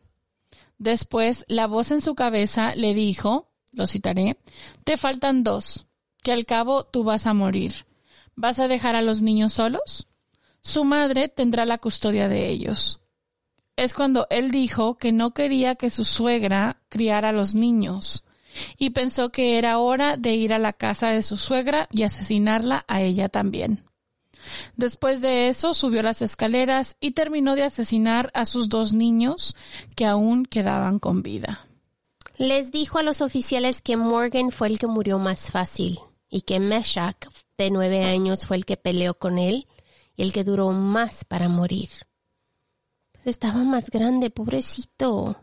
Después 0.76 1.46
la 1.48 1.66
voz 1.66 1.90
en 1.90 2.02
su 2.02 2.14
cabeza 2.14 2.74
le 2.74 2.92
dijo, 2.92 3.50
lo 3.72 3.86
citaré, 3.86 4.36
te 4.84 4.98
faltan 4.98 5.42
dos, 5.42 5.86
que 6.22 6.32
al 6.32 6.44
cabo 6.44 6.84
tú 6.84 7.02
vas 7.02 7.26
a 7.26 7.32
morir. 7.32 7.86
¿Vas 8.34 8.58
a 8.58 8.68
dejar 8.68 8.94
a 8.94 9.00
los 9.00 9.22
niños 9.22 9.54
solos? 9.54 10.06
Su 10.60 10.84
madre 10.84 11.30
tendrá 11.30 11.64
la 11.64 11.78
custodia 11.78 12.28
de 12.28 12.46
ellos 12.50 13.00
es 13.76 13.94
cuando 13.94 14.26
él 14.30 14.50
dijo 14.50 14.96
que 14.96 15.12
no 15.12 15.32
quería 15.32 15.74
que 15.74 15.90
su 15.90 16.04
suegra 16.04 16.80
criara 16.88 17.30
a 17.30 17.32
los 17.32 17.54
niños 17.54 18.24
y 18.78 18.90
pensó 18.90 19.30
que 19.30 19.58
era 19.58 19.78
hora 19.78 20.16
de 20.16 20.34
ir 20.34 20.52
a 20.52 20.58
la 20.58 20.72
casa 20.72 21.08
de 21.08 21.22
su 21.22 21.36
suegra 21.36 21.88
y 21.90 22.04
asesinarla 22.04 22.84
a 22.86 23.02
ella 23.02 23.28
también. 23.28 23.84
Después 24.76 25.20
de 25.20 25.48
eso 25.48 25.74
subió 25.74 26.02
las 26.02 26.22
escaleras 26.22 26.96
y 27.00 27.12
terminó 27.12 27.56
de 27.56 27.64
asesinar 27.64 28.30
a 28.34 28.44
sus 28.44 28.68
dos 28.68 28.92
niños 28.92 29.56
que 29.96 30.06
aún 30.06 30.44
quedaban 30.44 30.98
con 30.98 31.22
vida. 31.22 31.66
Les 32.36 32.70
dijo 32.70 32.98
a 32.98 33.02
los 33.02 33.20
oficiales 33.20 33.80
que 33.80 33.96
Morgan 33.96 34.50
fue 34.50 34.68
el 34.68 34.78
que 34.78 34.86
murió 34.86 35.18
más 35.18 35.50
fácil 35.50 35.98
y 36.28 36.42
que 36.42 36.60
Meshach, 36.60 37.16
de 37.56 37.70
nueve 37.70 38.04
años, 38.04 38.46
fue 38.46 38.56
el 38.56 38.64
que 38.64 38.76
peleó 38.76 39.14
con 39.14 39.38
él 39.38 39.66
y 40.16 40.22
el 40.22 40.32
que 40.32 40.44
duró 40.44 40.70
más 40.72 41.24
para 41.24 41.48
morir. 41.48 41.90
Estaba 43.24 43.64
más 43.64 43.88
grande, 43.88 44.28
pobrecito. 44.28 45.36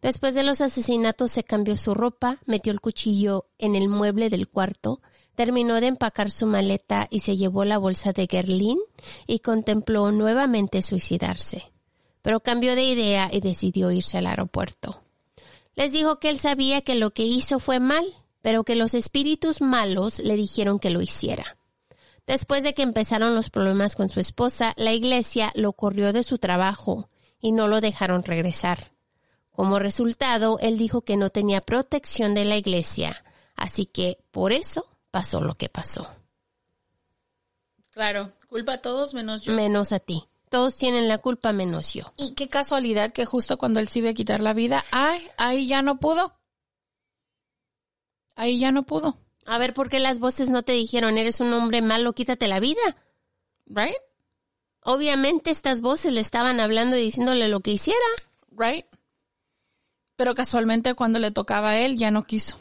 Después 0.00 0.34
de 0.34 0.42
los 0.42 0.60
asesinatos 0.60 1.32
se 1.32 1.44
cambió 1.44 1.76
su 1.76 1.94
ropa, 1.94 2.38
metió 2.46 2.72
el 2.72 2.80
cuchillo 2.80 3.46
en 3.58 3.74
el 3.74 3.88
mueble 3.88 4.30
del 4.30 4.48
cuarto, 4.48 5.00
terminó 5.34 5.80
de 5.80 5.88
empacar 5.88 6.30
su 6.30 6.46
maleta 6.46 7.06
y 7.10 7.20
se 7.20 7.36
llevó 7.36 7.64
la 7.64 7.78
bolsa 7.78 8.12
de 8.12 8.26
Gerlin 8.30 8.78
y 9.26 9.40
contempló 9.40 10.12
nuevamente 10.12 10.80
suicidarse. 10.80 11.72
Pero 12.22 12.40
cambió 12.40 12.74
de 12.74 12.84
idea 12.84 13.28
y 13.30 13.40
decidió 13.40 13.90
irse 13.90 14.18
al 14.18 14.26
aeropuerto. 14.26 15.02
Les 15.74 15.92
dijo 15.92 16.18
que 16.18 16.30
él 16.30 16.38
sabía 16.38 16.80
que 16.80 16.94
lo 16.94 17.10
que 17.10 17.24
hizo 17.24 17.58
fue 17.58 17.80
mal, 17.80 18.04
pero 18.40 18.64
que 18.64 18.76
los 18.76 18.94
espíritus 18.94 19.60
malos 19.60 20.20
le 20.20 20.36
dijeron 20.36 20.78
que 20.78 20.90
lo 20.90 21.02
hiciera. 21.02 21.58
Después 22.26 22.62
de 22.62 22.72
que 22.72 22.82
empezaron 22.82 23.34
los 23.34 23.50
problemas 23.50 23.96
con 23.96 24.08
su 24.08 24.20
esposa, 24.20 24.72
la 24.76 24.92
iglesia 24.92 25.52
lo 25.54 25.74
corrió 25.74 26.12
de 26.12 26.24
su 26.24 26.38
trabajo 26.38 27.10
y 27.38 27.52
no 27.52 27.68
lo 27.68 27.80
dejaron 27.80 28.22
regresar. 28.22 28.92
Como 29.50 29.78
resultado, 29.78 30.58
él 30.60 30.78
dijo 30.78 31.02
que 31.02 31.16
no 31.16 31.30
tenía 31.30 31.60
protección 31.60 32.34
de 32.34 32.44
la 32.44 32.56
iglesia, 32.56 33.24
así 33.54 33.86
que 33.86 34.18
por 34.30 34.52
eso 34.52 34.86
pasó 35.10 35.40
lo 35.40 35.54
que 35.54 35.68
pasó. 35.68 36.08
Claro, 37.92 38.32
culpa 38.48 38.74
a 38.74 38.80
todos 38.80 39.14
menos 39.14 39.42
yo. 39.42 39.52
Menos 39.52 39.92
a 39.92 40.00
ti. 40.00 40.24
Todos 40.48 40.76
tienen 40.76 41.08
la 41.08 41.18
culpa 41.18 41.52
menos 41.52 41.94
yo. 41.94 42.12
Y 42.16 42.34
qué 42.34 42.48
casualidad 42.48 43.12
que 43.12 43.26
justo 43.26 43.58
cuando 43.58 43.80
él 43.80 43.88
se 43.88 44.00
iba 44.00 44.10
a 44.10 44.14
quitar 44.14 44.40
la 44.40 44.52
vida, 44.52 44.84
ay, 44.90 45.28
ahí 45.36 45.66
ya 45.66 45.82
no 45.82 45.98
pudo. 46.00 46.34
Ahí 48.34 48.58
ya 48.58 48.72
no 48.72 48.84
pudo. 48.84 49.18
A 49.46 49.58
ver, 49.58 49.74
¿por 49.74 49.88
qué 49.88 50.00
las 50.00 50.18
voces 50.18 50.50
no 50.50 50.62
te 50.62 50.72
dijeron, 50.72 51.18
eres 51.18 51.40
un 51.40 51.52
hombre 51.52 51.82
malo, 51.82 52.14
quítate 52.14 52.48
la 52.48 52.60
vida? 52.60 52.96
Right? 53.66 53.96
Obviamente 54.80 55.50
estas 55.50 55.80
voces 55.80 56.12
le 56.12 56.20
estaban 56.20 56.60
hablando 56.60 56.96
y 56.96 57.02
diciéndole 57.02 57.48
lo 57.48 57.60
que 57.60 57.72
hiciera. 57.72 57.98
Right? 58.50 58.86
Pero 60.16 60.34
casualmente 60.34 60.94
cuando 60.94 61.18
le 61.18 61.30
tocaba 61.30 61.70
a 61.70 61.78
él 61.78 61.96
ya 61.96 62.10
no 62.10 62.24
quiso. 62.24 62.58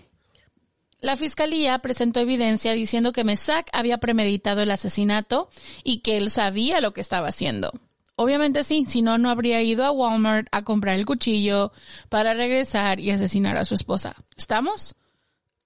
La 1.00 1.18
fiscalía 1.18 1.80
presentó 1.80 2.22
evidencia 2.22 2.72
diciendo 2.72 3.12
que 3.12 3.26
Mesac 3.26 3.70
había 3.74 3.98
premeditado 3.98 4.62
el 4.62 4.72
asesinato 4.72 5.50
y 5.84 6.00
que 6.00 6.16
él 6.16 6.30
sabía 6.30 6.80
lo 6.80 6.94
que 6.94 7.02
estaba 7.02 7.28
haciendo. 7.28 7.74
Obviamente 8.16 8.64
sí, 8.64 8.86
si 8.88 9.02
no, 9.02 9.18
no 9.18 9.30
habría 9.30 9.62
ido 9.62 9.84
a 9.84 9.92
Walmart 9.92 10.48
a 10.52 10.64
comprar 10.64 10.96
el 10.96 11.06
cuchillo 11.06 11.74
para 12.08 12.34
regresar 12.34 13.02
y 13.02 13.12
asesinar 13.12 13.58
a 13.58 13.66
su 13.66 13.76
esposa. 13.76 14.16
¿Estamos? 14.38 14.96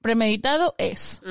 Premeditado 0.01 0.75
es. 0.77 1.21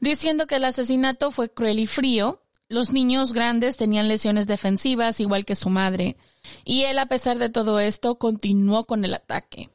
Diciendo 0.00 0.46
que 0.46 0.56
el 0.56 0.64
asesinato 0.64 1.30
fue 1.30 1.50
cruel 1.52 1.78
y 1.78 1.86
frío, 1.86 2.42
los 2.68 2.92
niños 2.92 3.32
grandes 3.32 3.76
tenían 3.76 4.08
lesiones 4.08 4.46
defensivas 4.46 5.20
igual 5.20 5.44
que 5.44 5.54
su 5.54 5.70
madre, 5.70 6.16
y 6.64 6.82
él 6.82 6.98
a 6.98 7.06
pesar 7.06 7.38
de 7.38 7.48
todo 7.48 7.80
esto 7.80 8.18
continuó 8.18 8.84
con 8.84 9.04
el 9.04 9.14
ataque. 9.14 9.70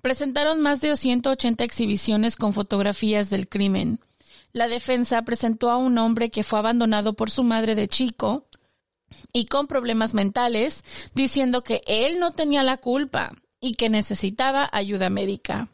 Presentaron 0.00 0.60
más 0.60 0.80
de 0.80 0.96
180 0.96 1.64
exhibiciones 1.64 2.36
con 2.36 2.52
fotografías 2.52 3.30
del 3.30 3.48
crimen. 3.48 3.98
La 4.52 4.68
defensa 4.68 5.22
presentó 5.22 5.70
a 5.70 5.76
un 5.76 5.98
hombre 5.98 6.30
que 6.30 6.44
fue 6.44 6.60
abandonado 6.60 7.14
por 7.14 7.30
su 7.30 7.42
madre 7.42 7.74
de 7.74 7.88
chico 7.88 8.46
y 9.32 9.46
con 9.46 9.66
problemas 9.66 10.14
mentales, 10.14 10.84
diciendo 11.14 11.62
que 11.62 11.82
él 11.86 12.20
no 12.20 12.30
tenía 12.30 12.62
la 12.62 12.76
culpa 12.76 13.32
y 13.60 13.74
que 13.74 13.88
necesitaba 13.88 14.68
ayuda 14.72 15.10
médica. 15.10 15.68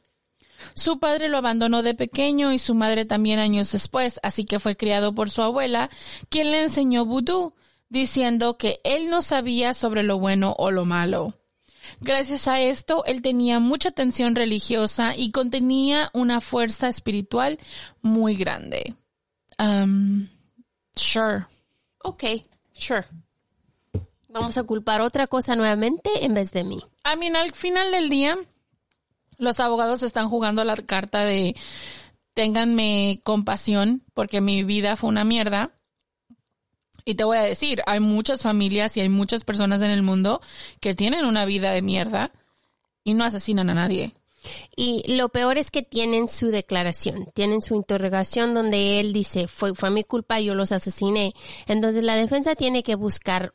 Su 0.75 0.99
padre 0.99 1.29
lo 1.29 1.39
abandonó 1.39 1.83
de 1.83 1.95
pequeño 1.95 2.53
y 2.53 2.59
su 2.59 2.75
madre 2.75 3.05
también 3.05 3.39
años 3.39 3.73
después, 3.73 4.21
así 4.23 4.45
que 4.45 4.59
fue 4.59 4.77
criado 4.77 5.15
por 5.15 5.31
su 5.31 5.43
abuela, 5.43 5.91
quien 6.29 6.51
le 6.51 6.63
enseñó 6.63 7.05
vudú, 7.05 7.55
diciendo 7.89 8.57
que 8.57 8.81
él 8.85 9.09
no 9.09 9.23
sabía 9.23 9.75
sobre 9.75 10.03
lo 10.03 10.19
bueno 10.19 10.55
o 10.59 10.71
lo 10.71 10.85
malo. 10.85 11.35
Gracias 12.01 12.49
a 12.49 12.61
esto, 12.61 13.05
él 13.05 13.23
tenía 13.23 13.61
mucha 13.61 13.91
tensión 13.91 14.35
religiosa 14.35 15.17
y 15.17 15.31
contenía 15.31 16.11
una 16.13 16.41
fuerza 16.41 16.89
espiritual 16.89 17.59
muy 18.03 18.35
grande. 18.35 18.95
Um, 19.59 20.29
sure. 20.97 21.47
Ok, 22.03 22.25
sure. 22.73 23.05
Vamos 24.29 24.57
a 24.57 24.65
culpar 24.65 25.01
otra 25.01 25.29
cosa 25.29 25.55
nuevamente 25.55 26.25
en 26.25 26.35
vez 26.35 26.51
de 26.51 26.65
mí. 26.65 26.83
I 27.05 27.17
mean, 27.17 27.37
al 27.37 27.53
final 27.53 27.93
del 27.93 28.09
día, 28.09 28.37
los 29.45 29.61
abogados 29.61 30.03
están 30.03 30.29
jugando 30.29 30.65
la 30.65 30.77
carta 30.77 31.25
de 31.25 31.55
ténganme 32.35 33.21
compasión 33.23 34.03
porque 34.13 34.41
mi 34.41 34.65
vida 34.65 34.97
fue 34.97 35.11
una 35.11 35.25
mierda. 35.25 35.71
Y 37.05 37.15
te 37.15 37.25
voy 37.25 37.37
a 37.37 37.43
decir, 37.43 37.83
hay 37.87 38.01
muchas 38.01 38.43
familias 38.43 38.97
y 38.97 39.01
hay 39.01 39.09
muchas 39.09 39.45
personas 39.45 39.83
en 39.83 39.91
el 39.91 40.03
mundo 40.03 40.41
que 40.81 40.95
tienen 40.95 41.27
una 41.27 41.45
vida 41.45 41.71
de 41.71 41.83
mierda 41.83 42.33
y 43.05 43.15
no 43.15 43.25
asesinan 43.25 43.71
a 43.71 43.75
nadie. 43.75 44.15
Y 44.77 45.17
lo 45.17 45.29
peor 45.29 45.59
es 45.59 45.71
que 45.71 45.83
tienen 45.83 46.29
su 46.29 46.49
declaración, 46.49 47.31
tienen 47.35 47.63
su 47.63 47.75
interrogación 47.75 48.55
donde 48.55 49.01
él 49.01 49.13
dice, 49.13 49.49
fue, 49.49 49.75
fue 49.75 49.91
mi 49.91 50.05
culpa, 50.05 50.41
yo 50.41 50.55
los 50.55 50.73
asesiné. 50.73 51.35
Entonces 51.67 52.05
la 52.05 52.17
defensa 52.17 52.55
tiene 52.55 52.83
que 52.83 52.95
buscar 52.95 53.55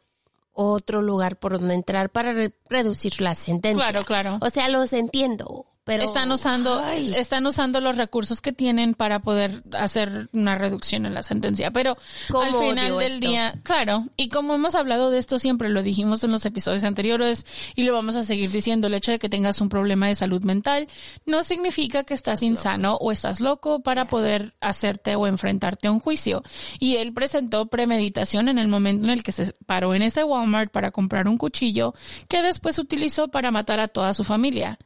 otro 0.51 1.01
lugar 1.01 1.37
por 1.37 1.57
donde 1.59 1.73
entrar 1.73 2.09
para 2.09 2.33
reducir 2.69 3.21
la 3.21 3.35
sentencia. 3.35 3.91
Claro, 3.91 4.05
claro. 4.05 4.37
O 4.41 4.49
sea, 4.49 4.67
los 4.69 4.93
entiendo, 4.93 5.65
están 5.89 6.31
usando 6.31 6.83
están 6.87 7.45
usando 7.45 7.81
los 7.81 7.97
recursos 7.97 8.41
que 8.41 8.51
tienen 8.51 8.93
para 8.93 9.19
poder 9.19 9.63
hacer 9.73 10.29
una 10.33 10.57
reducción 10.57 11.05
en 11.05 11.13
la 11.13 11.23
sentencia. 11.23 11.71
Pero 11.71 11.97
al 12.33 12.55
final 12.55 12.97
del 12.97 13.19
día 13.19 13.53
claro 13.63 14.05
y 14.17 14.29
como 14.29 14.55
hemos 14.55 14.75
hablado 14.75 15.11
de 15.11 15.19
esto 15.19 15.39
siempre 15.39 15.69
lo 15.69 15.83
dijimos 15.83 16.23
en 16.23 16.31
los 16.31 16.45
episodios 16.45 16.83
anteriores 16.83 17.45
y 17.75 17.83
lo 17.83 17.93
vamos 17.93 18.15
a 18.15 18.23
seguir 18.23 18.51
diciendo 18.51 18.87
el 18.87 18.93
hecho 18.93 19.11
de 19.11 19.19
que 19.19 19.29
tengas 19.29 19.61
un 19.61 19.69
problema 19.69 20.07
de 20.07 20.15
salud 20.15 20.43
mental 20.43 20.87
no 21.25 21.43
significa 21.43 22.03
que 22.03 22.13
estás 22.13 22.43
insano 22.43 22.95
o 22.95 23.11
estás 23.11 23.39
loco 23.39 23.81
para 23.81 24.05
poder 24.05 24.53
hacerte 24.61 25.15
o 25.15 25.27
enfrentarte 25.27 25.87
a 25.87 25.91
un 25.91 25.99
juicio. 25.99 26.43
Y 26.79 26.97
él 26.97 27.13
presentó 27.13 27.67
premeditación 27.67 28.49
en 28.49 28.59
el 28.59 28.67
momento 28.67 29.05
en 29.05 29.11
el 29.11 29.23
que 29.23 29.31
se 29.31 29.53
paró 29.65 29.93
en 29.93 30.01
ese 30.01 30.23
Walmart 30.23 30.71
para 30.71 30.91
comprar 30.91 31.27
un 31.27 31.37
cuchillo 31.37 31.93
que 32.27 32.41
después 32.41 32.79
utilizó 32.79 33.27
para 33.29 33.51
matar 33.51 33.79
a 33.79 33.87
toda 33.87 34.13
su 34.13 34.23
familia 34.23 34.77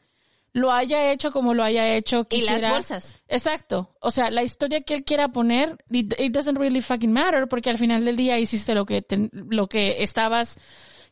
lo 0.53 0.71
haya 0.71 1.11
hecho 1.11 1.31
como 1.31 1.53
lo 1.53 1.63
haya 1.63 1.95
hecho. 1.95 2.25
Quisiera... 2.25 2.57
Y 2.57 2.61
las 2.61 2.71
bolsas. 2.71 3.17
Exacto. 3.27 3.95
O 3.99 4.11
sea, 4.11 4.31
la 4.31 4.43
historia 4.43 4.81
que 4.81 4.93
él 4.93 5.03
quiera 5.03 5.29
poner, 5.29 5.83
it, 5.89 6.31
doesn't 6.31 6.57
really 6.57 6.81
fucking 6.81 7.11
matter 7.11 7.47
porque 7.47 7.69
al 7.69 7.77
final 7.77 8.05
del 8.05 8.15
día 8.15 8.39
hiciste 8.39 8.75
lo 8.75 8.85
que, 8.85 9.03
lo 9.31 9.67
que 9.67 10.03
estabas 10.03 10.57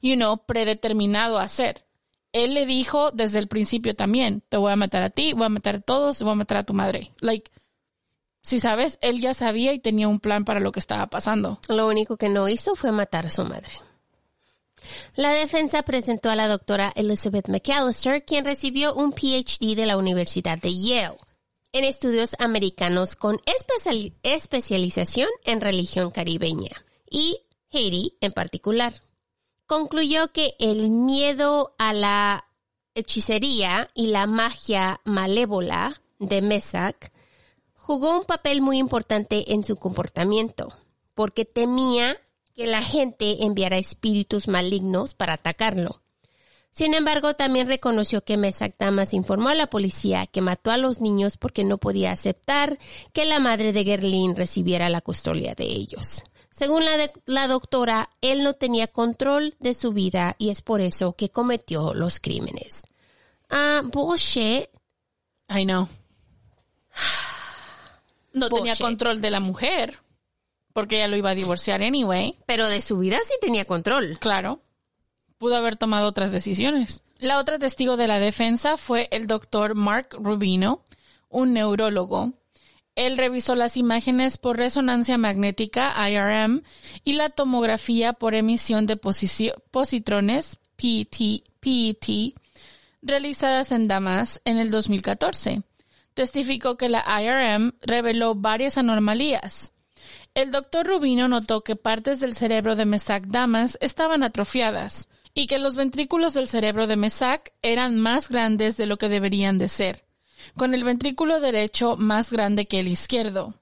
you 0.02 0.16
know, 0.16 0.46
predeterminado 0.46 1.40
a 1.40 1.44
hacer. 1.44 1.86
Él 2.34 2.54
le 2.54 2.66
dijo 2.66 3.12
desde 3.12 3.40
el 3.40 3.48
principio 3.48 3.96
también, 3.96 4.42
te 4.48 4.58
voy 4.58 4.72
a 4.72 4.76
matar 4.76 5.04
a 5.04 5.10
ti, 5.10 5.34
voy 5.34 5.46
a 5.46 5.50
matar 5.50 5.78
a 5.78 5.82
todos, 5.82 6.22
voy 6.22 6.32
a 6.32 6.36
matar 6.36 6.58
a 6.58 6.64
tu 6.64 6.74
madre. 6.74 7.14
Like, 7.20 7.52
si 8.42 8.60
sabes, 8.60 8.98
él 9.02 9.20
ya 9.20 9.34
sabía 9.34 9.74
y 9.74 9.80
tenía 9.80 10.08
un 10.08 10.20
plan 10.20 10.46
para 10.46 10.60
lo 10.60 10.72
que 10.72 10.80
estaba 10.80 11.08
pasando. 11.08 11.60
Lo 11.68 11.88
único 11.88 12.18
que 12.18 12.30
no 12.30 12.48
hizo 12.48 12.76
fue 12.76 12.92
matar 12.92 13.28
a 13.28 13.30
su 13.30 13.44
madre. 13.44 13.74
La 15.16 15.32
defensa 15.32 15.84
presentó 15.84 16.30
a 16.30 16.36
la 16.36 16.48
doctora 16.48 16.92
Elizabeth 16.96 17.48
McAllister, 17.50 18.24
quien 18.26 18.46
recibió 18.46 18.94
un 18.94 19.12
PhD 19.12 19.76
de 19.76 19.86
la 19.86 19.98
Universidad 19.98 20.58
de 20.58 20.78
Yale 20.78 21.18
en 21.74 21.84
estudios 21.86 22.36
americanos 22.40 23.16
con 23.16 23.40
especial- 23.46 24.14
especialización 24.24 25.30
en 25.46 25.62
religión 25.62 26.12
caribeña 26.12 26.86
y 27.10 27.40
Haiti 27.72 28.18
en 28.20 28.34
particular. 28.34 28.94
Concluyó 29.66 30.32
que 30.34 30.56
el 30.60 30.90
miedo 30.90 31.74
a 31.78 31.94
la 31.94 32.46
hechicería 32.94 33.90
y 33.94 34.08
la 34.08 34.28
magia 34.28 35.00
malévola 35.06 36.02
de 36.20 36.42
Mesac 36.42 37.14
jugó 37.74 38.18
un 38.18 38.26
papel 38.26 38.62
muy 38.62 38.78
importante 38.78 39.54
en 39.54 39.64
su 39.64 39.78
comportamiento, 39.78 40.74
porque 41.14 41.46
temía 41.46 42.20
que 42.62 42.68
la 42.70 42.84
gente 42.84 43.44
enviara 43.44 43.78
espíritus 43.78 44.48
malignos 44.48 45.14
para 45.14 45.34
atacarlo. 45.34 46.02
Sin 46.72 46.94
embargo, 46.94 47.34
también 47.34 47.68
reconoció 47.68 48.24
que 48.24 48.38
Mesac 48.38 48.76
Damas 48.78 49.14
informó 49.14 49.50
a 49.50 49.56
la 49.56 49.68
policía 49.70 50.26
que 50.28 50.42
mató 50.42 50.72
a 50.72 50.78
los 50.78 51.02
niños 51.02 51.38
porque 51.38 51.64
no 51.64 51.78
podía 51.80 52.12
aceptar 52.12 52.78
que 53.14 53.26
la 53.26 53.40
madre 53.40 53.74
de 53.74 53.84
Gerlin 53.84 54.36
recibiera 54.36 54.90
la 54.90 55.02
custodia 55.02 55.54
de 55.54 55.66
ellos. 55.66 56.24
Según 56.50 56.86
la, 56.86 56.98
de- 56.98 57.12
la 57.26 57.48
doctora, 57.48 58.10
él 58.22 58.44
no 58.44 58.54
tenía 58.54 58.88
control 58.88 59.56
de 59.60 59.74
su 59.74 59.92
vida 59.92 60.36
y 60.38 60.50
es 60.50 60.62
por 60.62 60.80
eso 60.82 61.14
que 61.14 61.30
cometió 61.30 61.94
los 61.94 62.20
crímenes. 62.20 62.82
Ah, 63.50 63.82
bullshit. 63.84 64.70
I 65.50 65.64
know. 65.66 65.88
No 68.34 68.48
tenía 68.50 68.76
control 68.78 69.20
de 69.20 69.30
la 69.30 69.42
mujer, 69.42 70.00
porque 70.74 70.98
ella 70.98 71.08
lo 71.08 71.18
iba 71.18 71.32
a 71.32 71.36
divorciar 71.36 71.82
anyway. 71.82 72.36
Pero 72.46 72.68
de 72.68 72.82
su 72.82 72.98
vida 72.98 73.18
sí 73.26 73.34
tenía 73.42 73.66
control. 73.66 74.18
Claro. 74.20 74.62
Pudo 75.38 75.56
haber 75.56 75.76
tomado 75.76 76.08
otras 76.08 76.32
decisiones. 76.32 77.04
La 77.18 77.40
otra 77.40 77.60
testigo 77.60 77.98
de 77.98 78.08
la 78.08 78.20
defensa 78.20 78.78
fue 78.78 79.08
el 79.12 79.28
doctor 79.28 79.76
Mark 79.76 80.10
Rubino, 80.14 80.84
un 81.30 81.54
neurólogo. 81.54 82.34
Él 82.96 83.18
revisó 83.18 83.56
las 83.56 83.78
imágenes 83.78 84.38
por 84.38 84.58
resonancia 84.58 85.18
magnética, 85.18 85.94
IRM, 86.10 86.64
y 87.04 87.14
la 87.14 87.30
tomografía 87.30 88.14
por 88.14 88.36
emisión 88.36 88.86
de 88.86 88.98
positrones, 88.98 90.60
PET, 90.76 91.44
PET, 91.60 92.36
realizadas 93.02 93.72
en 93.72 93.88
damas 93.88 94.42
en 94.44 94.58
el 94.58 94.72
2014. 94.72 95.64
Testificó 96.14 96.76
que 96.76 96.90
la 96.90 97.06
IRM 97.22 97.74
reveló 97.82 98.36
varias 98.36 98.78
anomalías. 98.78 99.72
El 100.34 100.52
doctor 100.52 100.88
Rubino 100.88 101.28
notó 101.28 101.62
que 101.62 101.76
partes 101.76 102.22
del 102.22 102.34
cerebro 102.34 102.78
de 102.78 102.86
Mesac 102.86 103.26
Damas 103.28 103.78
estaban 103.82 104.24
atrofiadas 104.24 105.10
y 105.34 105.46
que 105.46 105.60
los 105.60 105.76
ventrículos 105.76 106.34
del 106.34 106.48
cerebro 106.48 106.88
de 106.88 106.96
Mesac 106.96 107.52
eran 107.62 108.00
más 108.00 108.30
grandes 108.30 108.78
de 108.78 108.86
lo 108.86 108.98
que 108.98 109.10
deberían 109.10 109.58
de 109.58 109.68
ser, 109.68 110.06
con 110.56 110.74
el 110.74 110.86
ventrículo 110.86 111.42
derecho 111.42 111.98
más 111.98 112.32
grande 112.32 112.66
que 112.66 112.80
el 112.80 112.88
izquierdo. 112.88 113.56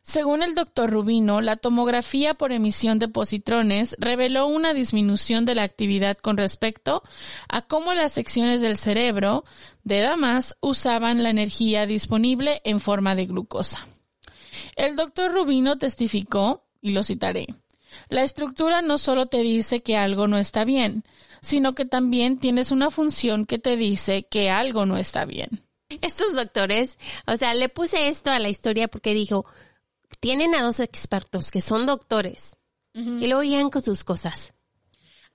Según 0.00 0.42
el 0.42 0.54
doctor 0.54 0.90
Rubino, 0.90 1.42
la 1.42 1.56
tomografía 1.56 2.32
por 2.32 2.50
emisión 2.50 2.98
de 2.98 3.08
positrones 3.08 3.94
reveló 3.98 4.46
una 4.46 4.72
disminución 4.72 5.44
de 5.44 5.54
la 5.54 5.64
actividad 5.64 6.16
con 6.16 6.38
respecto 6.38 7.02
a 7.50 7.60
cómo 7.60 7.92
las 7.92 8.12
secciones 8.12 8.62
del 8.62 8.78
cerebro 8.78 9.44
de 9.84 10.00
damas 10.00 10.56
usaban 10.60 11.22
la 11.22 11.28
energía 11.28 11.84
disponible 11.86 12.62
en 12.64 12.80
forma 12.80 13.14
de 13.14 13.26
glucosa. 13.26 13.86
El 14.76 14.96
doctor 14.96 15.32
Rubino 15.32 15.78
testificó, 15.78 16.64
y 16.80 16.90
lo 16.90 17.02
citaré, 17.02 17.46
la 18.08 18.22
estructura 18.22 18.82
no 18.82 18.98
solo 18.98 19.26
te 19.26 19.42
dice 19.42 19.82
que 19.82 19.96
algo 19.96 20.26
no 20.26 20.38
está 20.38 20.64
bien, 20.64 21.04
sino 21.40 21.74
que 21.74 21.84
también 21.84 22.38
tienes 22.38 22.70
una 22.70 22.90
función 22.90 23.46
que 23.46 23.58
te 23.58 23.76
dice 23.76 24.24
que 24.24 24.50
algo 24.50 24.86
no 24.86 24.96
está 24.96 25.24
bien. 25.24 25.64
Estos 25.88 26.34
doctores, 26.34 26.98
o 27.26 27.36
sea, 27.36 27.54
le 27.54 27.68
puse 27.68 28.08
esto 28.08 28.30
a 28.30 28.38
la 28.38 28.48
historia 28.48 28.88
porque 28.88 29.14
dijo, 29.14 29.46
tienen 30.20 30.54
a 30.54 30.62
dos 30.62 30.80
expertos 30.80 31.50
que 31.50 31.60
son 31.60 31.86
doctores 31.86 32.56
y 32.94 33.26
luego 33.26 33.42
llegan 33.42 33.68
con 33.68 33.82
sus 33.82 34.04
cosas. 34.04 34.54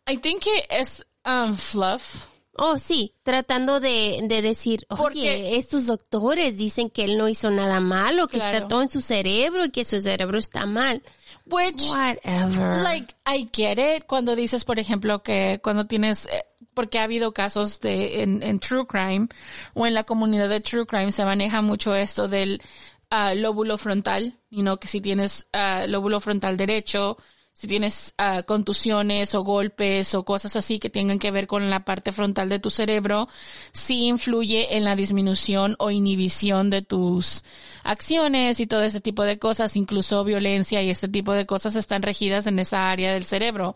I 0.10 0.18
think 0.18 0.42
que 0.44 0.68
es 0.72 1.06
um, 1.26 1.56
fluff. 1.56 2.26
Oh, 2.64 2.78
sí, 2.78 3.16
tratando 3.24 3.80
de, 3.80 4.20
de 4.24 4.42
decir, 4.44 4.86
oye, 4.90 5.02
Porque- 5.02 5.56
estos 5.58 5.88
doctores 5.88 6.58
dicen 6.58 6.92
que 6.92 7.04
él 7.06 7.18
no 7.18 7.28
hizo 7.28 7.50
nada 7.50 7.80
malo, 7.80 8.28
que 8.28 8.38
Claro. 8.38 8.56
está 8.56 8.68
todo 8.68 8.84
en 8.84 8.90
su 8.90 9.02
cerebro 9.02 9.66
y 9.66 9.72
que 9.72 9.84
su 9.84 10.00
cerebro 10.00 10.38
está 10.38 10.68
mal. 10.68 11.02
Which, 11.48 11.90
Whatever. 11.90 12.84
like, 12.84 13.16
I 13.26 13.50
get 13.52 13.80
it 13.80 14.06
cuando 14.06 14.36
dices, 14.36 14.64
por 14.64 14.78
ejemplo, 14.78 15.24
que 15.24 15.60
cuando 15.64 15.88
tienes, 15.88 16.28
eh, 16.28 16.44
porque 16.76 17.00
ha 17.00 17.04
habido 17.06 17.34
casos 17.34 17.80
de, 17.82 18.22
en, 18.22 18.44
en 18.44 18.60
True 18.60 18.86
Crime 18.86 19.28
o 19.74 19.88
en 19.88 19.96
la 19.96 20.04
comunidad 20.04 20.48
de 20.48 20.60
True 20.62 20.86
Crime 20.86 21.12
se 21.12 21.26
maneja 21.26 21.64
mucho 21.64 21.96
esto 21.96 22.28
del 22.28 22.62
ah, 23.10 23.34
lóbulo 23.34 23.80
frontal, 23.80 24.38
y 24.52 24.62
no 24.62 24.78
que 24.80 24.88
si 24.88 25.02
tienes 25.02 25.48
ah, 25.52 25.86
lóbulo 25.88 26.20
frontal 26.20 26.58
derecho, 26.58 27.18
si 27.54 27.68
tienes 27.68 28.14
ah, 28.18 28.44
contusiones 28.44 29.36
o 29.36 29.44
golpes 29.44 30.16
o 30.16 30.26
cosas 30.26 30.56
así 30.56 30.80
que 30.80 30.90
tengan 30.90 31.20
que 31.20 31.32
ver 31.32 31.48
con 31.48 31.70
la 31.70 31.86
parte 31.86 32.12
frontal 32.12 32.50
de 32.50 32.60
tu 32.60 32.70
cerebro, 32.70 33.28
sí 33.74 34.06
influye 34.06 34.78
en 34.78 34.84
la 34.86 34.96
disminución 34.96 35.76
o 35.80 35.92
inhibición 35.92 36.70
de 36.70 36.82
tus 36.82 37.44
acciones 37.84 38.60
y 38.60 38.68
todo 38.68 38.84
ese 38.84 39.02
tipo 39.02 39.24
de 39.24 39.40
cosas, 39.40 39.76
incluso 39.76 40.24
violencia 40.24 40.82
y 40.82 40.90
este 40.90 41.08
tipo 41.08 41.34
de 41.34 41.46
cosas 41.46 41.76
están 41.76 42.02
regidas 42.04 42.48
en 42.48 42.60
esa 42.60 42.90
área 42.92 43.14
del 43.14 43.26
cerebro. 43.26 43.76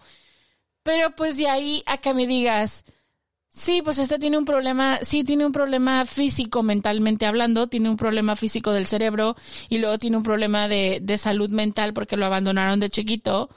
Pero 0.84 1.16
pues 1.16 1.38
de 1.38 1.48
ahí 1.50 1.84
a 1.88 1.98
que 1.98 2.14
me 2.14 2.28
digas, 2.28 2.86
sí, 3.56 3.82
pues 3.82 3.98
este 3.98 4.20
tiene 4.20 4.38
un 4.38 4.46
problema, 4.46 5.00
sí 5.02 5.24
tiene 5.24 5.46
un 5.46 5.52
problema 5.52 6.06
físico 6.06 6.62
mentalmente 6.62 7.26
hablando, 7.26 7.68
tiene 7.68 7.90
un 7.90 7.98
problema 7.98 8.36
físico 8.36 8.72
del 8.72 8.86
cerebro 8.86 9.36
y 9.70 9.80
luego 9.80 9.98
tiene 9.98 10.18
un 10.18 10.24
problema 10.24 10.68
de, 10.68 11.00
de 11.02 11.18
salud 11.18 11.50
mental 11.50 11.94
porque 11.94 12.18
lo 12.18 12.26
abandonaron 12.26 12.80
de 12.80 12.90
chiquito. 12.90 13.50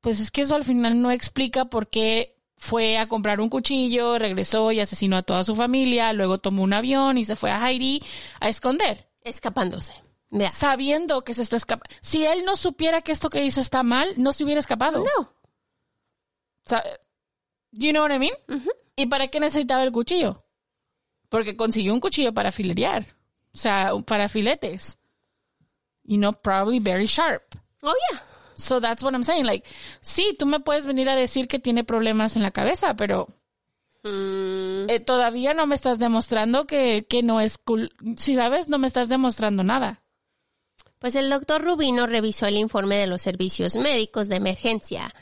Pues 0.00 0.18
es 0.18 0.30
que 0.32 0.42
eso 0.42 0.56
al 0.56 0.64
final 0.64 1.00
no 1.00 1.12
explica 1.12 1.66
por 1.66 1.88
qué 1.88 2.36
fue 2.56 2.98
a 2.98 3.08
comprar 3.08 3.40
un 3.40 3.48
cuchillo, 3.48 4.18
regresó 4.18 4.72
y 4.72 4.80
asesinó 4.80 5.16
a 5.16 5.22
toda 5.22 5.44
su 5.44 5.54
familia, 5.54 6.12
luego 6.12 6.38
tomó 6.38 6.62
un 6.62 6.72
avión 6.72 7.18
y 7.18 7.24
se 7.24 7.36
fue 7.36 7.50
a 7.50 7.62
Haití 7.62 8.02
a 8.40 8.48
esconder 8.48 9.08
Escapándose. 9.24 9.92
Sabiendo 10.52 11.22
que 11.24 11.34
se 11.34 11.42
está 11.42 11.56
escapando. 11.56 11.94
Si 12.00 12.24
él 12.24 12.44
no 12.44 12.56
supiera 12.56 13.02
que 13.02 13.12
esto 13.12 13.30
que 13.30 13.44
hizo 13.44 13.60
está 13.60 13.82
mal, 13.82 14.14
no 14.16 14.32
se 14.32 14.44
hubiera 14.44 14.60
escapado. 14.60 14.98
No. 14.98 15.20
O 15.22 16.68
sea, 16.68 16.82
you 17.72 17.92
know 17.92 18.02
what 18.02 18.12
I 18.12 18.18
mean? 18.18 18.34
¿Y 18.96 19.06
para 19.06 19.28
qué 19.28 19.40
necesitaba 19.40 19.82
el 19.82 19.92
cuchillo? 19.92 20.44
Porque 21.28 21.56
consiguió 21.56 21.92
un 21.92 22.00
cuchillo 22.00 22.32
para 22.32 22.52
filerear. 22.52 23.06
O 23.52 23.56
sea, 23.56 23.92
para 24.06 24.28
filetes. 24.28 24.98
You 26.04 26.18
know, 26.18 26.32
probably 26.32 26.78
very 26.78 27.06
sharp. 27.06 27.42
Oh, 27.82 27.94
yeah. 28.10 28.22
So 28.54 28.80
that's 28.80 29.02
what 29.02 29.14
I'm 29.14 29.24
saying. 29.24 29.46
Like, 29.46 29.66
sí, 30.00 30.36
tú 30.38 30.46
me 30.46 30.60
puedes 30.60 30.86
venir 30.86 31.08
a 31.08 31.16
decir 31.16 31.48
que 31.48 31.58
tiene 31.58 31.84
problemas 31.84 32.36
en 32.36 32.42
la 32.42 32.50
cabeza, 32.50 32.94
pero 32.94 33.26
Mm, 34.04 34.90
eh, 34.90 35.00
todavía 35.00 35.54
no 35.54 35.66
me 35.66 35.76
estás 35.76 35.98
demostrando 35.98 36.66
que, 36.66 37.06
que 37.08 37.22
no 37.22 37.40
es 37.40 37.58
cool. 37.58 37.94
Si 38.16 38.34
sabes, 38.34 38.68
no 38.68 38.78
me 38.78 38.86
estás 38.86 39.08
demostrando 39.08 39.62
nada. 39.62 40.01
Pues 41.02 41.16
el 41.16 41.30
doctor 41.30 41.64
Rubino 41.64 42.06
revisó 42.06 42.46
el 42.46 42.56
informe 42.56 42.96
de 42.96 43.08
los 43.08 43.22
servicios 43.22 43.74
médicos 43.74 44.28
de 44.28 44.36
emergencia. 44.36 45.12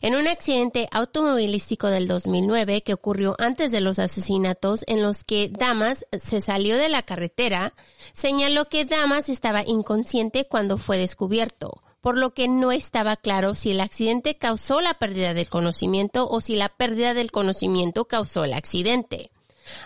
En 0.00 0.14
un 0.14 0.28
accidente 0.28 0.86
automovilístico 0.92 1.88
del 1.88 2.06
2009 2.06 2.82
que 2.82 2.94
ocurrió 2.94 3.34
antes 3.40 3.72
de 3.72 3.80
los 3.80 3.98
asesinatos 3.98 4.84
en 4.86 5.02
los 5.02 5.24
que 5.24 5.48
Damas 5.48 6.06
se 6.22 6.40
salió 6.40 6.78
de 6.78 6.88
la 6.88 7.02
carretera, 7.02 7.74
señaló 8.12 8.66
que 8.66 8.84
Damas 8.84 9.28
estaba 9.28 9.64
inconsciente 9.66 10.46
cuando 10.46 10.78
fue 10.78 10.98
descubierto, 10.98 11.82
por 12.00 12.16
lo 12.16 12.32
que 12.32 12.46
no 12.46 12.70
estaba 12.70 13.16
claro 13.16 13.56
si 13.56 13.72
el 13.72 13.80
accidente 13.80 14.38
causó 14.38 14.80
la 14.80 14.94
pérdida 14.94 15.34
del 15.34 15.48
conocimiento 15.48 16.28
o 16.28 16.40
si 16.40 16.54
la 16.54 16.68
pérdida 16.68 17.12
del 17.12 17.32
conocimiento 17.32 18.04
causó 18.04 18.44
el 18.44 18.52
accidente. 18.52 19.32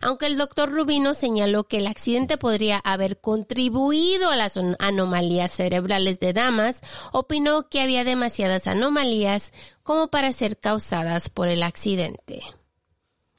Aunque 0.03 0.27
el 0.27 0.37
doctor 0.37 0.71
Rubino 0.71 1.15
señaló 1.15 1.65
que 1.65 1.79
el 1.79 1.87
accidente 1.87 2.39
podría 2.39 2.79
haber 2.79 3.21
contribuido 3.21 4.31
a 4.31 4.37
las 4.37 4.57
an- 4.57 4.77
anomalías 4.79 5.53
cerebrales 5.53 6.21
de 6.21 6.33
Damas, 6.33 6.81
opinó 7.13 7.69
que 7.69 7.81
había 7.81 8.05
demasiadas 8.05 8.67
anomalías 8.67 9.53
como 9.83 10.09
para 10.09 10.33
ser 10.33 10.59
causadas 10.59 11.29
por 11.29 11.49
el 11.49 11.63
accidente. 11.63 12.41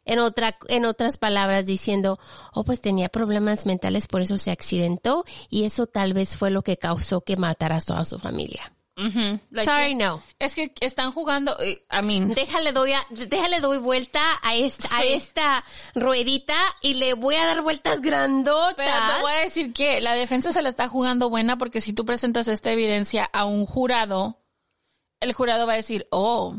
En, 0.06 0.18
en 0.70 0.86
otras 0.86 1.18
palabras, 1.18 1.68
diciendo, 1.68 2.20
oh, 2.54 2.64
pues 2.64 2.82
tenía 2.82 3.10
problemas 3.10 3.68
mentales, 3.68 4.08
por 4.08 4.22
eso 4.22 4.40
se 4.40 4.50
accidentó 4.50 5.24
y 5.50 5.66
eso 5.66 5.86
tal 5.86 6.14
vez 6.14 6.36
fue 6.36 6.50
lo 6.50 6.64
que 6.64 6.78
causó 6.78 7.22
que 7.22 7.38
matara 7.38 7.78
a 7.78 7.82
toda 7.82 8.06
su 8.06 8.18
familia. 8.18 8.74
Like, 9.52 9.66
Sorry, 9.66 9.96
no. 9.96 10.22
Es 10.40 10.56
que 10.56 10.74
están 10.82 11.12
jugando, 11.12 11.58
eh, 11.60 11.82
I 11.92 12.02
mean, 12.04 12.34
Déjale 12.34 12.72
doy, 12.74 12.94
a- 12.94 13.06
déjale 13.10 13.60
doy 13.62 13.78
vuelta 13.78 14.22
a 14.44 14.56
esta, 14.56 14.98
a 14.98 15.04
esta 15.04 15.64
ruedita 15.96 16.56
y 16.82 16.96
le 16.96 17.14
voy 17.14 17.36
a 17.36 17.46
dar 17.46 17.62
vueltas 17.62 18.02
grandotas. 18.02 18.76
Pero 18.76 18.92
te 19.16 19.22
voy 19.22 19.32
a 19.32 19.44
decir 19.44 19.74
que 19.74 20.02
la 20.02 20.14
defensa 20.14 20.52
se 20.54 20.62
la 20.62 20.70
está 20.70 20.88
jugando 20.88 21.30
buena 21.30 21.58
porque 21.58 21.82
si 21.82 21.94
tú 21.94 22.06
presentas 22.06 22.48
esta 22.48 22.72
evidencia 22.72 23.30
a 23.32 23.46
un 23.46 23.66
jurado, 23.66 24.42
el 25.22 25.34
jurado 25.34 25.66
va 25.68 25.74
a 25.74 25.78
decir, 25.78 26.08
oh, 26.12 26.56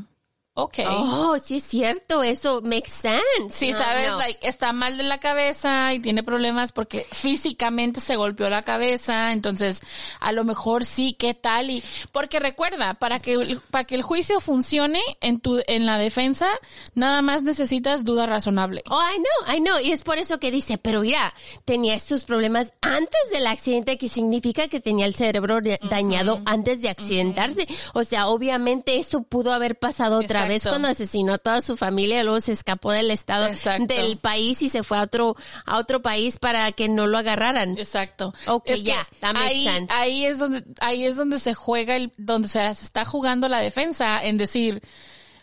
ok. 0.55 0.79
Oh, 0.89 1.37
sí 1.43 1.57
es 1.57 1.63
cierto, 1.65 2.23
eso 2.23 2.61
makes 2.63 2.91
sense. 2.91 3.23
Si 3.51 3.73
No, 3.73 3.79
sabes, 3.79 4.09
no. 4.11 4.19
like, 4.19 4.47
está 4.47 4.73
mal 4.73 4.97
de 4.97 5.05
la 5.05 5.19
cabeza 5.19 5.95
y 5.95 6.01
tiene 6.01 6.23
problemas 6.23 6.73
porque 6.73 7.07
físicamente 7.13 8.01
se 8.01 8.17
golpeó 8.17 8.51
la 8.51 8.63
cabeza, 8.63 9.33
entonces 9.33 9.81
a 10.21 10.33
lo 10.33 10.45
mejor 10.45 10.85
sí, 10.85 11.15
¿qué 11.19 11.35
tal? 11.35 11.71
Y 11.71 11.83
porque 12.13 12.41
recuerda, 12.41 12.95
para 12.95 13.21
que 13.21 13.59
para 13.71 13.85
que 13.85 13.95
el 13.95 14.03
juicio 14.03 14.41
funcione 14.41 15.01
en 15.21 15.41
tu 15.41 15.61
en 15.67 15.87
la 15.87 15.99
defensa, 15.99 16.49
nada 16.95 17.23
más 17.23 17.43
necesitas 17.43 18.05
duda 18.05 18.27
razonable. 18.27 18.83
Oh, 18.91 19.01
I 19.03 19.17
know, 19.17 19.57
I 19.57 19.61
know. 19.61 19.79
Y 19.81 19.93
es 19.93 20.03
por 20.03 20.19
eso 20.19 20.39
que 20.41 20.51
dice, 20.51 20.79
pero 20.79 21.01
mira, 21.01 21.33
tenía 21.65 21.95
estos 21.95 22.25
problemas 22.25 22.73
antes 22.81 23.21
del 23.33 23.47
accidente, 23.47 23.99
que 23.99 24.09
significa 24.09 24.69
que 24.69 24.81
tenía 24.81 25.07
el 25.07 25.15
cerebro 25.15 25.61
dañado 25.89 26.41
antes 26.45 26.83
de 26.83 26.89
accidentarse. 26.91 27.67
O 27.95 28.05
sea, 28.05 28.27
obviamente 28.29 28.99
eso 28.99 29.23
pudo 29.23 29.53
haber 29.53 29.79
pasado 29.79 30.19
otra 30.19 30.40
vez 30.47 30.57
Exacto. 30.59 30.73
cuando 30.75 30.89
asesinó 30.89 31.35
a 31.35 31.39
toda 31.39 31.63
su 31.63 31.77
familia, 31.77 32.23
luego 32.25 32.41
se 32.41 32.53
escapó 32.53 32.93
del 32.93 33.11
estado 33.11 33.47
Exacto. 33.49 33.87
del 33.95 34.17
país 34.19 34.61
y 34.63 34.69
se 34.71 34.83
fue 34.83 34.99
a 34.99 35.03
otro, 35.03 35.37
a 35.67 35.79
otro 35.79 36.03
país 36.03 36.39
para 36.39 36.71
que 36.73 36.89
no 36.89 37.07
lo 37.07 37.19
agarraran. 37.19 37.77
Exacto. 37.79 38.33
Ok, 38.47 38.65
Es 38.71 38.83
ya, 38.83 39.07
ahí, 39.23 39.65
sense. 39.65 39.93
ahí 39.93 40.27
es 40.27 40.39
donde, 40.39 40.65
ahí 40.81 41.05
es 41.05 41.17
donde 41.17 41.39
se 41.41 41.55
juega 41.55 41.97
el, 41.97 42.13
donde 42.17 42.49
se 42.49 42.67
está 42.71 43.05
jugando 43.05 43.49
la 43.49 43.61
defensa 43.61 44.21
en 44.23 44.37
decir, 44.37 44.83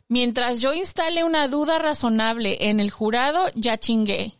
mientras 0.07 0.61
yo 0.61 0.73
instale 0.73 1.23
una 1.23 1.47
duda 1.47 1.79
razonable 1.79 2.57
en 2.69 2.79
el 2.79 2.91
jurado, 2.91 3.45
ya 3.55 3.77
chingué. 3.77 4.33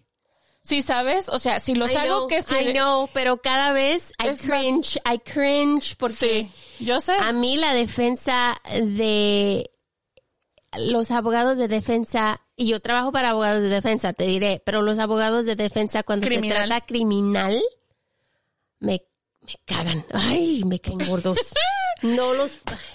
Sí, 0.64 0.82
sabes, 0.82 1.30
o 1.30 1.39
sea, 1.39 1.62
si 1.62 1.76
los 1.76 1.93
I 1.93 1.95
hago 1.95 2.18
know, 2.18 2.28
que 2.28 2.41
se, 2.41 2.62
I 2.62 2.74
know, 2.74 3.10
pero 3.14 3.38
cada 3.38 3.72
vez 3.72 4.12
I 4.22 4.28
Es 4.28 4.45
más- 4.45 4.60
cringe, 4.60 4.97
I 5.10 5.18
cringe 5.20 5.95
porque 5.95 6.51
sí, 6.78 6.84
yo 6.84 6.99
sé. 6.99 7.14
A 7.14 7.32
mí 7.32 7.55
la 7.55 7.74
defensa 7.74 8.60
de 8.76 9.72
los 10.89 11.11
abogados 11.11 11.57
de 11.57 11.68
defensa, 11.68 12.41
y 12.55 12.68
yo 12.68 12.80
trabajo 12.80 13.11
para 13.11 13.30
abogados 13.30 13.61
de 13.61 13.70
defensa, 13.70 14.13
te 14.13 14.26
diré, 14.26 14.61
pero 14.65 14.82
los 14.82 14.99
abogados 14.99 15.45
de 15.45 15.55
defensa 15.55 16.03
cuando 16.03 16.28
Criminal. 16.28 16.57
se 16.61 16.65
trata 16.68 16.86
criminal, 16.86 17.61
me, 18.80 19.03
me 19.41 19.53
cagan. 19.65 20.05
Ay, 20.13 20.63
me 20.65 20.80
caen 20.80 20.99
gordos. 21.07 21.38
No 22.03 22.36
los... 22.36 22.51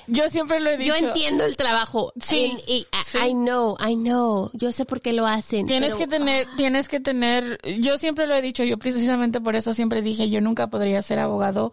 Yo 0.06 0.28
siempre 0.28 0.60
lo 0.60 0.70
he 0.70 0.76
dicho. 0.76 0.94
Yo 0.96 1.08
entiendo 1.08 1.42
el 1.44 1.56
trabajo. 1.56 2.12
Sí, 2.20 2.44
En- 2.44 2.58
y- 2.68 2.78
I- 2.82 2.86
sí. 3.04 3.18
I 3.18 3.32
know, 3.32 3.76
I 3.84 3.96
know. 3.96 4.48
Yo 4.52 4.70
sé 4.70 4.84
por 4.84 5.00
qué 5.00 5.12
lo 5.12 5.26
hacen. 5.26 5.66
Tienes 5.66 5.88
pero- 5.94 5.98
que 5.98 6.06
tener, 6.06 6.46
tienes 6.56 6.86
que 6.86 7.00
tener, 7.00 7.58
yo 7.80 7.98
siempre 7.98 8.28
lo 8.28 8.36
he 8.36 8.40
dicho, 8.42 8.62
yo 8.62 8.78
precisamente 8.78 9.40
por 9.40 9.56
eso 9.56 9.74
siempre 9.74 10.02
dije, 10.02 10.30
yo 10.30 10.40
nunca 10.40 10.68
podría 10.68 11.02
ser 11.02 11.18
abogado 11.18 11.72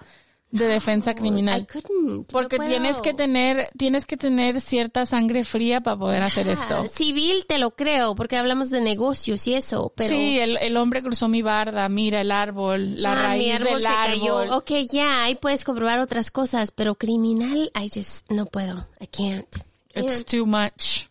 de 0.52 0.66
defensa 0.68 1.14
criminal. 1.14 1.68
No 2.06 2.24
Porque 2.24 2.58
puedo. 2.58 2.70
tienes 2.70 3.02
que 3.02 3.14
tener, 3.14 3.70
tienes 3.78 4.06
que 4.08 4.18
tener 4.18 4.60
cierta 4.60 5.06
sangre 5.06 5.43
fría 5.43 5.82
para 5.82 5.97
poder 5.97 6.24
hacer 6.24 6.50
esto. 6.50 6.84
Ah, 6.86 6.88
Civil 6.89 7.45
te 7.47 7.60
lo 7.60 7.72
creo, 7.76 8.16
porque 8.16 8.36
hablamos 8.38 8.70
de 8.72 8.82
negocios 8.82 9.45
y 9.47 9.54
eso, 9.54 9.93
pero... 9.95 10.10
Sí, 10.10 10.39
el, 10.39 10.58
el 10.58 10.76
hombre 10.78 11.04
cruzó 11.04 11.28
mi 11.28 11.41
barda, 11.43 11.88
mira 11.89 12.22
el 12.22 12.32
árbol, 12.32 13.02
la 13.02 13.12
Ah, 13.12 13.16
mi 13.16 13.22
raíz 13.52 13.56
árbol 13.56 13.74
del 13.74 13.82
se 13.84 13.88
cayó. 13.88 14.38
árbol. 14.39 14.58
Ok, 14.58 14.72
ya, 14.91 15.24
ahí 15.24 15.36
puedes 15.36 15.64
comprobar 15.64 16.00
otras 16.00 16.32
cosas, 16.32 16.72
pero 16.72 16.95
criminal, 16.95 17.72
I 17.80 17.89
just, 17.93 18.32
no 18.32 18.47
puedo. 18.47 18.88
I 19.00 19.06
can't. 19.08 19.47
It's 19.93 20.26
too 20.26 20.45
much. 20.45 21.08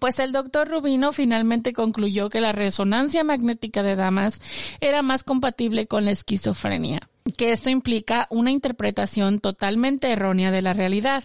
Pues 0.00 0.18
el 0.18 0.32
doctor 0.32 0.68
Rubino 0.68 1.12
finalmente 1.12 1.72
concluyó 1.72 2.28
que 2.28 2.40
la 2.40 2.52
resonancia 2.52 3.24
magnética 3.24 3.82
de 3.82 3.96
damas 3.96 4.40
era 4.80 5.00
más 5.02 5.22
compatible 5.24 5.86
con 5.86 6.04
la 6.04 6.10
esquizofrenia, 6.10 7.00
que 7.36 7.52
esto 7.52 7.70
implica 7.70 8.26
una 8.30 8.50
interpretación 8.50 9.40
totalmente 9.40 10.10
errónea 10.10 10.50
de 10.50 10.62
la 10.62 10.72
realidad. 10.72 11.24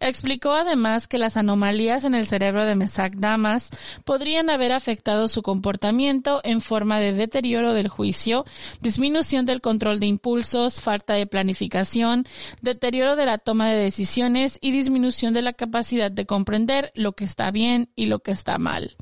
Explicó 0.00 0.52
además 0.52 1.08
que 1.08 1.18
las 1.18 1.36
anomalías 1.36 2.04
en 2.04 2.14
el 2.14 2.26
cerebro 2.26 2.64
de 2.64 2.74
Mesac 2.74 3.14
Damas 3.16 3.70
podrían 4.04 4.50
haber 4.50 4.72
afectado 4.72 5.28
su 5.28 5.42
comportamiento 5.42 6.40
en 6.44 6.60
forma 6.60 7.00
de 7.00 7.12
deterioro 7.12 7.72
del 7.72 7.88
juicio, 7.88 8.44
disminución 8.80 9.46
del 9.46 9.60
control 9.60 10.00
de 10.00 10.06
impulsos, 10.06 10.80
falta 10.80 11.14
de 11.14 11.26
planificación, 11.26 12.26
deterioro 12.60 13.16
de 13.16 13.26
la 13.26 13.38
toma 13.38 13.70
de 13.70 13.76
decisiones 13.76 14.58
y 14.60 14.72
disminución 14.72 15.34
de 15.34 15.42
la 15.42 15.52
capacidad 15.52 16.10
de 16.10 16.26
comprender 16.26 16.92
lo 16.94 17.12
que 17.12 17.24
está 17.24 17.50
bien 17.50 17.90
y 17.96 18.06
lo 18.06 18.20
que 18.20 18.30
está 18.32 18.58
mal. 18.58 18.96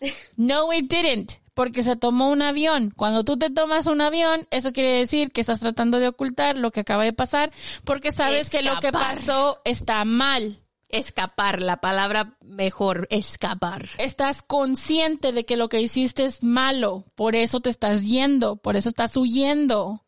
No, 0.36 0.72
it 0.72 0.90
didn't, 0.90 1.40
porque 1.56 1.82
se 1.82 1.96
tomó 1.96 2.28
un 2.28 2.42
avión. 2.42 2.92
Cuando 2.94 3.24
tú 3.24 3.38
te 3.38 3.48
tomas 3.48 3.86
un 3.86 4.02
avión, 4.02 4.46
eso 4.50 4.74
quiere 4.74 4.90
decir 4.90 5.32
que 5.32 5.40
estás 5.40 5.58
tratando 5.58 5.98
de 5.98 6.08
ocultar 6.08 6.58
lo 6.58 6.70
que 6.70 6.80
acaba 6.80 7.02
de 7.04 7.14
pasar, 7.14 7.50
porque 7.82 8.12
sabes 8.12 8.50
que 8.50 8.60
lo 8.60 8.78
que 8.78 8.92
pasó 8.92 9.62
está 9.64 10.04
mal. 10.04 10.62
Escapar, 10.90 11.62
la 11.62 11.78
palabra 11.78 12.36
mejor, 12.42 13.08
escapar. 13.10 13.88
Estás 13.96 14.42
consciente 14.42 15.32
de 15.32 15.46
que 15.46 15.56
lo 15.56 15.70
que 15.70 15.80
hiciste 15.80 16.26
es 16.26 16.44
malo, 16.44 17.06
por 17.14 17.34
eso 17.34 17.60
te 17.60 17.70
estás 17.70 18.04
yendo, 18.04 18.56
por 18.56 18.76
eso 18.76 18.90
estás 18.90 19.16
huyendo, 19.16 20.04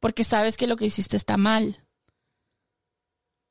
porque 0.00 0.24
sabes 0.24 0.56
que 0.56 0.66
lo 0.66 0.76
que 0.76 0.86
hiciste 0.86 1.18
está 1.18 1.36
mal. 1.36 1.76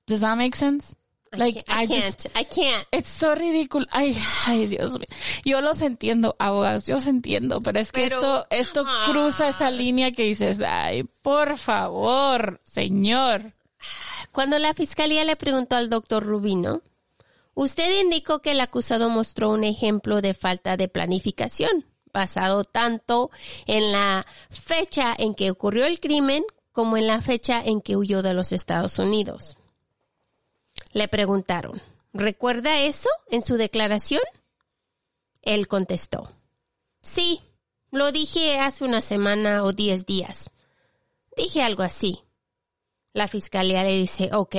Does 0.07 0.21
that 0.21 0.35
make 0.35 0.57
sense? 0.57 0.95
I 1.33 1.53
can't, 1.53 1.69
I, 1.69 1.85
just- 1.87 2.23
can't, 2.33 2.37
I 2.37 2.43
can't. 2.45 2.87
It's 2.91 3.09
so 3.09 3.35
ridículo. 3.35 3.85
Ay, 3.91 4.17
ay, 4.47 4.67
Dios 4.67 4.93
mío. 4.99 5.07
Yo 5.45 5.61
los 5.61 5.81
entiendo, 5.81 6.35
abogados, 6.39 6.85
yo 6.85 6.95
los 6.95 7.07
entiendo, 7.07 7.61
pero 7.61 7.79
es 7.79 7.91
que 7.91 8.03
Pero- 8.03 8.17
esto, 8.17 8.47
esto 8.49 8.83
Ah. 8.87 9.05
cruza 9.09 9.49
esa 9.49 9.69
línea 9.71 10.11
que 10.11 10.23
dices, 10.23 10.59
ay, 10.65 11.03
por 11.21 11.57
favor, 11.57 12.59
señor. 12.63 13.53
Cuando 14.31 14.59
la 14.59 14.73
fiscalía 14.73 15.23
le 15.23 15.35
preguntó 15.35 15.75
al 15.75 15.89
doctor 15.89 16.23
Rubino, 16.23 16.81
usted 17.53 18.01
indicó 18.01 18.41
que 18.41 18.51
el 18.51 18.59
acusado 18.61 19.09
mostró 19.09 19.49
un 19.49 19.63
ejemplo 19.63 20.21
de 20.21 20.33
falta 20.33 20.77
de 20.77 20.87
planificación, 20.87 21.85
basado 22.13 22.63
tanto 22.63 23.29
en 23.67 23.91
la 23.91 24.25
fecha 24.49 25.13
en 25.17 25.33
que 25.35 25.51
ocurrió 25.51 25.85
el 25.85 25.99
crimen 25.99 26.43
como 26.71 26.97
en 26.97 27.07
la 27.07 27.21
fecha 27.21 27.61
en 27.63 27.81
que 27.81 27.95
huyó 27.97 28.21
de 28.21 28.33
los 28.33 28.51
Estados 28.51 28.97
Unidos. 28.99 29.57
Le 30.91 31.07
preguntaron, 31.07 31.81
¿recuerda 32.13 32.81
eso 32.81 33.09
en 33.29 33.41
su 33.41 33.57
declaración? 33.57 34.21
Él 35.41 35.67
contestó, 35.67 36.33
sí, 37.01 37.41
lo 37.91 38.11
dije 38.11 38.59
hace 38.59 38.83
una 38.83 39.01
semana 39.01 39.63
o 39.63 39.73
diez 39.73 40.05
días. 40.05 40.51
Dije 41.35 41.61
algo 41.61 41.83
así. 41.83 42.21
La 43.13 43.27
fiscalía 43.27 43.83
le 43.83 43.91
dice, 43.91 44.29
ok. 44.33 44.55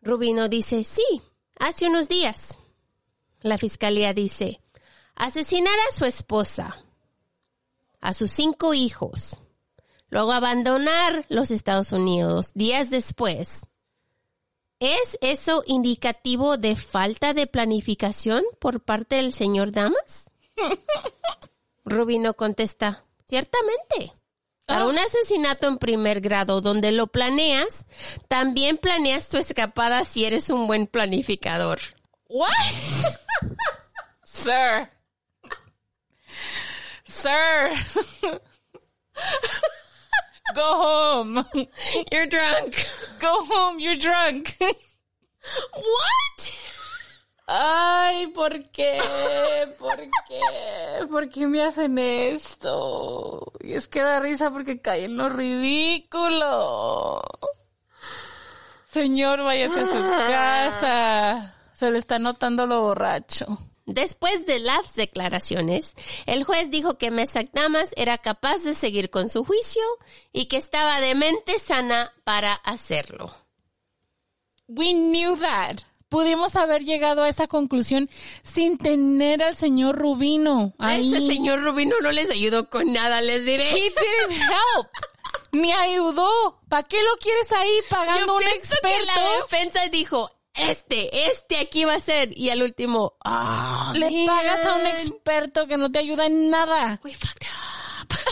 Rubino 0.00 0.48
dice, 0.48 0.84
sí, 0.84 1.22
hace 1.58 1.86
unos 1.86 2.08
días. 2.08 2.58
La 3.40 3.58
fiscalía 3.58 4.14
dice, 4.14 4.60
asesinar 5.14 5.74
a 5.88 5.92
su 5.92 6.04
esposa, 6.04 6.76
a 8.00 8.12
sus 8.12 8.30
cinco 8.32 8.74
hijos, 8.74 9.36
luego 10.08 10.32
abandonar 10.32 11.26
los 11.28 11.50
Estados 11.50 11.92
Unidos 11.92 12.52
días 12.54 12.90
después. 12.90 13.66
¿Es 14.80 15.18
eso 15.20 15.64
indicativo 15.66 16.56
de 16.56 16.76
falta 16.76 17.34
de 17.34 17.48
planificación 17.48 18.44
por 18.60 18.80
parte 18.80 19.16
del 19.16 19.32
señor 19.32 19.72
Damas? 19.72 20.30
Rubino 21.84 22.34
contesta, 22.34 23.04
ciertamente. 23.28 24.14
Para 24.66 24.86
un 24.86 24.98
asesinato 24.98 25.66
en 25.66 25.78
primer 25.78 26.20
grado 26.20 26.60
donde 26.60 26.92
lo 26.92 27.06
planeas, 27.06 27.86
también 28.28 28.76
planeas 28.76 29.30
tu 29.30 29.38
escapada 29.38 30.04
si 30.04 30.26
eres 30.26 30.50
un 30.50 30.66
buen 30.66 30.86
planificador. 30.86 31.80
What? 32.28 32.50
Sir. 34.22 34.90
Sir. 37.04 37.72
Go 40.54 40.62
home. 40.62 41.44
You're 42.12 42.26
drunk. 42.26 42.74
Go 43.20 43.44
home, 43.44 43.78
you're 43.80 43.98
drunk. 43.98 44.54
What? 44.60 46.50
Ay, 47.46 48.26
¿por 48.28 48.62
qué? 48.70 48.98
¿Por 49.78 49.96
qué? 49.96 51.06
¿Por 51.08 51.28
qué 51.30 51.46
me 51.46 51.62
hacen 51.62 51.98
esto? 51.98 53.52
Y 53.60 53.72
es 53.72 53.88
que 53.88 54.02
da 54.02 54.20
risa 54.20 54.50
porque 54.50 54.82
cae 54.82 55.04
en 55.04 55.16
lo 55.16 55.30
ridículo. 55.30 57.22
Señor, 58.86 59.42
váyase 59.42 59.80
a 59.80 59.86
su 59.86 59.92
casa. 59.92 61.54
Se 61.72 61.90
le 61.90 61.98
está 61.98 62.18
notando 62.18 62.66
lo 62.66 62.82
borracho. 62.82 63.46
Después 63.88 64.44
de 64.44 64.58
las 64.58 64.94
declaraciones, 64.96 65.94
el 66.26 66.44
juez 66.44 66.70
dijo 66.70 66.98
que 66.98 67.10
Mesak 67.10 67.52
Damas 67.52 67.88
era 67.96 68.18
capaz 68.18 68.58
de 68.58 68.74
seguir 68.74 69.08
con 69.08 69.30
su 69.30 69.46
juicio 69.46 69.82
y 70.30 70.44
que 70.44 70.58
estaba 70.58 71.00
de 71.00 71.14
mente 71.14 71.58
sana 71.58 72.12
para 72.24 72.52
hacerlo. 72.52 73.34
We 74.68 74.92
knew 74.92 75.38
that. 75.38 75.78
Pudimos 76.10 76.54
haber 76.54 76.84
llegado 76.84 77.22
a 77.22 77.30
esa 77.30 77.46
conclusión 77.46 78.10
sin 78.42 78.76
tener 78.76 79.42
al 79.42 79.56
señor 79.56 79.96
Rubino 79.96 80.74
ahí. 80.78 81.14
Ese 81.14 81.26
señor 81.26 81.62
Rubino 81.62 81.96
no 82.02 82.12
les 82.12 82.30
ayudó 82.30 82.68
con 82.68 82.92
nada, 82.92 83.22
les 83.22 83.46
diré. 83.46 83.70
He 83.70 83.84
didn't 83.88 84.42
help. 84.42 84.88
Ni 85.52 85.72
ayudó. 85.72 86.60
¿Para 86.68 86.82
qué 86.82 87.02
lo 87.02 87.16
quieres 87.16 87.50
ahí 87.52 87.72
pagando 87.88 88.26
Yo 88.26 88.36
un 88.36 88.42
experto? 88.54 88.86
que 88.86 89.06
la 89.06 89.36
defensa 89.40 89.88
dijo, 89.88 90.30
este, 90.58 91.30
este 91.30 91.58
aquí 91.58 91.84
va 91.84 91.94
a 91.94 92.00
ser. 92.00 92.36
Y 92.36 92.50
al 92.50 92.62
último, 92.62 93.14
ah, 93.24 93.92
Le 93.96 94.10
man. 94.10 94.26
pagas 94.26 94.66
a 94.66 94.74
un 94.76 94.86
experto 94.86 95.66
que 95.66 95.76
no 95.76 95.90
te 95.90 95.98
ayuda 96.00 96.26
en 96.26 96.50
nada. 96.50 97.00
We 97.04 97.14
fucked 97.14 97.46
up. 97.46 98.14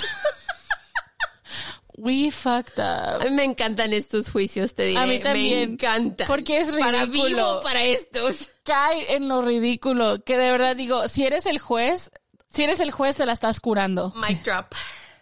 We 1.99 2.31
fucked 2.31 2.79
up. 2.79 3.31
Me 3.31 3.45
encantan 3.45 3.95
estos 3.95 4.31
juicios, 4.31 4.75
te 4.75 4.85
diré. 4.85 5.01
A 5.01 5.07
mí 5.07 5.19
también. 5.19 5.69
Me 5.69 5.73
encantan. 5.75 6.27
Porque 6.27 6.61
es 6.61 6.71
Para 6.73 7.07
ridículo. 7.07 7.27
vivo, 7.29 7.61
para 7.63 7.83
estos. 7.83 8.51
Cae 8.65 9.15
en 9.17 9.29
lo 9.29 9.41
ridículo. 9.41 10.23
Que 10.23 10.37
de 10.37 10.51
verdad 10.53 10.77
digo, 10.77 11.09
si 11.09 11.25
eres 11.25 11.47
el 11.47 11.59
juez, 11.59 12.11
si 12.49 12.65
eres 12.65 12.81
el 12.81 12.91
juez 12.91 13.17
te 13.17 13.25
la 13.25 13.33
estás 13.33 13.61
curando. 13.61 14.13
Mic 14.29 14.43
drop. 14.45 14.75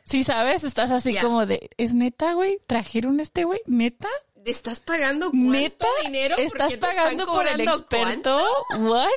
Si 0.05 0.25
sabes, 0.25 0.65
estás 0.65 0.91
así 0.91 1.15
como 1.17 1.47
de, 1.47 1.71
¿es 1.79 1.95
neta, 1.95 2.33
güey? 2.35 2.59
¿Trajeron 2.67 3.21
este 3.21 3.45
güey? 3.45 3.61
¿Neta? 3.67 4.09
¿Estás 4.45 4.81
pagando 4.81 5.31
cuánto 5.31 5.51
¿Neta? 5.51 5.87
dinero? 6.05 6.37
¿Estás 6.39 6.77
pagando 6.77 7.27
por 7.27 7.47
el 7.47 7.61
experto? 7.61 8.45
What? 8.79 9.09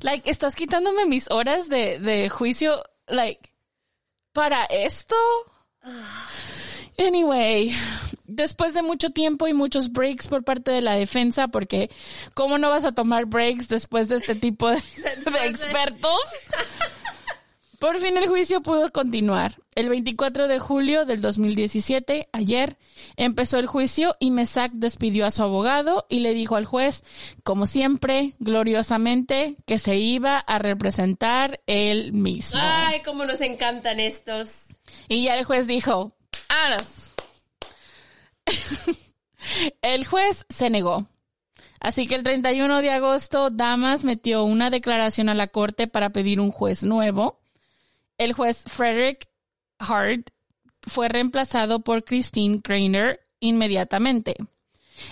Like, 0.00 0.30
¿estás 0.30 0.54
quitándome 0.54 1.06
mis 1.06 1.30
horas 1.30 1.68
de, 1.68 1.98
de 1.98 2.28
juicio? 2.28 2.82
Like, 3.06 3.52
¿para 4.32 4.64
esto? 4.66 5.16
Anyway, 6.98 7.74
después 8.24 8.74
de 8.74 8.82
mucho 8.82 9.10
tiempo 9.10 9.48
y 9.48 9.54
muchos 9.54 9.90
breaks 9.92 10.28
por 10.28 10.44
parte 10.44 10.70
de 10.70 10.82
la 10.82 10.94
defensa, 10.94 11.48
porque 11.48 11.90
¿cómo 12.34 12.58
no 12.58 12.70
vas 12.70 12.84
a 12.84 12.92
tomar 12.92 13.26
breaks 13.26 13.68
después 13.68 14.08
de 14.08 14.16
este 14.16 14.34
tipo 14.34 14.70
de, 14.70 14.76
de 15.32 15.46
expertos? 15.46 16.20
Por 17.78 17.98
fin 17.98 18.16
el 18.16 18.28
juicio 18.28 18.60
pudo 18.60 18.90
continuar. 18.90 19.56
El 19.78 19.90
24 19.90 20.48
de 20.48 20.58
julio 20.58 21.04
del 21.04 21.20
2017, 21.20 22.28
ayer, 22.32 22.76
empezó 23.16 23.60
el 23.60 23.66
cujuicio 23.66 24.16
y 24.18 24.32
Mesac 24.32 24.72
despidió 24.72 25.24
a 25.24 25.30
su 25.30 25.44
abogado 25.44 26.04
y 26.08 26.18
le 26.18 26.34
dijo 26.34 26.56
al 26.56 26.64
juez, 26.64 27.04
como 27.44 27.64
siempre, 27.64 28.34
gloriosamente, 28.40 29.54
que 29.66 29.78
se 29.78 29.94
iba 29.94 30.36
a 30.36 30.58
representar 30.58 31.60
él 31.68 32.12
mismo. 32.12 32.58
Ay, 32.60 33.02
cómo 33.04 33.24
nos 33.24 33.40
encantan 33.40 34.00
estos. 34.00 34.48
Y 35.06 35.22
ya 35.22 35.38
el 35.38 35.44
juez 35.44 35.68
dijo, 35.68 36.12
¡Aras! 36.48 37.12
el 39.82 40.04
juez 40.04 40.44
se 40.48 40.70
negó. 40.70 41.06
Así 41.78 42.08
que 42.08 42.16
el 42.16 42.24
31 42.24 42.82
de 42.82 42.90
agosto, 42.90 43.50
Damas 43.50 44.02
metió 44.02 44.42
una 44.42 44.70
declaración 44.70 45.28
a 45.28 45.34
la 45.34 45.46
corte 45.46 45.86
para 45.86 46.10
pedir 46.10 46.40
un 46.40 46.50
juez 46.50 46.82
nuevo. 46.82 47.38
El 48.16 48.32
juez 48.32 48.64
Frederick 48.66 49.27
Hart 49.78 50.30
fue 50.82 51.08
reemplazado 51.08 51.80
por 51.80 52.04
Christine 52.04 52.60
Grainer 52.62 53.20
inmediatamente. 53.40 54.36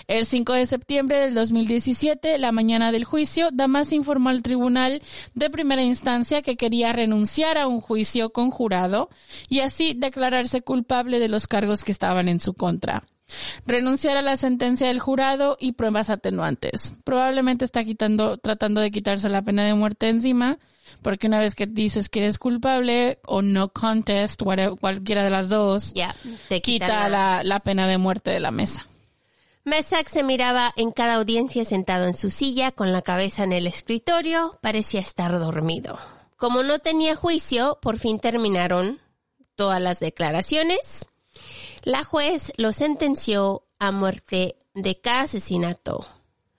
El 0.07 0.25
5 0.25 0.53
de 0.53 0.65
septiembre 0.65 1.17
del 1.19 1.33
2017, 1.33 2.37
la 2.37 2.51
mañana 2.51 2.91
del 2.91 3.05
juicio, 3.05 3.49
Damas 3.53 3.91
informó 3.93 4.29
al 4.29 4.41
tribunal 4.41 5.01
de 5.33 5.49
primera 5.49 5.81
instancia 5.81 6.41
que 6.41 6.57
quería 6.57 6.93
renunciar 6.93 7.57
a 7.57 7.67
un 7.67 7.79
juicio 7.79 8.31
con 8.31 8.51
jurado 8.51 9.09
y 9.49 9.61
así 9.61 9.93
declararse 9.93 10.61
culpable 10.61 11.19
de 11.19 11.29
los 11.29 11.47
cargos 11.47 11.83
que 11.83 11.91
estaban 11.91 12.27
en 12.27 12.39
su 12.39 12.53
contra. 12.53 13.03
Renunciar 13.65 14.15
a 14.15 14.21
la 14.21 14.37
sentencia 14.37 14.87
del 14.87 14.99
jurado 14.99 15.57
y 15.59 15.73
pruebas 15.73 16.09
atenuantes. 16.09 16.93
Probablemente 17.03 17.65
está 17.65 17.83
quitando, 17.83 18.37
tratando 18.37 18.79
de 18.79 18.91
quitarse 18.91 19.27
la 19.27 19.41
pena 19.41 19.65
de 19.65 19.73
muerte 19.73 20.07
encima, 20.07 20.59
porque 21.01 21.27
una 21.27 21.39
vez 21.39 21.55
que 21.55 21.65
dices 21.65 22.09
que 22.09 22.19
eres 22.19 22.37
culpable 22.37 23.19
o 23.25 23.41
no 23.41 23.69
contest, 23.69 24.41
cualquiera 24.79 25.23
de 25.23 25.29
las 25.29 25.49
dos, 25.49 25.93
te 26.49 26.61
quita 26.61 27.09
la, 27.09 27.43
la 27.43 27.59
pena 27.59 27.87
de 27.87 27.97
muerte 27.97 28.31
de 28.31 28.39
la 28.39 28.51
mesa. 28.51 28.87
Mesac 29.63 30.07
se 30.07 30.23
miraba 30.23 30.73
en 30.77 30.91
cada 30.91 31.15
audiencia 31.15 31.65
sentado 31.65 32.05
en 32.05 32.15
su 32.15 32.31
silla 32.31 32.71
con 32.71 32.93
la 32.93 33.01
cabeza 33.01 33.43
en 33.43 33.51
el 33.51 33.67
escritorio, 33.67 34.57
parecía 34.61 35.01
estar 35.01 35.37
dormido. 35.37 35.99
Como 36.37 36.63
no 36.63 36.79
tenía 36.79 37.15
juicio, 37.15 37.77
por 37.81 37.97
fin 37.97 38.19
terminaron 38.19 39.01
todas 39.55 39.81
las 39.81 39.99
declaraciones. 39.99 41.05
La 41.83 42.05
juez 42.05 42.53
lo 42.55 42.71
sentenció 42.71 43.63
a 43.79 43.91
muerte 43.91 44.55
de 44.73 45.01
cada 45.01 45.23
asesinato. 45.23 46.07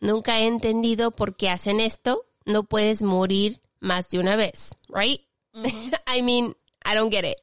Nunca 0.01 0.41
he 0.41 0.47
entendido 0.47 1.13
por 1.13 1.37
qué 1.37 1.49
hacen 1.49 1.81
esto. 1.81 2.27
No 2.45 2.65
puedes 2.65 3.03
morir 3.03 3.63
más 3.81 4.09
de 4.11 4.19
una 4.19 4.37
vez, 4.37 4.77
right? 4.89 5.21
I 5.55 6.23
mean, 6.23 6.55
I 6.85 6.95
don't 6.95 7.13
get 7.13 7.25
it. 7.25 7.39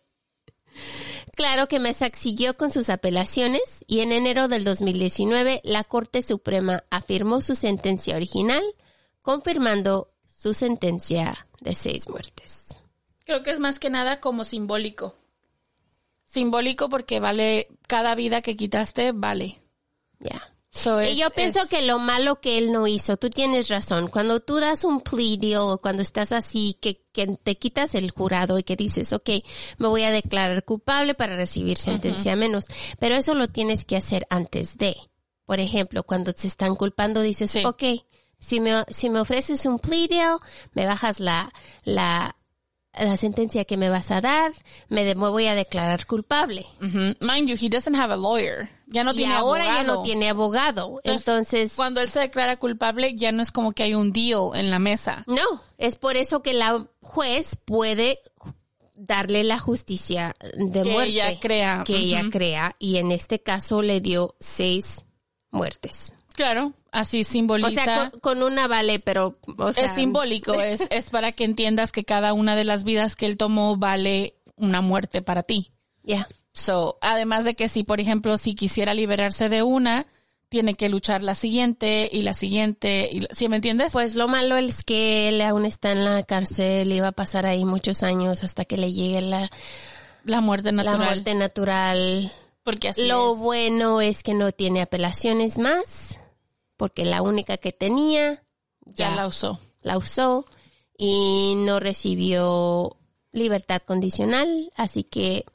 Claro 1.36 1.68
que 1.68 1.80
Mesac 1.80 2.16
siguió 2.16 2.56
con 2.56 2.72
sus 2.72 2.90
apelaciones 2.90 3.84
y 3.88 4.00
en 4.00 4.14
enero 4.14 4.48
del 4.48 4.64
2019 4.64 5.62
la 5.66 5.84
Corte 5.84 6.22
Suprema 6.22 6.86
afirmó 6.90 7.42
su 7.42 7.56
sentencia 7.56 8.16
original, 8.16 8.64
confirmando 9.22 10.14
su 10.26 10.54
sentencia 10.54 11.48
de 11.60 11.76
seis 11.76 12.08
muertes. 12.08 12.78
Creo 13.26 13.44
que 13.44 13.52
es 13.52 13.60
más 13.60 13.80
que 13.80 13.90
nada 13.90 14.22
como 14.22 14.44
simbólico. 14.46 15.14
Simbólico 16.26 16.88
porque 16.88 17.20
vale, 17.20 17.68
cada 17.88 18.16
vida 18.16 18.42
que 18.42 18.56
quitaste 18.56 19.12
vale. 19.12 19.62
Ya. 20.20 20.55
So 20.76 21.02
Y 21.02 21.16
yo 21.16 21.30
pienso 21.30 21.62
que 21.70 21.84
lo 21.84 22.00
malo 22.00 22.42
que 22.42 22.58
él 22.58 22.74
no 22.74 22.86
hizo, 22.86 23.16
tú 23.16 23.30
tienes 23.30 23.70
razón, 23.70 24.08
cuando 24.08 24.42
tú 24.42 24.58
das 24.58 24.84
un 24.84 25.00
plea 25.00 25.38
deal 25.38 25.62
o 25.62 25.78
cuando 25.80 26.02
estás 26.02 26.34
así, 26.34 26.78
que, 26.82 27.02
que 27.14 27.28
te 27.28 27.58
quitas 27.58 27.96
el 27.96 28.12
jurado 28.12 28.60
y 28.60 28.64
que 28.64 28.76
dices, 28.76 29.14
ok, 29.14 29.30
me 29.78 29.88
voy 29.88 30.04
a 30.04 30.12
declarar 30.12 30.66
culpable 30.66 31.14
para 31.14 31.38
recibir 31.38 31.78
sentencia 31.78 32.36
menos, 32.36 32.66
pero 33.00 33.16
eso 33.16 33.34
lo 33.36 33.48
tienes 33.48 33.86
que 33.86 33.96
hacer 33.96 34.28
antes 34.30 34.78
de. 34.78 34.98
Por 35.46 35.62
ejemplo, 35.62 36.04
cuando 36.04 36.34
te 36.34 36.46
están 36.46 36.76
culpando 36.76 37.22
dices, 37.22 37.52
Sí. 37.52 37.64
ok, 37.64 37.84
si 38.38 38.60
me, 38.60 38.84
si 38.90 39.10
me 39.10 39.22
ofreces 39.22 39.66
un 39.66 39.80
plea 39.80 40.08
deal, 40.10 40.38
me 40.74 40.86
bajas 40.86 41.22
la, 41.22 41.54
la, 41.86 42.36
la 43.00 43.18
sentencia 43.18 43.66
que 43.66 43.78
me 43.78 43.90
vas 43.90 44.12
a 44.12 44.22
dar, 44.22 44.52
me, 44.90 45.04
de- 45.06 45.16
me 45.16 45.30
voy 45.30 45.48
a 45.48 45.56
declarar 45.56 46.06
culpable. 46.06 46.66
Mind 46.80 47.48
you, 47.50 47.56
he 47.60 47.70
doesn't 47.70 47.96
have 47.96 48.14
a 48.14 48.18
lawyer. 48.18 48.70
Ya 48.88 49.04
no 49.04 49.14
y 49.14 49.18
tiene 49.18 49.34
ahora 49.34 49.66
ya 49.66 49.80
abogado. 49.80 49.96
no 49.96 50.04
tiene 50.04 50.30
abogado. 50.30 51.02
Entonces, 51.04 51.74
Cuando 51.76 52.02
él 52.02 52.10
se 52.10 52.20
declara 52.20 52.58
culpable, 52.58 53.16
ya 53.16 53.32
no 53.32 53.42
es 53.42 53.52
como 53.52 53.72
que 53.72 53.84
hay 53.84 53.96
un 53.96 54.12
deal 54.14 54.52
en 54.54 54.70
la 54.70 54.80
mesa. 54.80 55.24
No, 55.28 55.62
es 55.78 55.96
por 55.96 56.16
eso 56.18 56.42
que 56.44 56.54
la 56.54 56.86
juez 57.02 57.58
puede 57.66 58.20
darle 58.94 59.44
la 59.44 59.60
justicia 59.60 60.36
de 60.58 60.84
Que 60.84 60.90
muerte 60.92 61.10
ella 61.12 61.40
crea. 61.40 61.84
que 61.86 61.98
ella 61.98 62.24
crea 62.32 62.76
y 62.80 62.98
en 62.98 63.12
este 63.12 63.42
caso 63.42 63.82
le 63.82 64.00
dio 64.00 64.36
seis 64.40 65.06
muertes. 65.52 66.14
Claro, 66.36 66.74
así 66.92 67.22
O 67.22 67.24
simboliza. 67.24 67.84
sea, 67.84 68.10
con, 68.12 68.20
con 68.20 68.44
una 68.44 68.68
vale, 68.68 69.00
pero 69.00 69.38
o 69.58 69.74
sea, 69.74 69.86
es 69.86 69.94
simbólico, 69.96 70.54
es, 70.62 70.82
es 70.90 71.10
para 71.10 71.32
que 71.32 71.44
entiendas 71.46 71.92
que 71.92 72.04
cada 72.04 72.34
una 72.34 72.56
de 72.56 72.64
las 72.66 72.84
vidas 72.84 73.16
que 73.16 73.26
él 73.26 73.38
tomó 73.38 73.78
vale 73.78 74.36
una 74.58 74.82
muerte 74.82 75.22
para 75.22 75.44
ti. 75.44 75.72
Ya. 76.04 76.28
So, 76.54 76.98
además 77.02 77.44
de 77.46 77.56
que 77.56 77.68
si, 77.68 77.84
por 77.84 78.00
ejemplo, 78.00 78.38
si 78.38 78.56
quisiera 78.56 78.94
liberarse 78.94 79.50
de 79.50 79.64
una, 79.64 80.06
tiene 80.48 80.76
que 80.76 80.88
luchar 80.90 81.24
la 81.24 81.36
siguiente 81.36 82.10
y 82.12 82.22
la 82.22 82.34
siguiente, 82.34 83.10
y, 83.12 83.22
la- 83.22 83.28
¿sí 83.34 83.50
me 83.50 83.58
entiendes? 83.58 83.92
Pues 83.92 84.16
lo 84.16 84.28
malo 84.30 84.56
es 84.56 84.84
que 84.84 85.28
él 85.30 85.42
aún 85.42 85.66
está 85.66 85.92
en 85.92 86.06
la 86.06 86.24
cárcel 86.24 86.92
y 86.92 87.00
va 87.02 87.10
a 87.10 87.12
pasar 87.14 87.46
ahí 87.46 87.66
muchos 87.66 88.04
años 88.04 88.44
hasta 88.44 88.64
que 88.64 88.78
le 88.78 88.94
llegue 88.94 89.22
la, 89.22 89.50
la 90.24 90.40
muerte 90.42 90.72
natural. 90.72 91.00
la 91.00 91.06
muerte 91.06 91.36
natural. 91.36 92.32
Porque 92.64 92.90
así 92.90 93.06
Lo 93.08 93.34
es. 93.34 93.40
bueno 93.40 94.00
es 94.02 94.24
que 94.24 94.34
no 94.34 94.52
tiene 94.54 94.82
apelaciones 94.82 95.58
más, 95.58 96.20
porque 96.78 97.06
la 97.06 97.22
única 97.22 97.58
que 97.58 97.72
tenía 97.72 98.44
ya 98.86 99.12
la 99.16 99.28
usó. 99.28 99.60
la 99.82 99.98
usó 99.98 100.46
y 100.98 101.56
no 101.58 101.80
recibió 101.80 102.98
libertad 103.32 103.82
condicional, 103.86 104.72
así 104.76 105.04
que 105.04 105.46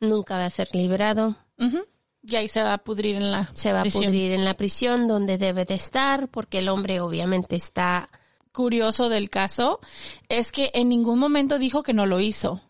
nunca 0.00 0.36
va 0.36 0.46
a 0.46 0.50
ser 0.50 0.68
liberado. 0.72 1.36
Ujú. 1.58 1.84
Y 2.22 2.36
ahí 2.36 2.48
se 2.48 2.62
va 2.62 2.74
a 2.74 2.78
pudrir 2.78 3.16
en 3.16 3.30
la 3.30 3.50
Se 3.54 3.72
va 3.72 3.82
prisión. 3.82 4.04
a 4.04 4.06
pudrir 4.08 4.32
en 4.32 4.44
la 4.44 4.54
prisión 4.54 5.06
donde 5.08 5.38
debe 5.38 5.64
de 5.64 5.74
estar, 5.74 6.28
porque 6.28 6.58
el 6.58 6.68
hombre 6.68 7.00
obviamente 7.00 7.56
está... 7.56 8.08
Curioso 8.52 9.10
del 9.10 9.28
caso 9.28 9.80
es 10.30 10.50
que 10.50 10.70
en 10.72 10.88
ningún 10.88 11.18
momento 11.18 11.58
dijo 11.58 11.82
que 11.82 11.92
no 11.92 12.06
lo 12.06 12.20
hizo. 12.20 12.62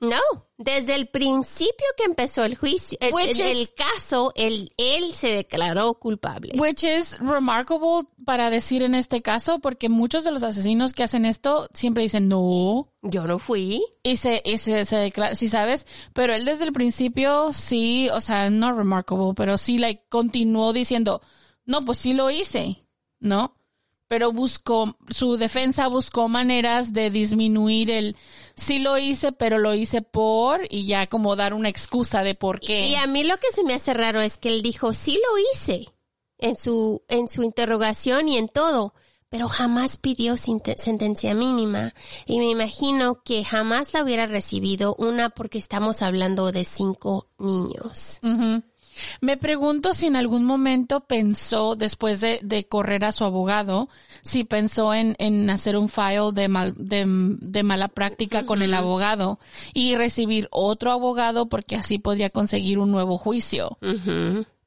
No, 0.00 0.18
desde 0.56 0.94
el 0.94 1.08
principio 1.08 1.84
que 1.98 2.04
empezó 2.04 2.42
el 2.44 2.56
juicio, 2.56 2.96
el, 3.02 3.12
Which 3.12 3.38
el- 3.38 3.46
is- 3.50 3.58
el 3.58 3.74
caso, 3.74 4.32
él, 4.34 4.72
él 4.78 5.12
se 5.12 5.28
declaró 5.28 5.92
culpable. 5.94 6.52
Which 6.58 6.84
is 6.84 7.18
remarkable 7.18 8.08
para 8.24 8.48
decir 8.48 8.82
en 8.82 8.94
este 8.94 9.20
caso, 9.20 9.58
porque 9.58 9.90
muchos 9.90 10.24
de 10.24 10.30
los 10.30 10.42
asesinos 10.42 10.94
que 10.94 11.02
hacen 11.02 11.26
esto 11.26 11.68
siempre 11.74 12.02
dicen 12.02 12.28
no. 12.28 12.88
Yo 13.02 13.26
no 13.26 13.38
fui. 13.38 13.84
Y 14.02 14.16
se, 14.16 14.40
y 14.44 14.56
se, 14.56 14.86
se 14.86 14.96
declara, 14.96 15.34
sí 15.34 15.48
sabes, 15.48 15.86
pero 16.14 16.32
él 16.34 16.46
desde 16.46 16.64
el 16.64 16.72
principio 16.72 17.52
sí, 17.52 18.08
o 18.10 18.22
sea, 18.22 18.48
no 18.48 18.72
remarkable, 18.72 19.34
pero 19.36 19.58
sí, 19.58 19.76
like, 19.76 20.04
continuó 20.08 20.72
diciendo, 20.72 21.20
no, 21.66 21.84
pues 21.84 21.98
sí 21.98 22.14
lo 22.14 22.30
hice, 22.30 22.86
¿no? 23.18 23.54
Pero 24.10 24.32
buscó, 24.32 24.96
su 25.08 25.36
defensa 25.36 25.86
buscó 25.86 26.28
maneras 26.28 26.92
de 26.92 27.10
disminuir 27.10 27.92
el, 27.92 28.16
sí 28.56 28.80
lo 28.80 28.98
hice, 28.98 29.30
pero 29.30 29.58
lo 29.58 29.72
hice 29.72 30.02
por, 30.02 30.66
y 30.68 30.84
ya 30.84 31.06
como 31.06 31.36
dar 31.36 31.54
una 31.54 31.68
excusa 31.68 32.24
de 32.24 32.34
por 32.34 32.58
qué. 32.58 32.88
Y 32.88 32.96
a 32.96 33.06
mí 33.06 33.22
lo 33.22 33.36
que 33.36 33.46
se 33.54 33.62
me 33.62 33.72
hace 33.72 33.94
raro 33.94 34.20
es 34.20 34.36
que 34.36 34.48
él 34.48 34.62
dijo, 34.62 34.94
sí 34.94 35.12
lo 35.12 35.38
hice 35.52 35.86
en 36.38 36.56
su, 36.56 37.04
en 37.06 37.28
su 37.28 37.44
interrogación 37.44 38.28
y 38.28 38.36
en 38.36 38.48
todo, 38.48 38.94
pero 39.28 39.46
jamás 39.46 39.96
pidió 39.96 40.36
sentencia 40.36 41.32
mínima. 41.32 41.94
Y 42.26 42.40
me 42.40 42.50
imagino 42.50 43.22
que 43.22 43.44
jamás 43.44 43.94
la 43.94 44.02
hubiera 44.02 44.26
recibido 44.26 44.96
una 44.96 45.30
porque 45.30 45.58
estamos 45.58 46.02
hablando 46.02 46.50
de 46.50 46.64
cinco 46.64 47.28
niños. 47.38 48.18
Me 49.20 49.36
pregunto 49.36 49.94
si 49.94 50.06
en 50.06 50.16
algún 50.16 50.44
momento 50.44 51.00
pensó, 51.00 51.76
después 51.76 52.20
de, 52.20 52.40
de 52.42 52.64
correr 52.66 53.04
a 53.04 53.12
su 53.12 53.24
abogado, 53.24 53.88
si 54.22 54.44
pensó 54.44 54.92
en, 54.94 55.14
en 55.18 55.48
hacer 55.50 55.76
un 55.76 55.88
file 55.88 56.30
de, 56.32 56.48
mal, 56.48 56.74
de, 56.76 57.04
de 57.06 57.62
mala 57.62 57.88
práctica 57.88 58.44
con 58.46 58.62
el 58.62 58.74
abogado 58.74 59.38
y 59.74 59.94
recibir 59.96 60.48
otro 60.50 60.92
abogado 60.92 61.48
porque 61.48 61.76
así 61.76 61.98
podría 61.98 62.30
conseguir 62.30 62.78
un 62.78 62.90
nuevo 62.90 63.16
juicio. 63.18 63.78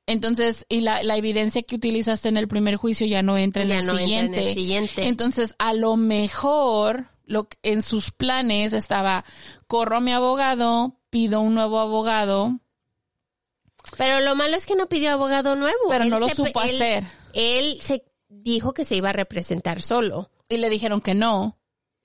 Entonces, 0.06 0.66
y 0.68 0.82
la, 0.82 1.02
la 1.02 1.16
evidencia 1.16 1.64
que 1.64 1.76
utilizaste 1.78 2.28
en 2.28 2.36
el 2.38 2.48
primer 2.50 2.76
juicio 2.76 3.08
ya 3.08 3.22
no 3.22 3.38
entra 3.38 3.64
en, 3.64 3.70
Ya 3.70 3.80
el, 3.80 3.86
no 3.86 3.92
entra 3.94 4.02
en 4.04 4.08
siguiente. 4.08 4.48
el 4.50 4.54
siguiente. 4.54 5.08
Entonces, 5.08 5.56
a 5.60 5.74
lo 5.74 5.96
mejor, 5.96 7.06
lo, 7.26 7.46
que- 7.48 7.58
en 7.64 7.82
sus 7.82 8.12
planes 8.12 8.74
estaba, 8.74 9.24
corro 9.68 9.98
a 9.98 10.02
mi 10.02 10.12
abogado, 10.12 10.98
pido 11.10 11.40
un 11.40 11.54
nuevo 11.56 11.80
abogado, 11.80 12.60
Pero 13.98 14.20
lo 14.22 14.36
malo 14.36 14.56
es 14.56 14.66
que 14.66 14.76
no 14.76 14.88
pidió 14.88 15.12
abogado 15.12 15.56
nuevo. 15.56 15.78
pero 15.90 16.04
Él 16.04 16.10
no 16.10 16.20
lo 16.20 16.30
se- 16.30 16.36
supo 16.36 16.62
él- 16.62 16.76
hacer. 16.76 17.04
Él 17.34 17.78
se 17.82 18.04
dijo 18.30 18.74
que 18.74 18.84
se 18.86 18.96
iba 18.96 19.10
a 19.10 19.14
representar 19.14 19.82
solo. 19.82 20.30
Y 20.50 20.58
le 20.58 20.70
dijeron 20.70 21.02
que 21.02 21.14
no. 21.14 21.58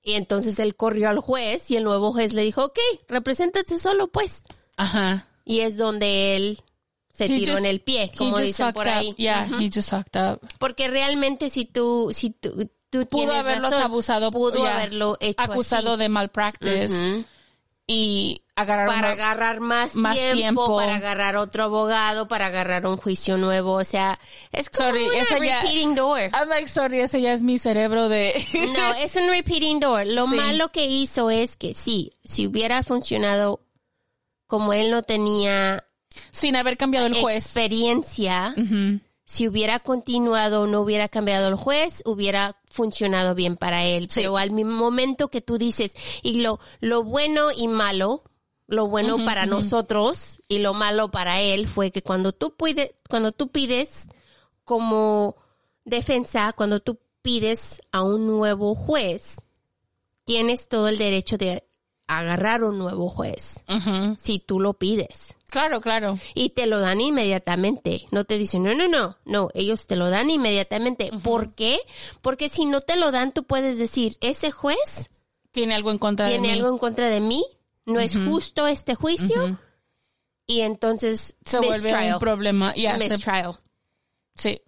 Y 0.03 0.15
entonces 0.15 0.59
él 0.59 0.77
corrió 0.77 1.09
al 1.11 1.19
juez 1.21 1.71
y 1.71 1.77
el 1.77 1.85
nuevo 1.85 2.13
juez 2.13 2.33
le 2.33 2.43
dijo, 2.43 2.65
ok, 2.65 2.79
represéntate 3.09 3.79
solo 3.79 4.09
pues. 4.09 4.43
Ajá. 4.77 5.29
Y 5.45 5.61
es 5.61 5.77
donde 5.77 6.37
él 6.37 6.61
se 7.13 7.25
He 7.25 7.29
tiró 7.29 7.55
just- 7.55 7.65
en 7.65 7.71
el 7.71 7.81
pie, 7.81 8.13
como 8.17 8.39
dicen 8.39 8.73
por 8.73 8.87
up. 8.87 8.93
ahí. 8.93 9.15
Yeah, 9.19 9.49
he 9.61 9.71
just 9.75 9.91
fucked 9.91 10.17
up. 10.21 10.41
Porque 10.59 10.89
realmente 10.89 11.51
si 11.51 11.65
tú, 11.65 12.11
si 12.13 12.31
tú, 12.31 12.71
tú 12.91 13.07
Pudo 13.07 13.25
tienes 13.25 13.35
haberlos 13.37 13.71
razón, 13.71 13.83
abusado. 13.83 14.31
pudo 14.31 14.63
yeah, 14.63 14.75
haberlo 14.77 15.17
hecho 15.21 15.43
Acusado 15.43 15.93
así. 15.95 15.99
de 16.01 16.09
malpractice. 16.09 17.25
Y 17.91 18.43
agarrar 18.55 18.87
para 18.87 18.99
una- 18.99 19.09
agarrar 19.13 19.61
más, 19.61 19.95
más 19.95 20.15
tiempo, 20.15 20.37
tiempo. 20.37 20.77
para 20.77 20.97
agarrar 20.97 21.37
otro 21.37 21.65
abogado, 21.65 22.29
para 22.29 22.47
agarrar 22.47 22.87
un 22.87 22.99
juicio 22.99 23.39
nuevo, 23.39 23.73
o 23.73 23.85
sea, 23.85 24.19
es 24.53 24.69
como 24.69 24.91
Sorry, 24.91 25.05
una 25.09 25.19
esa 25.19 25.39
ya- 25.39 25.61
repeating 25.63 25.95
door. 25.95 26.21
I'm 26.35 26.49
like, 26.51 26.69
sorry, 26.69 27.01
ese 27.01 27.21
ya 27.23 27.33
es 27.33 27.43
mi 27.43 27.59
cerebro 27.59 28.09
de... 28.11 28.45
No, 28.77 28.95
es 28.95 29.17
un 29.17 29.29
repeating 29.31 29.81
door. 29.81 30.07
Lo 30.07 30.27
Sí. 30.29 30.37
malo 30.37 30.71
que 30.71 30.85
hizo 30.87 31.31
es 31.31 31.57
que 31.57 31.73
sí, 31.73 32.13
si 32.25 32.47
hubiera 32.47 32.83
funcionado 32.83 33.61
como 34.47 34.73
él 34.75 34.91
no 34.91 35.03
tenía 35.03 35.83
Sin 36.31 36.57
haber 36.57 36.77
cambiado 36.77 37.07
el 37.07 37.15
juez. 37.15 37.39
experiencia. 37.39 38.55
Si 39.29 39.47
hubiera 39.47 39.79
continuado, 39.79 40.67
no 40.67 40.81
hubiera 40.81 41.07
cambiado 41.11 41.49
el 41.49 41.55
juez, 41.55 42.03
hubiera 42.07 42.57
funcionado 42.71 43.35
bien 43.35 43.59
para 43.59 43.85
él. 43.85 44.09
Sí. 44.09 44.21
Pero 44.21 44.39
al 44.39 44.51
mismo 44.51 44.73
momento 44.73 45.29
que 45.29 45.43
tú 45.43 45.59
dices, 45.59 45.95
y 46.23 46.41
lo, 46.41 46.61
lo 46.81 47.05
bueno 47.05 47.53
y 47.55 47.69
malo, 47.69 48.25
lo 48.67 48.89
bueno 48.89 49.23
para 49.27 49.45
nosotros 49.45 50.41
y 50.49 50.61
lo 50.61 50.73
malo 50.73 51.11
para 51.11 51.43
él 51.43 51.69
fue 51.69 51.91
que 51.91 52.03
cuando 52.03 52.33
tú 52.33 52.57
pides, 52.57 52.93
cuando 53.07 53.33
tú 53.33 53.49
pides 53.49 54.09
como 54.65 55.37
defensa, 55.85 56.55
cuando 56.55 56.81
tú 56.81 56.99
pides 57.21 57.83
a 57.93 58.01
un 58.01 58.27
nuevo 58.27 58.75
juez, 58.75 59.43
tienes 60.25 60.69
todo 60.69 60.89
el 60.89 60.97
derecho 60.97 61.37
de 61.37 61.68
agarrar 62.09 62.65
un 62.65 62.79
nuevo 62.79 63.09
juez, 63.11 63.63
si 64.19 64.39
tú 64.41 64.59
lo 64.61 64.75
pides 64.75 65.35
Claro, 65.51 65.81
claro. 65.81 66.19
y 66.35 66.51
te 66.51 66.67
lo 66.67 66.81
dan 66.81 67.01
inmediatamente. 67.01 68.07
No 68.11 68.25
te 68.25 68.37
dicen, 68.39 68.63
no, 68.65 68.75
no, 68.75 68.89
no, 68.89 69.17
no, 69.25 69.49
ellos 69.55 69.87
te 69.87 69.97
lo 69.97 70.11
dan 70.11 70.29
inmediatamente. 70.31 71.11
¿Por 71.23 71.55
qué? 71.55 71.79
Porque 72.23 72.49
si 72.49 72.67
no 72.67 72.81
te 72.81 72.97
lo 72.97 73.13
dan, 73.13 73.33
tú 73.33 73.45
puedes 73.45 73.79
decir, 73.79 74.17
ese 74.21 74.51
juez 74.51 75.11
Tiene 75.53 75.75
algo 75.75 75.91
en 75.91 75.99
contra 75.99 76.27
de 76.27 76.33
tiene 76.33 76.49
mí. 76.49 76.55
algo 76.55 76.69
en 76.69 76.79
contra 76.79 77.09
de 77.09 77.21
mí, 77.21 77.45
no 77.87 78.01
es 78.01 78.17
justo 78.17 78.67
este 78.67 78.95
juicio, 78.95 79.59
y 80.47 80.61
entonces 80.61 81.37
Se 81.45 81.59
vuelve 81.59 81.75
mistrial. 81.93 82.15
un 82.15 82.21
problema. 82.21 82.73
Se- 82.75 82.99
mistrial. 82.99 83.59
sí. 84.35 84.61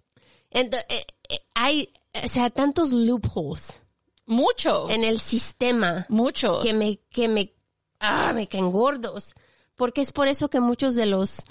Ento- 0.51 0.83
eh, 0.89 1.05
eh, 1.29 1.39
hay, 1.53 1.93
o 2.23 2.27
sea, 2.27 2.49
tantos 2.49 2.91
loopholes 2.91 3.80
Muchos. 4.31 4.89
en 4.91 5.03
el 5.03 5.19
sistema 5.19 6.05
Muchos. 6.09 6.63
que 6.63 6.73
me, 6.73 6.99
que 7.09 7.27
me, 7.27 7.53
ah, 7.99 8.31
me 8.33 8.47
caen 8.47 8.71
gordos. 8.71 9.33
Porque 9.75 10.01
es 10.01 10.11
por 10.11 10.27
eso 10.27 10.49
que 10.49 10.59
muchos 10.59 10.95
de 10.95 11.05
los 11.05 11.41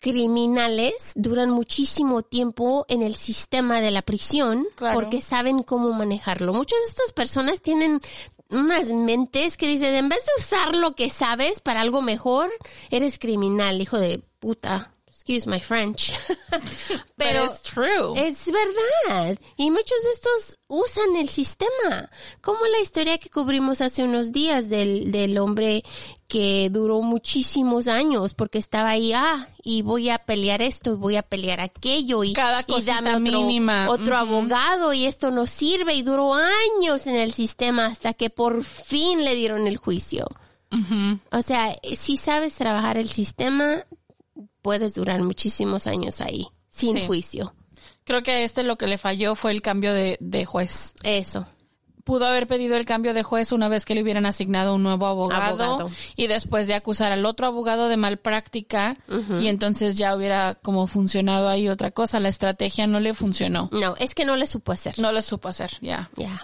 criminales 0.00 1.12
duran 1.14 1.50
muchísimo 1.50 2.22
tiempo 2.22 2.84
en 2.88 3.02
el 3.02 3.14
sistema 3.14 3.80
de 3.80 3.90
la 3.90 4.02
prisión 4.02 4.66
Claro. 4.76 4.94
porque 5.00 5.20
saben 5.20 5.62
cómo 5.62 5.92
manejarlo. 5.92 6.52
Muchas 6.52 6.78
de 6.80 6.88
estas 6.90 7.12
personas 7.12 7.62
tienen 7.62 8.00
unas 8.50 8.88
mentes 8.88 9.56
que 9.56 9.66
dicen, 9.66 9.94
en 9.94 10.08
vez 10.08 10.24
de 10.26 10.32
usar 10.42 10.74
lo 10.74 10.94
que 10.94 11.08
sabes 11.10 11.60
para 11.60 11.80
algo 11.80 12.02
mejor, 12.02 12.50
eres 12.90 13.18
criminal, 13.18 13.80
hijo 13.80 13.98
de 13.98 14.18
puta. 14.40 14.93
Excuse 15.26 15.48
my 15.48 15.58
French. 15.58 16.12
Pero 17.16 17.46
it's 17.46 17.62
true. 17.62 18.12
es 18.14 18.36
verdad. 18.44 19.38
Y 19.56 19.70
muchos 19.70 20.02
de 20.02 20.10
estos 20.10 20.58
usan 20.68 21.16
el 21.16 21.30
sistema. 21.30 22.10
Como 22.42 22.66
la 22.66 22.80
historia 22.80 23.16
que 23.16 23.30
cubrimos 23.30 23.80
hace 23.80 24.04
unos 24.04 24.32
días 24.32 24.68
del, 24.68 25.10
del 25.12 25.38
hombre 25.38 25.82
que 26.28 26.68
duró 26.70 27.00
muchísimos 27.00 27.88
años 27.88 28.34
porque 28.34 28.58
estaba 28.58 28.90
ahí, 28.90 29.14
ah, 29.14 29.48
y 29.62 29.80
voy 29.80 30.10
a 30.10 30.18
pelear 30.18 30.60
esto 30.60 30.92
y 30.92 30.96
voy 30.96 31.16
a 31.16 31.22
pelear 31.22 31.62
aquello 31.62 32.22
y, 32.22 32.34
Cada 32.34 32.62
y 32.68 32.82
dame 32.82 33.08
otro, 33.14 33.20
mínima. 33.20 33.88
otro 33.88 34.18
abogado 34.18 34.92
y 34.92 35.06
esto 35.06 35.30
no 35.30 35.46
sirve 35.46 35.94
y 35.94 36.02
duró 36.02 36.34
años 36.34 37.06
en 37.06 37.16
el 37.16 37.32
sistema 37.32 37.86
hasta 37.86 38.12
que 38.12 38.28
por 38.28 38.62
fin 38.62 39.24
le 39.24 39.34
dieron 39.34 39.66
el 39.68 39.78
juicio. 39.78 40.26
O 41.30 41.40
sea, 41.40 41.78
si 41.96 42.16
sabes 42.16 42.54
trabajar 42.54 42.96
el 42.98 43.08
sistema, 43.08 43.86
puedes 44.64 44.94
durar 44.94 45.22
muchísimos 45.22 45.86
años 45.86 46.22
ahí, 46.22 46.48
sin 46.70 46.96
Sí. 46.96 47.06
juicio. 47.06 47.54
Creo 48.04 48.22
que 48.22 48.32
a 48.32 48.40
este 48.40 48.62
lo 48.62 48.78
que 48.78 48.86
le 48.86 48.96
falló 48.96 49.34
fue 49.34 49.50
el 49.50 49.60
cambio 49.60 49.92
de, 49.92 50.16
de 50.20 50.46
juez. 50.46 50.94
Eso. 51.02 51.46
Pudo 52.02 52.26
haber 52.26 52.46
pedido 52.46 52.76
el 52.76 52.86
cambio 52.86 53.12
de 53.14 53.22
juez 53.22 53.52
una 53.52 53.68
vez 53.68 53.84
que 53.84 53.94
le 53.94 54.02
hubieran 54.02 54.24
asignado 54.26 54.74
un 54.74 54.82
nuevo 54.82 55.06
abogado, 55.06 55.64
Abogado. 55.64 55.90
y 56.16 56.26
después 56.26 56.66
de 56.66 56.74
acusar 56.74 57.12
al 57.12 57.24
otro 57.26 57.46
abogado 57.46 57.88
de 57.88 57.96
malpráctica 57.98 58.96
y 59.40 59.48
entonces 59.48 59.96
ya 59.96 60.14
hubiera 60.16 60.54
como 60.54 60.86
funcionado 60.86 61.48
ahí 61.48 61.68
otra 61.68 61.90
cosa. 61.90 62.20
La 62.20 62.28
estrategia 62.30 62.86
no 62.86 63.00
le 63.00 63.12
funcionó. 63.14 63.68
No, 63.72 63.96
es 63.98 64.14
que 64.14 64.24
no 64.24 64.36
le 64.36 64.46
supo 64.46 64.72
hacer. 64.72 64.98
No 64.98 65.12
lo 65.12 65.20
supo 65.22 65.48
hacer, 65.48 65.72
ya. 65.82 66.10
Ya. 66.16 66.42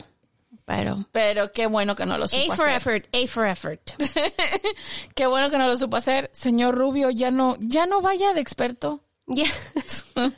Pero. 0.71 1.05
Pero 1.11 1.51
qué 1.51 1.67
bueno 1.67 1.97
que 1.97 2.07
no 2.07 2.17
lo 2.17 2.29
supo 2.29 2.53
A 2.53 2.57
for 2.57 2.69
hacer. 2.69 2.77
effort, 2.77 3.17
A 3.17 3.27
for 3.27 3.47
effort. 3.47 3.81
Qué 5.17 5.27
bueno 5.27 5.51
que 5.51 5.59
no 5.59 5.67
lo 5.67 5.77
supo 5.77 5.97
hacer. 5.97 6.31
Señor 6.33 6.77
Rubio, 6.77 7.11
ya 7.11 7.33
no, 7.33 7.57
ya 7.59 7.87
no 7.87 8.01
vaya 8.03 8.33
de 8.35 8.41
experto. 8.41 9.03
Ya. 9.27 9.51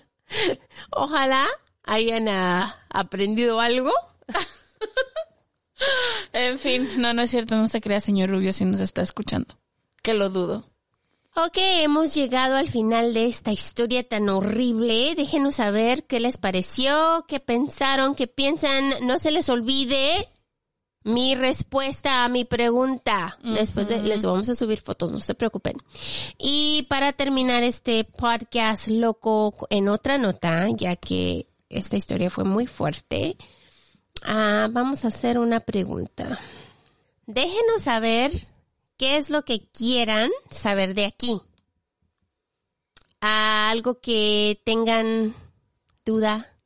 Ojalá 0.91 1.47
hayan 1.83 2.29
ah, 2.29 2.81
aprendido 2.89 3.61
algo. 3.61 3.93
En 6.33 6.61
fin, 6.61 6.89
no, 6.99 7.13
no 7.13 7.23
es 7.23 7.31
cierto, 7.33 7.57
no 7.57 7.67
se 7.67 7.81
crea 7.81 8.01
señor 8.01 8.31
Rubio 8.31 8.53
si 8.53 8.65
nos 8.65 8.79
está 8.79 9.03
escuchando. 9.03 9.59
Que 10.01 10.15
lo 10.15 10.31
dudo. 10.31 10.65
Ok, 11.35 11.57
hemos 11.57 12.15
llegado 12.15 12.57
al 12.57 12.69
final 12.69 13.15
de 13.15 13.27
esta 13.27 13.53
historia 13.53 14.07
tan 14.07 14.29
horrible. 14.29 15.15
Déjenos 15.17 15.57
saber 15.57 16.05
qué 16.05 16.21
les 16.21 16.37
pareció, 16.37 17.25
qué 17.27 17.41
pensaron, 17.41 18.15
qué 18.15 18.27
piensan. 18.27 19.07
No 19.07 19.19
se 19.19 19.31
les 19.31 19.49
olvide 19.49 20.29
mi 21.05 21.35
respuesta 21.35 22.25
a 22.25 22.29
mi 22.29 22.45
pregunta. 22.45 23.39
Después 23.43 23.89
de- 23.89 24.03
les 24.03 24.25
vamos 24.27 24.51
a 24.51 24.55
subir 24.55 24.81
fotos, 24.83 25.11
no 25.11 25.21
se 25.21 25.35
preocupen. 25.35 25.79
Y 26.39 26.83
para 26.91 27.15
terminar 27.15 27.63
este 27.63 28.05
podcast 28.05 28.89
loco 28.89 29.67
en 29.71 29.89
otra 29.89 30.19
nota, 30.19 30.69
ya 30.69 30.97
que 30.97 31.47
esta 31.71 31.97
historia 31.97 32.29
fue 32.29 32.45
muy 32.45 32.67
fuerte, 32.67 33.39
ah, 34.23 34.69
vamos 34.71 35.07
a 35.07 35.09
hacer 35.09 35.39
una 35.39 35.61
pregunta. 35.61 36.39
Déjenos 37.27 37.83
saber 37.85 38.47
qué 39.03 39.17
es 39.17 39.31
lo 39.31 39.45
que 39.45 39.67
quieran 39.73 40.31
saber 40.49 40.95
de 40.95 41.07
aquí. 41.07 41.41
Algo 43.21 44.01
que 44.01 44.63
tengan 44.65 45.35
duda, 46.05 46.57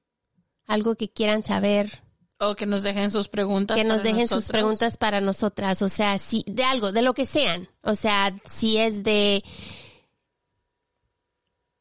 algo 0.66 0.96
que 0.96 1.08
quieran 1.08 1.44
saber, 1.44 2.02
O 2.38 2.54
que 2.54 2.66
nos 2.66 2.82
dejen 2.82 3.10
sus 3.10 3.28
preguntas. 3.28 3.74
que 3.74 3.84
nos 3.84 4.02
dejen 4.02 4.28
sus 4.28 4.48
preguntas 4.48 4.98
para 4.98 5.22
nosotras, 5.22 5.80
o 5.80 5.88
sea, 5.88 6.18
si 6.18 6.44
de 6.46 6.62
algo, 6.62 6.92
de 6.92 7.00
lo 7.00 7.14
que 7.14 7.24
sean, 7.24 7.70
o 7.80 7.94
sea, 7.94 8.38
si 8.44 8.76
es 8.76 9.02
de 9.02 9.42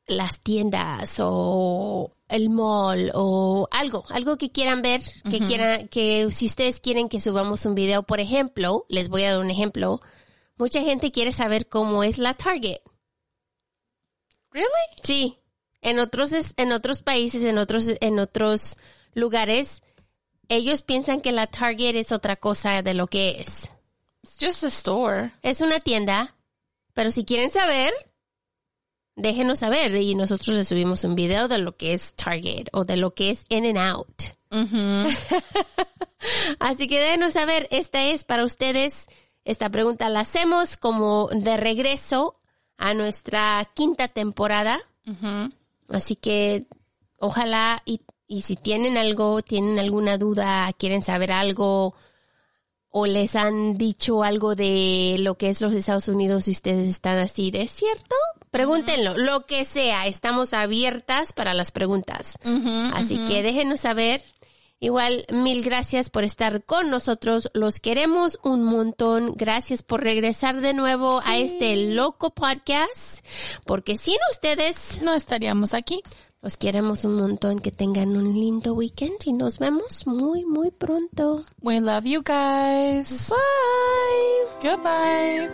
las 0.08 0.40
tiendas 0.40 1.18
o 1.20 2.16
el 2.30 2.50
mall 2.50 3.12
o 3.14 3.68
algo, 3.72 4.06
algo 4.08 4.38
que 4.38 4.54
quieran 4.54 4.82
ver, 4.82 5.02
que 5.30 5.40
quieran, 5.40 5.90
que 5.90 6.32
si 6.32 6.46
ustedes 6.46 6.80
quieren 6.80 7.10
que 7.10 7.20
subamos 7.20 7.66
un 7.66 7.76
video, 7.76 8.04
por 8.04 8.22
ejemplo, 8.22 8.86
les 8.88 9.10
voy 9.10 9.24
a 9.24 9.34
dar 9.34 9.42
un 9.42 9.52
ejemplo, 9.52 10.00
mucha 10.58 10.82
gente 10.82 11.12
quiere 11.12 11.32
saber 11.32 11.68
cómo 11.68 12.04
es 12.04 12.18
la 12.18 12.34
Target. 12.34 12.80
Really? 14.52 14.68
Sí, 15.04 15.40
en 15.82 16.00
otros 16.00 16.32
es- 16.32 16.54
en 16.58 16.72
otros 16.72 17.02
países, 17.02 17.44
en 17.44 17.58
otros 17.58 17.92
en 18.00 18.20
otros 18.20 18.78
lugares, 19.14 19.82
ellos 20.48 20.82
piensan 20.82 21.22
que 21.22 21.32
la 21.32 21.48
Target 21.48 21.96
es 21.96 22.12
otra 22.12 22.36
cosa 22.38 22.82
de 22.82 22.94
lo 22.94 23.08
que 23.08 23.38
es. 23.40 23.70
It's 24.24 24.38
just 24.40 24.64
a 24.64 24.68
store. 24.68 25.34
Es 25.42 25.62
una 25.62 25.80
tienda, 25.80 26.36
pero 26.94 27.12
si 27.12 27.26
quieren 27.26 27.52
saber, 27.52 27.94
déjenos 29.16 29.60
saber 29.60 29.96
y 29.96 30.16
nosotros 30.16 30.56
les 30.56 30.68
subimos 30.68 31.04
un 31.04 31.16
video 31.16 31.48
de 31.48 31.58
lo 31.60 31.76
que 31.78 31.94
es 31.94 32.16
Target 32.16 32.68
o 32.74 32.86
de 32.86 32.98
lo 32.98 33.14
que 33.14 33.32
es 33.32 33.46
In 33.50 33.66
and 33.66 33.78
Out. 33.78 34.24
Así 36.60 36.88
que 36.88 37.00
déjenos 37.00 37.34
saber, 37.34 37.68
esta 37.72 38.04
es 38.06 38.24
para 38.24 38.46
ustedes, 38.46 39.08
esta 39.46 39.70
pregunta 39.70 40.10
la 40.10 40.22
hacemos 40.22 40.76
como 40.76 41.30
de 41.30 41.56
regreso 41.56 42.40
a 42.78 42.94
nuestra 42.94 43.70
quinta 43.74 44.08
temporada. 44.08 44.82
Así 45.88 46.16
que 46.16 46.66
ojalá 47.20 47.82
y, 47.86 48.02
y 48.28 48.42
si 48.42 48.56
tienen 48.56 48.98
algo, 48.98 49.44
tienen 49.44 49.80
alguna 49.80 50.18
duda, 50.18 50.74
quieren 50.74 51.04
saber 51.04 51.32
algo 51.32 51.96
o 52.98 53.06
les 53.06 53.36
han 53.36 53.78
dicho 53.78 54.24
algo 54.24 54.56
de 54.56 55.18
lo 55.20 55.36
que 55.38 55.50
es 55.50 55.62
los 55.62 55.74
Estados 55.74 56.08
Unidos 56.08 56.48
y 56.48 56.52
ustedes 56.52 56.88
están 56.88 57.18
así 57.18 57.52
de 57.52 57.68
cierto, 57.68 58.16
pregúntenlo, 58.52 59.18
lo 59.18 59.46
que 59.46 59.66
sea, 59.66 60.08
estamos 60.08 60.54
abiertas 60.54 61.34
para 61.34 61.54
las 61.54 61.72
preguntas. 61.72 62.40
Así 62.94 63.18
que 63.28 63.44
déjenos 63.44 63.82
saber. 63.82 64.24
Igual, 64.80 65.26
mil 65.32 65.64
gracias 65.64 66.10
por 66.10 66.24
estar 66.24 66.64
con 66.64 66.90
nosotros. 66.90 67.50
Los 67.54 67.80
queremos 67.80 68.38
un 68.44 68.64
montón. 68.64 69.34
Gracias 69.36 69.84
por 69.84 70.04
regresar 70.04 70.62
de 70.62 70.74
nuevo 70.74 71.22
a 71.26 71.38
este 71.38 71.94
loco 71.94 72.32
podcast. 72.32 73.26
Porque 73.66 73.96
sin 73.98 74.18
ustedes, 74.32 75.02
No 75.02 75.14
estaríamos 75.14 75.74
aquí. 75.74 76.02
los 76.42 76.58
queremos 76.58 77.04
un 77.06 77.16
montón. 77.16 77.60
Que 77.60 77.72
tengan 77.72 78.16
un 78.18 78.26
lindo 78.34 78.74
weekend 78.74 79.16
y 79.26 79.34
nos 79.34 79.58
vemos 79.60 80.06
muy, 80.06 80.46
muy 80.46 80.70
pronto. 80.72 81.44
We 81.62 81.80
love 81.80 82.04
you 82.04 82.22
guys. 82.22 83.32
Bye. 83.32 84.70
Goodbye. 84.70 85.50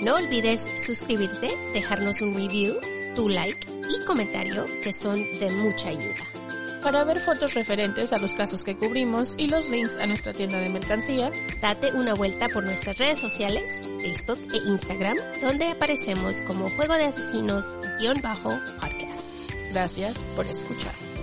No 0.00 0.14
olvides 0.16 0.70
suscribirte, 0.78 1.56
dejarnos 1.74 2.20
un 2.20 2.34
review, 2.34 2.76
tu 3.14 3.28
like 3.28 3.66
y 3.90 4.04
comentario 4.06 4.64
que 4.82 4.92
son 4.92 5.16
de 5.38 5.50
mucha 5.50 5.88
ayuda. 5.88 6.33
Para 6.84 7.02
ver 7.02 7.18
fotos 7.18 7.54
referentes 7.54 8.12
a 8.12 8.18
los 8.18 8.34
casos 8.34 8.62
que 8.62 8.76
cubrimos 8.76 9.34
y 9.38 9.48
los 9.48 9.70
links 9.70 9.96
a 9.96 10.06
nuestra 10.06 10.34
tienda 10.34 10.58
de 10.58 10.68
mercancía, 10.68 11.32
Date 11.62 11.92
una 11.92 12.12
vuelta 12.12 12.50
por 12.50 12.62
nuestras 12.62 12.98
redes 12.98 13.18
sociales, 13.18 13.80
Facebook 14.02 14.38
e 14.52 14.58
Instagram, 14.68 15.16
donde 15.40 15.68
aparecemos 15.68 16.42
como 16.42 16.68
Juego 16.68 16.92
de 16.94 17.04
Asesinos-podcast. 17.04 19.34
gracias 19.72 20.26
por 20.36 20.46
escuchar. 20.46 21.13